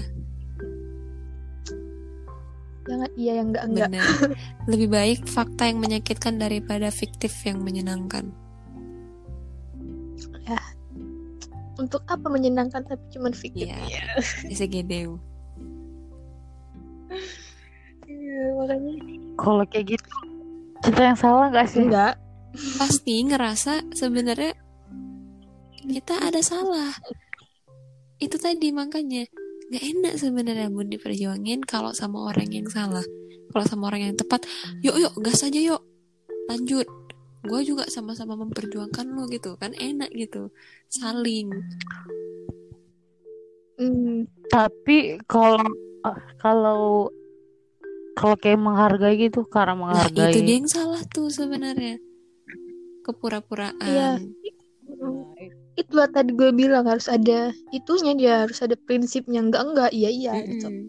jangan 2.87 3.11
iya 3.19 3.33
yang 3.43 3.49
enggak 3.51 3.65
enggak 3.67 3.91
lebih 4.71 4.89
baik 4.91 5.21
fakta 5.27 5.71
yang 5.71 5.79
menyakitkan 5.83 6.39
daripada 6.39 6.89
fiktif 6.95 7.35
yang 7.43 7.63
menyenangkan 7.63 8.31
untuk 11.81 12.05
apa 12.07 12.27
menyenangkan 12.29 12.85
tapi 12.85 13.05
cuman 13.13 13.33
fiktif 13.33 13.73
Iya. 13.73 13.79
Iya. 13.89 14.03
SGDU 14.53 15.17
Iya, 18.11 18.43
makanya. 18.59 18.93
Kalau 19.39 19.65
kayak 19.67 19.87
gitu 19.97 20.09
kita 20.81 21.01
yang 21.13 21.19
salah 21.19 21.53
gak 21.53 21.69
sih? 21.69 21.85
enggak 21.85 22.17
pasti 22.81 23.23
ngerasa 23.23 23.95
sebenarnya 23.95 24.55
kita 25.87 26.15
ada 26.19 26.41
salah. 26.43 26.91
Itu 28.19 28.37
tadi 28.37 28.75
makanya 28.75 29.27
nggak 29.71 29.85
enak 29.87 30.15
sebenarnya 30.19 30.67
bun 30.67 30.91
diperjuangin 30.91 31.63
kalau 31.63 31.95
sama 31.95 32.27
orang 32.31 32.51
yang 32.51 32.67
salah. 32.67 33.05
Kalau 33.51 33.65
sama 33.67 33.91
orang 33.91 34.11
yang 34.11 34.17
tepat 34.19 34.47
yuk 34.83 34.99
yuk 34.99 35.15
gas 35.23 35.47
aja 35.47 35.59
yuk. 35.59 35.83
Lanjut 36.51 37.00
gue 37.41 37.61
juga 37.65 37.89
sama-sama 37.89 38.37
memperjuangkan 38.37 39.07
lo 39.11 39.25
gitu 39.27 39.57
kan 39.57 39.73
enak 39.73 40.11
gitu 40.13 40.53
saling 40.89 41.51
Hmm, 43.75 44.29
Tapi 44.53 45.17
kalau 45.25 45.65
ah, 46.05 46.21
kalau 46.37 47.09
kalau 48.13 48.37
kayak 48.37 48.61
menghargai 48.61 49.17
gitu 49.17 49.49
karena 49.49 49.73
nah 49.73 49.81
menghargai. 49.81 50.37
itu 50.37 50.39
dia 50.45 50.57
yang 50.61 50.69
salah 50.69 51.01
tuh 51.09 51.33
sebenarnya 51.33 51.97
kepura-puraan 53.01 53.81
Iya. 53.81 54.21
itu 55.73 55.93
lah 55.97 56.13
tadi 56.13 56.37
gue 56.37 56.53
bilang 56.53 56.85
harus 56.85 57.09
ada 57.09 57.57
itunya 57.73 58.13
dia 58.13 58.33
harus 58.45 58.61
ada 58.61 58.77
prinsipnya 58.77 59.41
enggak 59.41 59.65
enggak 59.65 59.91
iya 59.97 60.13
iya 60.13 60.33
gitu 60.45 60.69
Mm-mm. 60.69 60.85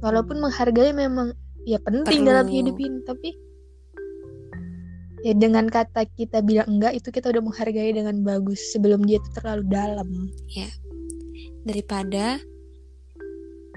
walaupun 0.00 0.40
menghargai 0.40 0.96
memang 0.96 1.36
ya 1.68 1.78
penting 1.82 2.26
Perlu. 2.26 2.30
dalam 2.30 2.46
hidup 2.50 2.76
ini 2.78 2.98
tapi 3.06 3.30
ya 5.22 5.32
dengan 5.38 5.70
kata 5.70 6.02
kita 6.18 6.42
bilang 6.42 6.66
enggak 6.66 6.98
itu 6.98 7.14
kita 7.14 7.30
udah 7.30 7.42
menghargai 7.42 7.94
dengan 7.94 8.26
bagus 8.26 8.74
sebelum 8.74 9.06
dia 9.06 9.22
itu 9.22 9.30
terlalu 9.38 9.64
dalam. 9.70 10.08
Daripada 11.62 12.42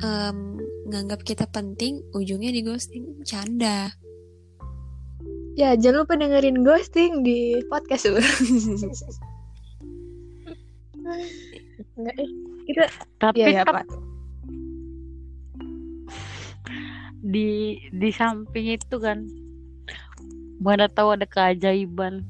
em, 0.01 0.57
nganggap 0.89 1.21
kita 1.21 1.45
penting 1.53 2.01
ujungnya 2.17 2.49
di 2.49 2.65
ghosting. 2.65 3.21
Canda. 3.21 3.93
Ya 5.55 5.77
jangan 5.77 6.03
lupa 6.03 6.17
dengerin 6.17 6.65
ghosting 6.65 7.21
di 7.21 7.61
podcast. 7.69 8.09
Enggak 11.95 12.15
eh. 12.17 12.29
Kita 12.65 12.89
Tapi 13.21 13.45
ya 13.45 13.61
ya 13.61 13.61
tetap 13.61 13.86
di 17.26 17.82
di 17.89 18.09
samping 18.13 18.78
itu 18.78 18.95
kan 19.01 19.26
mana 20.61 20.86
tahu 20.86 21.17
ada 21.17 21.26
keajaiban 21.26 22.21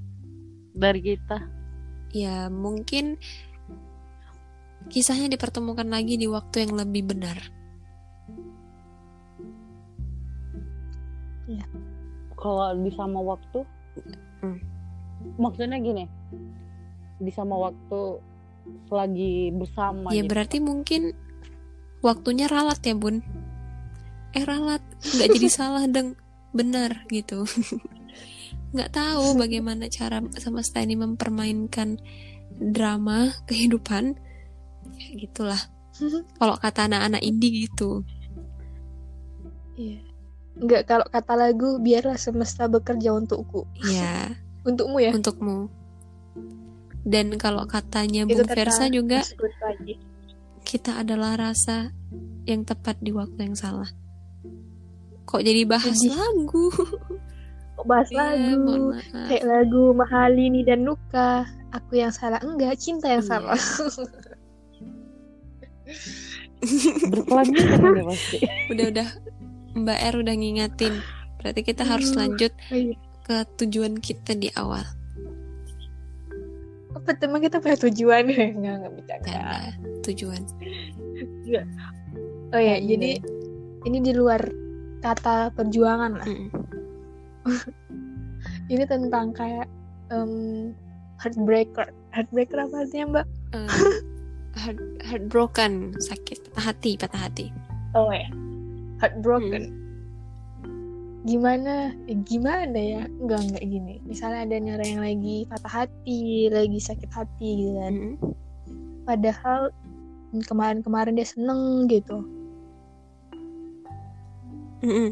dari 0.72 1.02
kita. 1.04 1.40
ya 2.16 2.48
mungkin 2.48 3.20
kisahnya 4.88 5.28
dipertemukan 5.28 5.84
lagi 5.84 6.16
di 6.16 6.32
waktu 6.32 6.64
yang 6.64 6.80
lebih 6.80 7.12
benar 7.12 7.36
Kalau 12.36 12.78
di 12.78 12.92
sama 12.94 13.20
waktu, 13.22 13.60
Hmm. 14.42 14.60
maksudnya 15.42 15.82
gini, 15.82 16.06
di 17.18 17.32
sama 17.34 17.58
waktu 17.58 18.22
lagi 18.90 19.50
bersama. 19.54 20.10
ya 20.14 20.22
gitu. 20.22 20.30
berarti 20.30 20.58
mungkin 20.62 21.02
waktunya 22.02 22.46
ralat 22.46 22.82
ya 22.86 22.94
bun 22.98 23.22
eh 24.36 24.44
ralat. 24.44 24.84
Nggak 25.02 25.30
jadi 25.40 25.50
salah 25.60 25.84
deng. 25.88 26.20
Benar 26.52 27.08
gitu. 27.10 27.48
Nggak 28.76 28.92
tahu 28.92 29.40
bagaimana 29.40 29.88
cara 29.88 30.20
semesta 30.36 30.84
ini 30.84 31.00
mempermainkan 31.00 32.00
drama 32.60 33.32
kehidupan. 33.48 34.20
Ya 35.00 35.10
gitulah. 35.16 35.62
Kalau 36.40 36.56
kata 36.60 36.92
anak-anak 36.92 37.24
indie 37.24 37.68
gitu. 37.68 38.04
Iya. 39.76 40.00
Enggak 40.56 40.88
kalau 40.88 41.04
kata 41.12 41.36
lagu 41.36 41.84
biarlah 41.84 42.16
semesta 42.16 42.72
bekerja 42.72 43.12
untukku. 43.12 43.68
ya 43.92 44.32
Untukmu 44.64 45.04
ya. 45.04 45.12
untukmu. 45.12 45.68
Dan 47.04 47.36
kalau 47.36 47.68
katanya 47.68 48.24
Itu 48.24 48.40
Bung 48.40 48.48
kata 48.48 48.56
Versa 48.56 48.86
juga 48.88 49.20
kita 50.66 51.04
adalah 51.06 51.38
rasa 51.38 51.94
yang 52.50 52.66
tepat 52.66 52.98
di 53.04 53.14
waktu 53.14 53.52
yang 53.52 53.56
salah 53.60 53.92
kok 55.26 55.42
jadi 55.42 55.62
bahas 55.66 55.94
Sedih. 55.94 56.14
lagu 56.14 56.70
Kok 57.76 57.86
bahas 57.86 58.08
Iya, 58.08 58.24
lagu. 58.56 58.96
Kayak 59.28 59.44
lagu 59.46 59.84
Mahalini 59.92 60.64
dan 60.64 60.82
Nuka. 60.82 61.44
Aku 61.70 61.92
yang 61.94 62.08
salah 62.10 62.40
enggak, 62.40 62.80
cinta 62.80 63.12
yang 63.12 63.20
Iya. 63.20 63.30
salah. 63.36 63.60
berkelanjutan 67.06 67.80
ini 67.84 68.02
pasti. 68.06 68.38
udah 68.72 68.86
udah 68.90 69.08
Mbak 69.76 70.00
R 70.02 70.16
udah 70.18 70.36
ngingatin 70.36 70.94
berarti 71.38 71.62
kita 71.62 71.84
harus 71.84 72.10
Hmm. 72.10 72.20
lanjut 72.26 72.52
Iya. 72.72 72.96
ke 73.22 73.36
tujuan 73.60 74.00
kita 74.00 74.34
di 74.34 74.50
awal 74.56 74.82
Apa 76.96 77.12
teman 77.14 77.38
kita 77.38 77.60
punya 77.60 77.78
tujuan? 77.78 78.24
Enggak, 78.56 78.74
enggak 78.80 78.92
bercanda. 78.96 79.26
karena 79.28 79.60
tujuan 80.02 80.42
Oh 82.50 82.58
ya, 82.58 82.80
Iya. 82.80 82.88
jadi 82.88 83.12
ini 83.84 83.98
di 84.00 84.12
luar 84.12 84.42
kata 85.06 85.54
perjuangan 85.54 86.18
lah. 86.18 86.26
Mm. 86.26 86.50
Ini 88.74 88.84
tentang 88.90 89.38
kayak 89.38 89.70
em, 90.10 90.74
heartbreaker. 91.22 91.94
Heartbreaker 92.10 92.58
apa 92.66 92.76
artinya, 92.82 93.06
Mbak? 93.22 93.28
Eh, 93.54 93.70
heart, 94.66 94.80
heartbroken 95.06 95.94
sakit 96.02 96.50
patah 96.50 96.74
hati 96.74 96.92
patah 96.98 97.22
hati 97.30 97.46
Oh 97.94 98.10
ya. 98.10 98.28
Heartbroken. 99.00 99.86
Gimana? 101.26 101.94
eh, 102.06 102.18
gimana 102.26 102.78
ya? 102.78 103.04
Enggak, 103.22 103.40
enggak 103.50 103.64
gini. 103.66 103.96
Misalnya 104.06 104.46
ada 104.46 104.56
orang 104.78 104.90
yang 104.90 105.04
lagi 105.04 105.38
patah 105.50 105.74
hati, 105.86 106.50
lagi 106.50 106.80
sakit 106.82 107.10
hati 107.14 107.50
gitu 107.62 107.74
kan. 107.78 107.94
Mm. 107.94 108.16
Padahal 109.06 109.62
kemarin-kemarin 110.50 111.16
dia 111.16 111.28
seneng 111.30 111.88
gitu. 111.88 112.26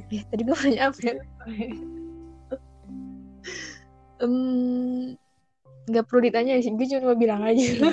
Ya, 0.10 0.22
tadi 0.30 0.42
gue 0.44 0.54
nanya 0.54 0.82
apa 0.90 1.00
ya? 1.02 1.14
Em, 4.22 4.34
nggak 5.90 6.06
perlu 6.08 6.22
ditanya 6.24 6.62
sih, 6.62 6.72
gue 6.72 6.88
cuma 6.88 7.18
bilang 7.18 7.42
aja. 7.44 7.60
Iya. 7.60 7.92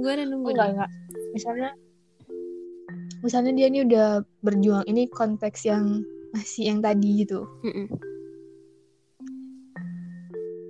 gue 0.00 0.08
udah 0.10 0.24
Oh, 0.24 0.30
nunggu 0.32 0.48
enggak 0.56 0.64
nih. 0.66 0.72
enggak. 0.74 0.90
Misalnya 1.36 1.70
misalnya 3.20 3.52
dia 3.52 3.66
ini 3.68 3.78
udah 3.84 4.06
berjuang 4.40 4.84
ini 4.88 5.04
konteks 5.12 5.68
yang 5.68 6.00
masih 6.32 6.72
yang 6.72 6.80
tadi 6.80 7.20
gitu. 7.20 7.44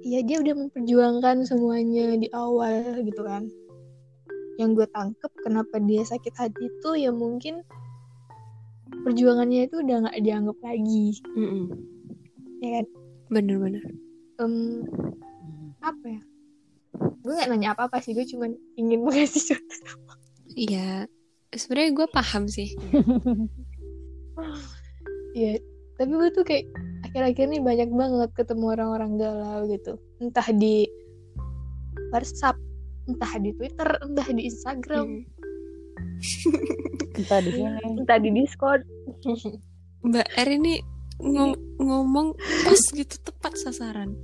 Iya 0.03 0.26
dia 0.26 0.37
udah 0.43 0.55
memperjuangkan 0.66 1.47
semuanya 1.47 2.18
di 2.18 2.26
awal 2.35 3.07
gitu 3.07 3.22
kan. 3.22 3.47
Yang 4.59 4.70
gue 4.83 4.87
tangkep 4.91 5.33
kenapa 5.47 5.78
dia 5.78 6.03
sakit 6.03 6.35
hati 6.35 6.66
itu 6.66 6.91
ya 6.99 7.14
mungkin 7.14 7.62
perjuangannya 9.03 9.66
itu 9.66 9.80
udah 9.80 9.97
nggak 10.07 10.18
dianggap 10.20 10.59
lagi, 10.61 11.07
Mm-mm. 11.34 11.64
ya 12.61 12.70
kan? 12.80 12.86
bener-bener 13.30 13.84
Em, 14.41 14.82
apa 15.80 16.05
ya? 16.09 16.20
Gue 17.20 17.32
gak 17.36 17.49
nanya 17.53 17.76
apa-apa 17.76 18.01
sih, 18.01 18.16
gue 18.16 18.24
cuma 18.26 18.49
ingin 18.74 19.01
mengasih 19.07 19.55
contoh. 19.55 19.97
iya 20.57 21.05
sebenarnya 21.53 21.93
gue 21.95 22.07
paham 22.11 22.45
sih 22.47 22.74
Iya, 25.30 25.62
tapi 25.95 26.11
gue 26.11 26.28
tuh 26.34 26.43
kayak 26.43 26.66
akhir-akhir 27.07 27.45
ini 27.55 27.59
banyak 27.62 27.91
banget 27.95 28.30
ketemu 28.34 28.74
orang-orang 28.74 29.14
galau 29.14 29.62
gitu. 29.70 29.95
Entah 30.18 30.49
di 30.51 30.91
WhatsApp, 32.11 32.59
entah 33.07 33.30
di 33.38 33.55
Twitter, 33.55 33.86
entah 34.03 34.26
di 34.26 34.43
Instagram, 34.51 35.07
Mm. 35.07 35.22
Kita 37.12 37.36
di 37.40 37.51
sini. 37.53 37.80
entah 37.96 38.18
di 38.18 38.30
Discord. 38.30 38.82
Mbak 40.01 40.26
R 40.34 40.48
ini 40.51 40.74
ngom- 41.18 41.61
ngomong 41.76 42.32
pas 42.64 42.80
gitu 42.90 43.16
tepat 43.20 43.55
sasaran. 43.55 44.16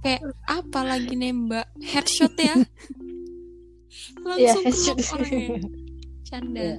Kayak 0.00 0.22
apa 0.44 0.80
lagi 0.82 1.14
nembak 1.14 1.66
headshot 1.80 2.34
ya? 2.34 2.56
Iya, 4.34 4.56
Langsung 4.56 4.64
headshot. 4.64 4.96
kelop 4.96 5.14
orangnya. 5.20 5.60
Canda 6.28 6.62
Iya. 6.62 6.76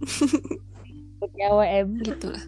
Pakai 1.20 1.42
AWM. 1.46 1.88
gitu 2.02 2.26
lah. 2.28 2.44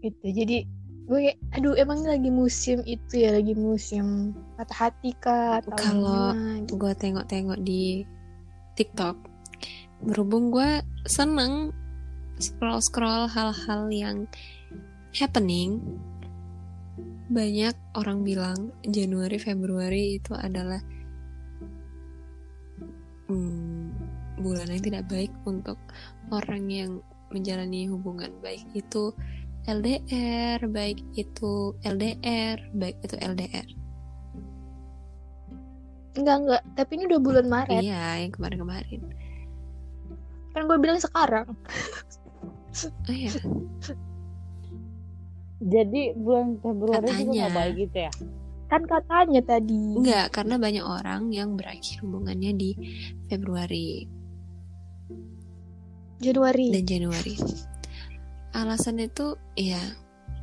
gitu. 0.00 0.26
Jadi 0.26 0.56
gue 1.06 1.18
kayak, 1.22 1.38
aduh 1.52 1.74
emang 1.76 2.02
lagi 2.02 2.28
musim 2.28 2.82
itu 2.82 3.22
ya, 3.22 3.30
lagi 3.30 3.54
musim 3.54 4.34
patah 4.56 4.90
hati 4.90 5.14
kah 5.16 5.62
atau 5.62 5.70
Kalau- 5.72 6.34
gimana. 6.34 6.66
Gue 6.66 6.92
tengok-tengok 6.94 7.58
di 7.62 8.02
TikTok. 8.76 9.16
Berhubung 10.04 10.52
gue 10.52 10.84
seneng 11.08 11.72
scroll-scroll 12.36 13.32
hal-hal 13.32 13.88
yang 13.88 14.16
happening. 15.16 15.80
Banyak 17.26 17.74
orang 17.98 18.22
bilang 18.22 18.70
Januari 18.86 19.40
Februari 19.40 20.20
itu 20.20 20.36
adalah 20.36 20.78
hmm, 23.26 23.90
bulan 24.38 24.70
yang 24.70 24.84
tidak 24.84 25.04
baik 25.10 25.32
untuk 25.48 25.80
orang 26.30 26.70
yang 26.70 27.02
menjalani 27.34 27.90
hubungan 27.90 28.30
baik 28.38 28.62
itu 28.76 29.10
LDR, 29.66 30.62
baik 30.70 31.02
itu 31.18 31.74
LDR, 31.82 32.62
baik 32.70 32.96
itu 33.02 33.18
LDR. 33.18 33.66
Enggak, 36.16 36.36
enggak. 36.42 36.62
Tapi 36.74 36.90
ini 36.96 37.04
udah 37.06 37.20
bulan 37.20 37.46
Maret. 37.46 37.82
Iya, 37.84 38.04
yang 38.24 38.32
kemarin-kemarin. 38.32 39.00
Kan 40.56 40.62
gue 40.64 40.78
bilang 40.80 41.00
sekarang. 41.00 41.46
Oh 43.08 43.14
iya, 43.14 43.32
Jadi 45.56 46.12
bulan 46.12 46.60
Februari 46.60 47.08
juga 47.08 47.16
Katanya. 47.16 47.32
nggak 47.32 47.54
baik 47.56 47.74
gitu 47.80 47.96
ya? 48.04 48.12
Kan 48.66 48.82
katanya 48.84 49.40
tadi. 49.46 49.82
enggak 49.96 50.26
karena 50.34 50.54
banyak 50.58 50.84
orang 50.84 51.32
yang 51.32 51.56
berakhir 51.56 52.02
hubungannya 52.02 52.52
di 52.52 52.70
Februari 53.30 54.04
Januari. 56.20 56.68
dan 56.72 56.84
Januari. 56.84 57.34
Alasannya 58.52 59.08
itu 59.08 59.36
ya 59.56 59.80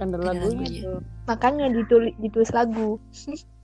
Kan 0.01 0.09
ada 0.09 0.17
Ada 0.17 0.25
lagunya 0.41 0.81
lagunya. 0.81 0.81
Makanya 1.29 1.65
ditulis, 1.69 2.13
ditulis 2.17 2.49
lagu. 2.49 2.97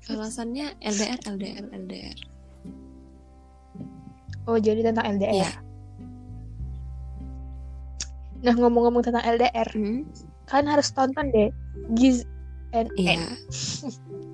Alasannya 0.09 0.73
LDR 0.81 1.19
LDR 1.23 1.65
LDR. 1.69 2.17
Oh, 4.49 4.57
jadi 4.57 4.81
tentang 4.81 5.05
LDR. 5.05 5.45
Iya. 5.45 5.51
Nah, 8.39 8.55
ngomong-ngomong 8.55 9.03
tentang 9.05 9.21
LDR, 9.21 9.67
Hmm, 9.75 10.07
kalian 10.47 10.67
harus 10.73 10.89
tonton 10.89 11.29
deh 11.29 11.53
Giz 11.93 12.25
and. 12.73 12.89
N 12.97 13.21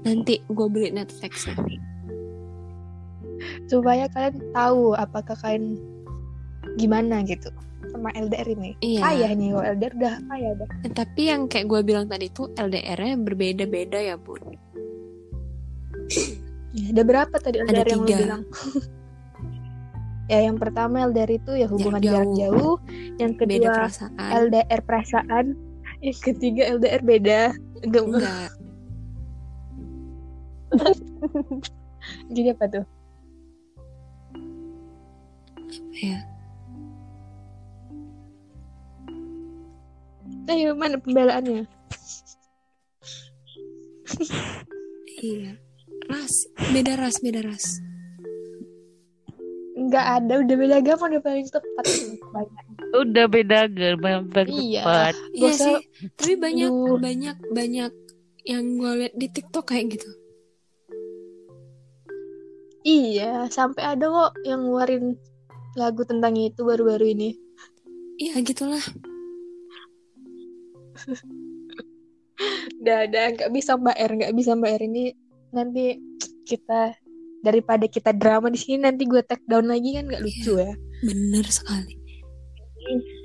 Nanti 0.05 0.39
gue 0.45 0.67
beli 0.69 0.93
Netflix 0.93 1.49
ya. 1.49 1.57
supaya 3.65 4.05
kalian 4.09 4.37
tahu 4.55 4.93
apakah 4.95 5.35
kalian 5.37 5.77
gimana 6.77 7.21
gitu 7.25 7.49
sama 7.91 8.09
LDR 8.15 8.47
ini. 8.47 8.71
Iya. 8.79 9.01
Kaya 9.01 9.27
nih 9.35 9.47
kalau 9.53 9.65
LDR 9.75 9.93
udah 9.97 10.13
kaya 10.29 10.47
udah. 10.55 10.67
Tapi 10.93 11.21
yang 11.29 11.41
kayak 11.49 11.65
gue 11.67 11.81
bilang 11.83 12.05
tadi 12.07 12.29
tuh 12.31 12.49
LDR-nya 12.55 13.15
berbeda-beda 13.19 13.99
ya 14.01 14.15
bun. 14.15 14.41
Ya, 16.75 16.85
ada 16.93 17.01
berapa 17.03 17.35
tadi 17.39 17.57
Ada 17.61 17.71
LDR 17.71 17.87
yang 17.87 18.01
lu 18.01 18.07
tiga. 18.07 18.19
bilang? 18.19 18.41
ya, 20.31 20.39
yang 20.49 20.57
pertama 20.57 20.95
LDR 21.07 21.31
itu 21.37 21.51
ya 21.55 21.67
hubungan 21.69 22.01
Jarak 22.01 22.25
jarak 22.25 22.31
jauh. 22.37 22.75
Yang 23.17 23.31
Beda 23.37 23.45
kedua 23.45 23.73
perasaan. 23.73 24.29
LDR 24.45 24.81
perasaan. 24.83 25.45
Yang 26.03 26.17
ketiga 26.21 26.61
LDR 26.75 27.01
beda. 27.01 27.41
Enggak, 27.85 28.03
Enggak. 28.05 28.49
Jadi 32.35 32.49
apa 32.53 32.65
tuh? 32.69 32.85
Ya. 35.95 36.19
Ayo, 40.45 40.77
mana 40.77 41.01
pembelaannya? 41.01 41.65
Iya. 45.25 45.57
Ras, 46.05 46.35
beda 46.71 46.93
ras, 46.95 47.17
beda 47.19 47.41
ras. 47.41 47.65
Enggak 49.75 50.05
ada, 50.21 50.33
udah 50.39 50.55
beda 50.55 50.75
agama 50.79 51.03
udah 51.11 51.21
paling 51.21 51.47
tepat. 51.49 51.85
Banyak. 52.31 52.63
Udah 52.95 53.25
beda 53.27 53.55
agama 53.67 54.07
yang 54.07 54.25
Iya. 54.47 54.81
tepat. 54.81 55.13
Iya 55.33 55.49
usah- 55.51 55.65
sih, 55.67 55.79
tapi 56.15 56.33
banyak 56.39 56.71
Aduh. 56.71 56.97
banyak 56.97 57.37
banyak 57.51 57.91
yang 58.45 58.63
gue 58.77 58.91
liat 59.03 59.13
di 59.17 59.27
TikTok 59.27 59.65
kayak 59.67 59.97
gitu. 59.97 60.09
Iya, 62.85 63.49
sampai 63.49 63.97
ada 63.97 64.05
kok 64.05 64.31
yang 64.45 64.61
ngeluarin 64.61 65.17
lagu 65.73 66.05
tentang 66.05 66.37
itu 66.37 66.61
baru-baru 66.61 67.17
ini. 67.17 67.29
Iya 68.15 68.39
gitulah. 68.45 68.79
Udah, 72.79 73.09
udah, 73.09 73.25
nggak 73.33 73.51
bisa 73.51 73.73
Mbak 73.75 73.97
R, 73.97 74.11
nggak 74.21 74.33
bisa 74.37 74.51
Mbak 74.53 74.71
R 74.77 74.83
ini 74.85 75.03
nanti 75.55 75.97
kita 76.43 76.93
daripada 77.39 77.85
kita 77.85 78.11
drama 78.11 78.49
di 78.49 78.57
sini 78.57 78.83
nanti 78.83 79.05
gue 79.05 79.21
take 79.21 79.45
down 79.45 79.65
lagi 79.65 79.95
kan 79.95 80.05
nggak 80.05 80.21
lucu 80.21 80.53
ya. 80.57 80.73
Bener 81.01 81.45
sekali. 81.47 81.93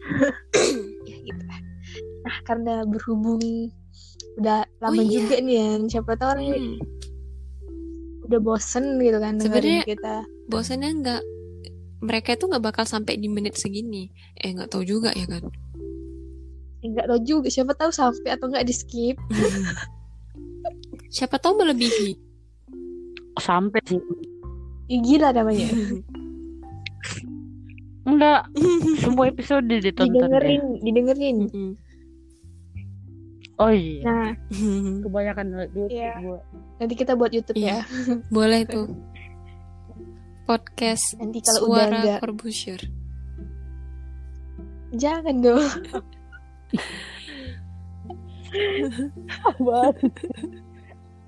Ya 1.05 1.16
gitu 1.20 1.43
lah. 1.45 1.61
Nah, 2.20 2.37
karena 2.45 2.74
berhubung 2.85 3.41
udah 4.39 4.62
lama 4.78 4.95
Oh, 4.95 5.05
iya. 5.05 5.12
juga 5.20 5.37
nih 5.39 5.57
ya, 5.57 5.68
siapa 5.89 6.12
tahu 6.14 6.28
orang 6.31 6.47
Hmm. 6.49 6.76
udah 8.24 8.41
bosen 8.41 8.85
gitu 8.97 9.18
kan 9.18 9.35
Sebenarnya- 9.37 9.85
kita. 9.85 10.16
Bosannya 10.47 10.91
nggak 10.97 11.22
mereka 12.01 12.28
itu 12.33 12.45
nggak 12.47 12.64
bakal 12.64 12.85
sampai 12.85 13.14
di 13.14 13.26
menit 13.26 13.55
segini. 13.55 14.09
Eh 14.35 14.51
nggak 14.51 14.70
tahu 14.70 14.83
juga 14.83 15.11
ya 15.12 15.26
kan. 15.26 15.45
Nggak 16.81 17.07
tahu 17.07 17.20
juga, 17.22 17.47
siapa 17.49 17.72
tahu 17.74 17.91
sampai 17.91 18.31
atau 18.33 18.49
nggak 18.49 18.64
di 18.64 18.72
skip. 18.72 19.16
Siapa 21.11 21.36
tahu 21.36 21.58
melebihi. 21.58 22.14
Sampai 23.36 23.82
sih. 23.84 24.00
Ih, 24.88 25.00
gila 25.00 25.30
namanya. 25.30 25.68
Enggak. 28.08 28.42
Semua 28.98 29.28
episode 29.28 29.68
ditonton 29.68 30.11
didengerin, 30.14 30.62
didengerin. 30.80 31.36
Mm-mm. 31.46 31.70
Oh 33.61 33.68
iya. 33.68 34.00
Nah, 34.02 34.30
Kebanyakan 35.04 35.46
di 35.52 35.56
YouTube 35.76 35.92
Iya. 35.92 36.12
gua. 36.24 36.40
nanti 36.80 36.94
kita 36.96 37.12
buat 37.12 37.30
YouTube 37.30 37.61
Iya. 37.61 37.84
ya. 37.84 38.08
Boleh 38.34 38.64
tuh. 38.64 38.88
Podcast 40.48 41.14
Nanti 41.14 41.38
kalau 41.44 41.68
udah 41.68 41.86
Suara 41.86 41.96
nggak, 42.00 42.18
Corbusier. 42.24 42.80
jangan 44.90 45.36
dong. 45.38 45.62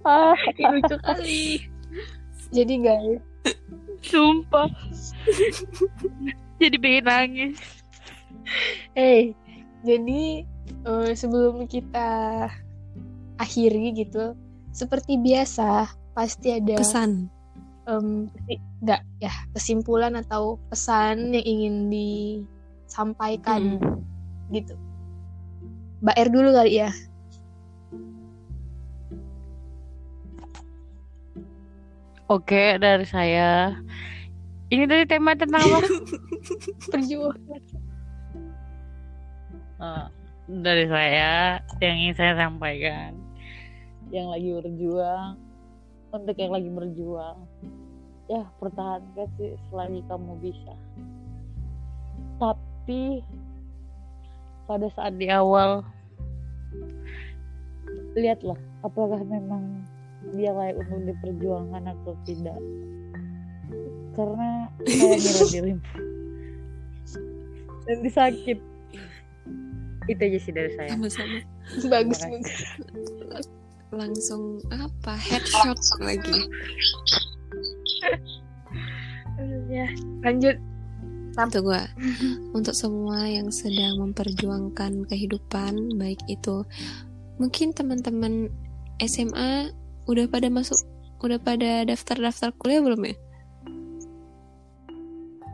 Ah, 0.02 0.34
lucu 0.58 0.96
kali. 0.98 1.62
Jadi 2.50 2.74
guys, 2.78 3.22
sumpah. 4.02 4.68
Jadi 6.58 6.76
pengen 6.76 7.04
nangis. 7.04 7.56
hey, 8.92 9.32
jadi 9.82 10.42
eh, 10.82 11.10
sebelum 11.12 11.64
kita 11.64 12.46
akhiri 13.36 13.94
gitu, 13.94 14.34
seperti 14.70 15.16
biasa 15.16 15.86
pasti 16.12 16.52
ada 16.52 16.76
Pesan. 16.76 17.30
em, 17.84 18.28
kesi- 18.28 18.62
nggak 18.80 19.00
ya 19.18 19.32
kesimpulan 19.52 20.14
atau 20.14 20.60
pesan 20.68 21.32
yang 21.32 21.42
ingin 21.42 21.74
disampaikan 21.88 23.78
Mm. 23.80 23.98
gitu 24.52 24.74
Mbak 25.98 26.16
R 26.16 26.28
dulu 26.28 26.50
kali 26.52 26.72
ya 26.78 26.90
Oke, 32.32 32.80
dari 32.80 33.04
saya. 33.04 33.76
Ini 34.72 34.88
tadi 34.88 35.04
tema 35.04 35.36
tentang 35.36 35.60
apa? 35.60 35.84
perjuangan 36.92 37.60
Eh, 39.82 40.06
dari 40.46 40.86
saya 40.86 41.58
yang 41.82 41.98
ingin 41.98 42.14
saya 42.14 42.38
sampaikan 42.38 43.18
yang 44.14 44.30
lagi 44.30 44.54
berjuang 44.62 45.34
untuk 46.14 46.38
yang 46.38 46.54
lagi 46.54 46.70
berjuang 46.70 47.38
ya 48.30 48.46
pertahankan 48.62 49.26
sih 49.42 49.58
selagi 49.66 50.06
kamu 50.06 50.38
bisa 50.38 50.74
tapi 52.38 53.26
pada 54.70 54.86
saat 54.94 55.18
di 55.18 55.26
awal 55.26 55.82
lihatlah 58.14 58.58
apakah 58.86 59.18
memang 59.26 59.82
dia 60.30 60.50
layak 60.54 60.78
untuk 60.86 61.02
diperjuangkan 61.10 61.82
atau 61.90 62.14
tidak. 62.22 62.58
Karena 64.12 64.68
saya 64.86 65.16
ngira 65.16 65.44
dirimu 65.50 66.12
dan 67.86 67.98
disakit 68.02 68.58
itu 70.10 70.22
aja 70.22 70.38
sih 70.38 70.52
dari 70.54 70.70
saya. 70.74 70.90
Sama-sama. 70.94 71.38
Bagus 71.86 72.20
bagus. 72.26 72.58
Langsung 73.92 74.58
apa? 74.72 75.14
Headshot 75.14 75.78
lagi. 76.02 76.46
Ya. 79.70 79.86
Lanjut. 80.26 80.58
Untuk 81.32 81.64
gua 81.64 81.88
untuk 82.52 82.76
semua 82.76 83.24
yang 83.24 83.48
sedang 83.48 83.96
memperjuangkan 84.04 85.08
kehidupan 85.08 85.96
baik 85.96 86.20
itu 86.28 86.60
mungkin 87.40 87.72
teman-teman 87.72 88.52
SMA 89.00 89.72
udah 90.06 90.24
pada 90.26 90.48
masuk 90.48 90.78
udah 91.22 91.38
pada 91.38 91.86
daftar-daftar 91.86 92.50
kuliah 92.58 92.82
belum 92.82 93.02
ya 93.06 93.14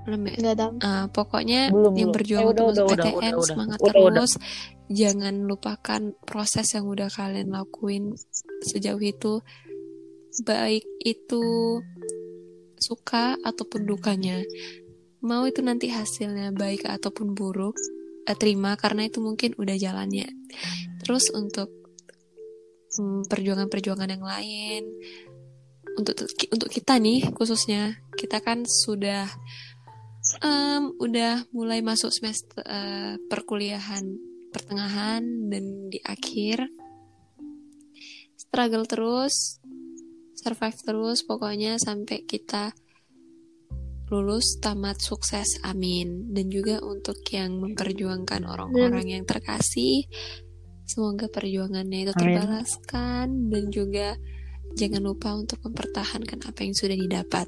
belum 0.09 0.21
ya 0.25 0.57
tahu 0.57 0.73
Ah, 0.81 1.05
pokoknya 1.13 1.69
Belum, 1.69 1.93
yang 1.93 2.09
belum. 2.09 2.17
berjuang 2.17 2.45
Eh, 2.45 2.49
untuk 2.49 2.65
udah, 2.65 2.73
masuk 2.73 2.85
udah, 2.89 2.97
udah, 2.97 3.05
PTN 3.05 3.17
udah, 3.21 3.37
udah. 3.37 3.45
semangat 3.47 3.79
Udah, 3.79 3.93
udah. 3.93 4.09
terus 4.17 4.33
jangan 4.89 5.35
lupakan 5.45 6.03
proses 6.25 6.67
yang 6.73 6.87
udah 6.89 7.09
kalian 7.13 7.49
lakuin 7.53 8.05
sejauh 8.65 9.03
itu 9.05 9.33
baik 10.49 10.85
itu 11.05 11.45
suka 12.79 13.37
ataupun 13.45 13.85
dukanya 13.85 14.41
mau 15.21 15.45
itu 15.45 15.61
nanti 15.61 15.93
hasilnya 15.93 16.55
baik 16.57 16.89
ataupun 16.89 17.37
buruk 17.37 17.77
eh, 18.25 18.33
terima 18.33 18.81
karena 18.81 19.05
itu 19.05 19.21
mungkin 19.21 19.53
udah 19.61 19.77
jalannya 19.77 20.31
terus 21.05 21.29
untuk 21.37 21.69
perjuangan-perjuangan 23.29 24.11
yang 24.11 24.25
lain. 24.25 24.83
Untuk 25.99 26.31
untuk 26.55 26.71
kita 26.71 26.95
nih 26.97 27.35
khususnya 27.35 27.99
kita 28.15 28.39
kan 28.39 28.63
sudah 28.63 29.27
em, 30.43 30.95
udah 30.99 31.49
mulai 31.51 31.83
masuk 31.83 32.15
semester 32.15 32.63
eh, 32.63 33.19
perkuliahan 33.27 34.05
pertengahan 34.55 35.23
dan 35.51 35.65
di 35.93 36.01
akhir. 36.05 36.69
Struggle 38.39 38.87
terus 38.89 39.61
survive 40.39 40.81
terus 40.81 41.27
pokoknya 41.27 41.77
sampai 41.77 42.25
kita 42.25 42.73
lulus 44.09 44.57
tamat 44.63 44.97
sukses 45.03 45.61
amin. 45.67 46.33
Dan 46.33 46.49
juga 46.49 46.81
untuk 46.81 47.21
yang 47.29 47.61
memperjuangkan 47.61 48.49
orang-orang 48.49 49.21
yang 49.21 49.25
terkasih 49.29 50.09
semoga 50.89 51.29
perjuangannya 51.29 52.09
itu 52.09 52.13
Amin. 52.17 52.19
terbalaskan 52.19 53.27
dan 53.53 53.65
juga 53.69 54.09
jangan 54.75 55.05
lupa 55.05 55.37
untuk 55.37 55.61
mempertahankan 55.69 56.41
apa 56.49 56.61
yang 56.65 56.75
sudah 56.75 56.97
didapat. 56.97 57.47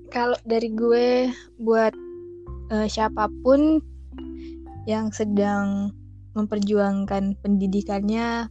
Kalau 0.10 0.34
dari 0.42 0.74
gue 0.74 1.30
buat 1.62 1.94
eh, 2.74 2.88
siapa 2.90 3.30
pun 3.46 3.78
yang 4.90 5.14
sedang 5.14 5.94
memperjuangkan 6.34 7.38
pendidikannya 7.46 8.50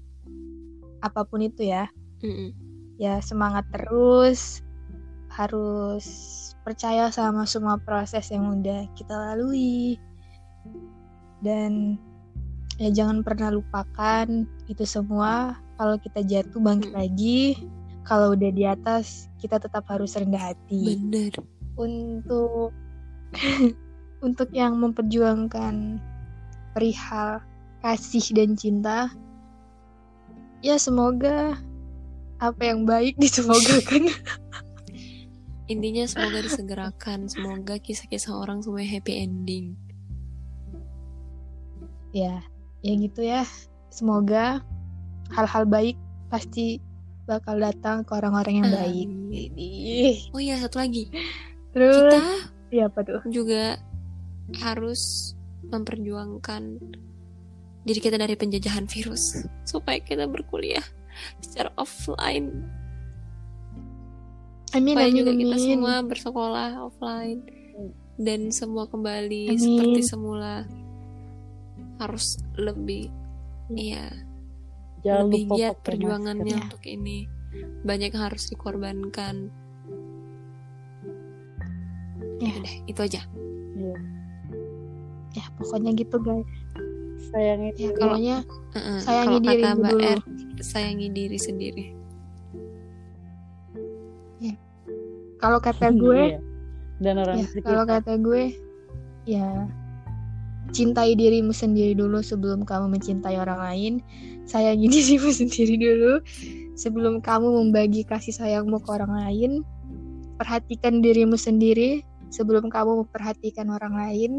apa 1.02 1.20
pun 1.26 1.42
itu 1.42 1.66
ya. 1.66 1.90
Mm-mm. 2.22 2.67
Ya 2.98 3.22
semangat 3.22 3.64
terus. 3.72 4.60
Harus 5.32 6.04
percaya 6.66 7.08
sama 7.14 7.46
semua 7.46 7.78
proses 7.78 8.28
yang 8.28 8.60
udah 8.60 8.90
kita 8.98 9.14
lalui. 9.14 9.96
Dan 11.38 11.94
ya 12.76 12.90
jangan 12.90 13.22
pernah 13.22 13.54
lupakan 13.54 14.26
itu 14.66 14.84
semua. 14.84 15.56
Kalau 15.78 15.94
kita 16.02 16.26
jatuh 16.26 16.58
bangkit 16.58 16.92
Mm. 16.92 16.98
lagi. 16.98 17.40
Kalau 18.02 18.34
udah 18.34 18.50
di 18.50 18.64
atas 18.64 19.28
kita 19.38 19.60
tetap 19.62 19.86
harus 19.86 20.16
rendah 20.18 20.52
hati. 20.52 20.96
Bener. 20.98 21.32
Untuk 21.78 22.74
untuk 24.26 24.48
yang 24.50 24.74
memperjuangkan 24.80 26.02
perihal 26.74 27.38
kasih 27.78 28.34
dan 28.34 28.58
cinta 28.58 29.12
ya 30.64 30.74
semoga 30.74 31.54
apa 32.38 32.62
yang 32.70 32.86
baik 32.86 33.18
disemogakan 33.18 34.10
intinya 35.72 36.08
semoga 36.08 36.40
disegerakan 36.40 37.28
semoga 37.28 37.76
kisah-kisah 37.76 38.32
orang 38.32 38.64
semua 38.64 38.80
happy 38.80 39.20
ending. 39.20 39.76
Ya 42.16 42.40
ya 42.80 42.92
gitu 42.96 43.20
ya. 43.20 43.44
Semoga 43.92 44.64
hal-hal 45.34 45.68
baik 45.68 45.96
pasti 46.32 46.80
bakal 47.28 47.60
datang 47.60 48.00
ke 48.08 48.16
orang-orang 48.16 48.64
yang 48.64 48.70
baik. 48.72 49.06
Amin. 49.12 50.16
Oh 50.32 50.40
iya 50.40 50.56
satu 50.56 50.80
lagi. 50.80 51.12
Terus? 51.76 52.00
Kita 52.00 52.22
ya 52.72 52.88
apa 52.88 53.00
tuh? 53.04 53.20
juga 53.28 53.76
harus 54.64 55.32
memperjuangkan 55.68 56.80
diri 57.84 58.00
kita 58.00 58.16
dari 58.16 58.36
penjajahan 58.36 58.88
virus 58.88 59.44
supaya 59.68 60.00
kita 60.00 60.24
berkuliah 60.24 60.84
secara 61.40 61.70
offline 61.76 62.66
amin 64.76 64.94
supaya 64.94 65.08
amin 65.08 65.18
juga 65.20 65.32
kita 65.32 65.56
amin 65.56 65.68
semua 65.72 65.94
bersekolah 66.04 66.70
offline 66.82 67.40
dan 68.18 68.50
semua 68.50 68.84
kembali 68.90 69.54
Amin. 69.54 69.62
seperti 69.62 70.00
semula 70.02 70.66
harus 72.02 72.38
lebih 72.58 73.10
iya 73.78 74.10
jangan 75.06 75.30
lebih 75.30 75.42
lupa 75.46 75.54
giat 75.54 75.76
perjuangannya 75.86 76.56
masker. 76.58 76.66
untuk 76.66 76.84
ini 76.84 77.18
banyak 77.86 78.10
yang 78.10 78.24
harus 78.30 78.44
dikorbankan 78.50 79.54
Ya. 82.38 82.54
Udah, 82.54 82.74
itu 82.86 83.00
aja. 83.02 83.22
Iya. 83.74 83.98
ya 85.36 85.44
pokoknya 85.58 85.90
gitu 85.94 86.16
guys 86.22 86.46
sayangi 87.18 87.68
ya 87.68 87.74
diri. 87.76 87.94
pokoknya 87.98 88.36
Heeh, 88.76 88.98
Sayangi 89.00 89.36
kalau 89.38 89.46
diri 89.46 89.62
kata 89.64 89.76
Mbak 89.78 89.90
dulu. 89.92 90.02
R, 90.06 90.20
sayangi 90.62 91.08
diri 91.10 91.38
sendiri 91.38 91.84
kalau 95.38 95.58
kata 95.62 95.94
gue 95.94 96.34
Iya. 96.34 96.38
dan 96.98 97.14
orang 97.22 97.36
Ya, 97.38 97.46
sekitar 97.46 97.66
kalau 97.70 97.84
kata 97.86 98.12
gue, 98.18 98.42
ya 99.24 99.48
cintai 100.68 101.16
dirimu 101.16 101.54
sendiri 101.54 101.96
dulu 101.96 102.20
sebelum 102.20 102.66
kamu 102.66 102.92
mencintai 102.98 103.38
orang 103.38 103.60
lain. 103.62 103.92
Sayangi 104.44 104.90
dirimu 104.98 105.30
sendiri 105.30 105.78
dulu 105.78 106.12
sebelum 106.74 107.22
kamu 107.22 107.46
membagi 107.64 108.02
kasih 108.04 108.34
sayangmu 108.34 108.82
ke 108.82 108.88
orang 108.90 109.14
lain. 109.14 109.52
Perhatikan 110.36 111.00
dirimu 111.02 111.38
sendiri 111.38 112.02
sebelum 112.34 112.66
kamu 112.68 113.06
memperhatikan 113.06 113.70
orang 113.70 113.94
lain. 113.94 114.32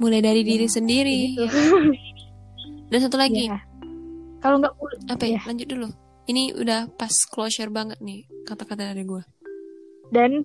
Mulai 0.00 0.18
dari 0.18 0.40
diri 0.40 0.64
Ya, 0.64 0.72
sendiri 0.72 1.18
gitu. 1.30 1.44
ya. 1.44 1.50
dan 2.90 2.98
satu 2.98 3.16
lagi 3.16 3.46
Ya. 3.46 3.60
Kalau 4.40 4.56
nggak 4.56 4.72
apa 5.06 5.24
ya 5.24 5.36
ya. 5.36 5.40
lanjut 5.44 5.68
dulu 5.68 5.88
ini 6.26 6.50
udah 6.52 6.88
pas 6.90 7.12
closure 7.26 7.68
banget 7.68 8.00
nih 8.00 8.24
kata-kata 8.42 8.90
dari 8.90 9.04
gue 9.04 9.20
dan 10.08 10.42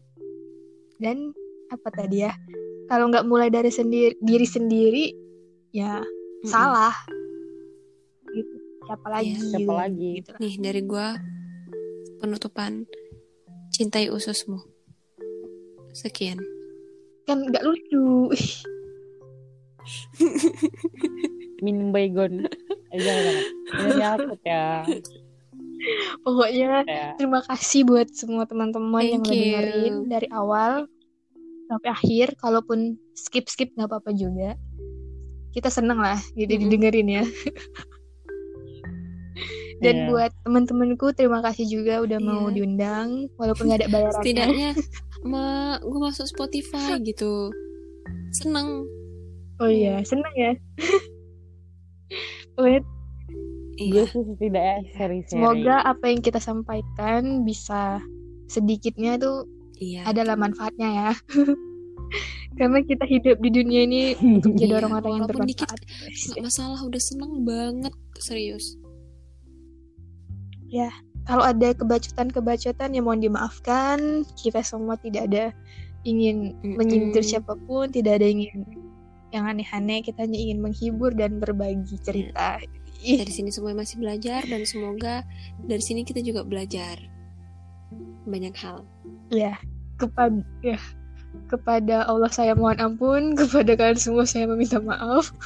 dan 0.97 1.31
apa 1.67 1.89
tadi 1.89 2.21
ya? 2.21 2.35
Kalau 2.85 3.07
nggak 3.07 3.25
mulai 3.25 3.49
dari 3.49 3.67
sendiri 3.67 4.13
diri 4.19 4.45
sendiri, 4.45 5.05
ya 5.71 5.97
Mm-mm. 5.97 6.45
salah. 6.45 6.93
Gitu. 8.27 8.53
Siapa 8.85 9.07
lagi? 9.09 9.33
Iya. 9.33 9.41
Siapa 9.49 9.73
lagi? 9.75 10.09
Gitu 10.19 10.29
lah. 10.29 10.39
nih 10.39 10.53
dari 10.59 10.81
gue 10.83 11.07
penutupan 12.15 12.85
cintai 13.71 14.07
ususmu 14.07 14.61
sekian 15.91 16.39
kan 17.25 17.41
nggak 17.41 17.59
lucu 17.61 18.29
minum 21.63 21.89
baygon 21.89 22.45
eh, 22.91 22.99
jangan 22.99 23.36
ini 23.79 23.91
nyakut 23.97 24.41
ya 24.43 24.83
Pokoknya 26.25 26.81
ya 26.88 27.13
terima 27.13 27.45
kasih 27.45 27.86
buat 27.86 28.09
semua 28.09 28.49
teman-teman 28.49 29.05
yang 29.05 29.21
udah 29.21 29.29
dengerin 29.38 29.95
dari 30.09 30.25
awal 30.33 30.89
sampai 31.69 31.89
akhir. 31.93 32.33
Kalaupun 32.41 32.97
skip-skip 33.13 33.69
nggak 33.77 33.93
apa-apa 33.93 34.09
juga. 34.17 34.57
Kita 35.53 35.69
seneng 35.69 36.01
lah 36.01 36.17
gitu 36.33 36.49
Mm-mm. 36.49 36.63
didengerin 36.65 37.07
ya. 37.21 37.23
Dan 39.83 39.95
Iya. 39.95 40.07
buat 40.09 40.31
teman-temanku 40.41 41.11
terima 41.13 41.43
kasih 41.43 41.67
juga 41.69 42.01
udah 42.01 42.17
mau 42.17 42.47
Iya. 42.49 42.55
diundang 42.57 43.29
walaupun 43.38 43.69
nggak 43.69 43.86
ada 43.86 43.89
bayarannya. 43.91 44.17
Setidaknya 44.23 44.69
ma 45.21 45.45
gue 45.83 45.99
masuk 46.01 46.25
Spotify 46.25 46.97
gitu. 47.03 47.53
Seneng. 48.33 48.89
Oh 49.63 49.69
iya, 49.71 50.03
seneng 50.03 50.33
ya. 50.35 50.51
Pokoknya 52.55 52.81
gue 53.75 53.83
Iya. 53.91 54.03
sih 54.07 54.23
setidaknya 54.23 54.87
seri-seri 54.95 55.35
semoga 55.35 55.83
apa 55.83 56.07
yang 56.07 56.23
kita 56.23 56.39
sampaikan 56.39 57.43
bisa 57.43 57.99
sedikitnya 58.47 59.19
tuh 59.19 59.43
Iya. 59.83 60.07
adalah 60.07 60.39
manfaatnya 60.39 60.87
ya. 60.87 61.09
Karena 62.55 62.79
kita 62.87 63.03
hidup 63.03 63.43
di 63.43 63.49
dunia 63.51 63.83
ini 63.83 64.15
untuk 64.39 64.55
jadi 64.55 64.79
Iya, 64.79 64.79
orang-orang 64.79 65.11
yang 65.19 65.27
dikit, 65.43 65.67
bermanfaat. 65.67 65.79
Gak 66.39 66.43
masalah 66.47 66.79
udah 66.87 67.01
seneng 67.03 67.43
banget 67.43 67.93
serius. 68.23 68.79
Kalau 71.25 71.41
ada 71.41 71.73
kebacotan-kebacotan 71.73 72.93
ya 72.93 73.01
mohon 73.01 73.17
dimaafkan. 73.23 74.21
Kita 74.37 74.61
semua 74.61 74.93
tidak 75.01 75.25
ada 75.33 75.49
ingin 76.05 76.53
Mm-mm. 76.61 76.77
menyindir 76.77 77.25
siapa 77.25 77.57
pun, 77.65 77.89
tidak 77.89 78.21
ada 78.21 78.27
ingin 78.29 78.61
yang 79.36 79.45
aneh-aneh. 79.45 79.99
Kita 80.01 80.23
hanya 80.23 80.39
ingin 80.39 80.63
menghibur 80.63 81.11
dan 81.11 81.38
berbagi 81.38 81.99
cerita. 81.99 82.57
Ih, 83.03 83.19
Dari 83.21 83.29
sini 83.29 83.49
semua 83.51 83.75
masih 83.75 83.99
belajar 84.01 84.41
dan 84.47 84.63
semoga 84.65 85.21
dari 85.61 85.83
sini 85.83 86.01
kita 86.01 86.23
juga 86.23 86.41
belajar 86.41 86.97
banyak 88.25 88.55
hal. 88.57 88.81
ya 89.29 89.53
kepada 90.01 90.41
ya 90.65 90.79
kepada 91.51 92.07
Allah 92.07 92.31
saya 92.31 92.55
mohon 92.55 92.79
ampun, 92.79 93.21
kepada 93.39 93.75
kalian 93.75 93.99
semua 93.99 94.23
saya 94.25 94.47
meminta 94.49 94.79
maaf. 94.81 95.29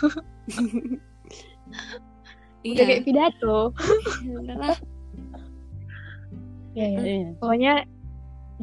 Udah 2.63 2.83
kayak 2.85 3.01
Iya. 3.03 3.07
pidato. 3.07 3.59
Udahlah. 4.39 4.77
Ya, 6.75 6.85
ya. 6.85 6.99
Iya. 7.01 7.29
Pokoknya 7.39 7.73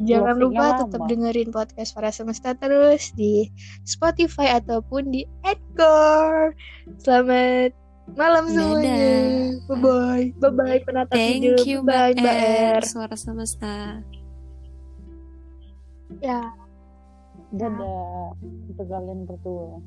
jangan 0.05 0.35
lupa 0.37 0.77
lama. 0.77 0.79
tetap 0.85 1.01
dengerin 1.09 1.49
podcast 1.49 1.91
para 1.97 2.09
semesta 2.13 2.53
terus 2.53 3.09
di 3.17 3.49
Spotify 3.81 4.61
ataupun 4.61 5.09
di 5.09 5.25
Anchor. 5.41 6.53
Selamat 7.01 7.73
malam 8.13 8.45
semuanya. 8.47 9.57
Bye 9.65 9.77
bye. 9.81 10.25
Bye 10.37 10.53
bye 10.53 10.79
penatap 10.85 11.17
Thank 11.17 11.43
hidup. 11.43 11.65
you 11.65 11.81
Bye. 11.81 12.13
R. 12.15 12.83
Suara 12.85 13.17
semesta. 13.17 14.05
Ya. 16.23 16.53
dadah 17.47 18.35
untuk 18.67 18.87
kalian 18.91 19.23
berdua 19.23 19.79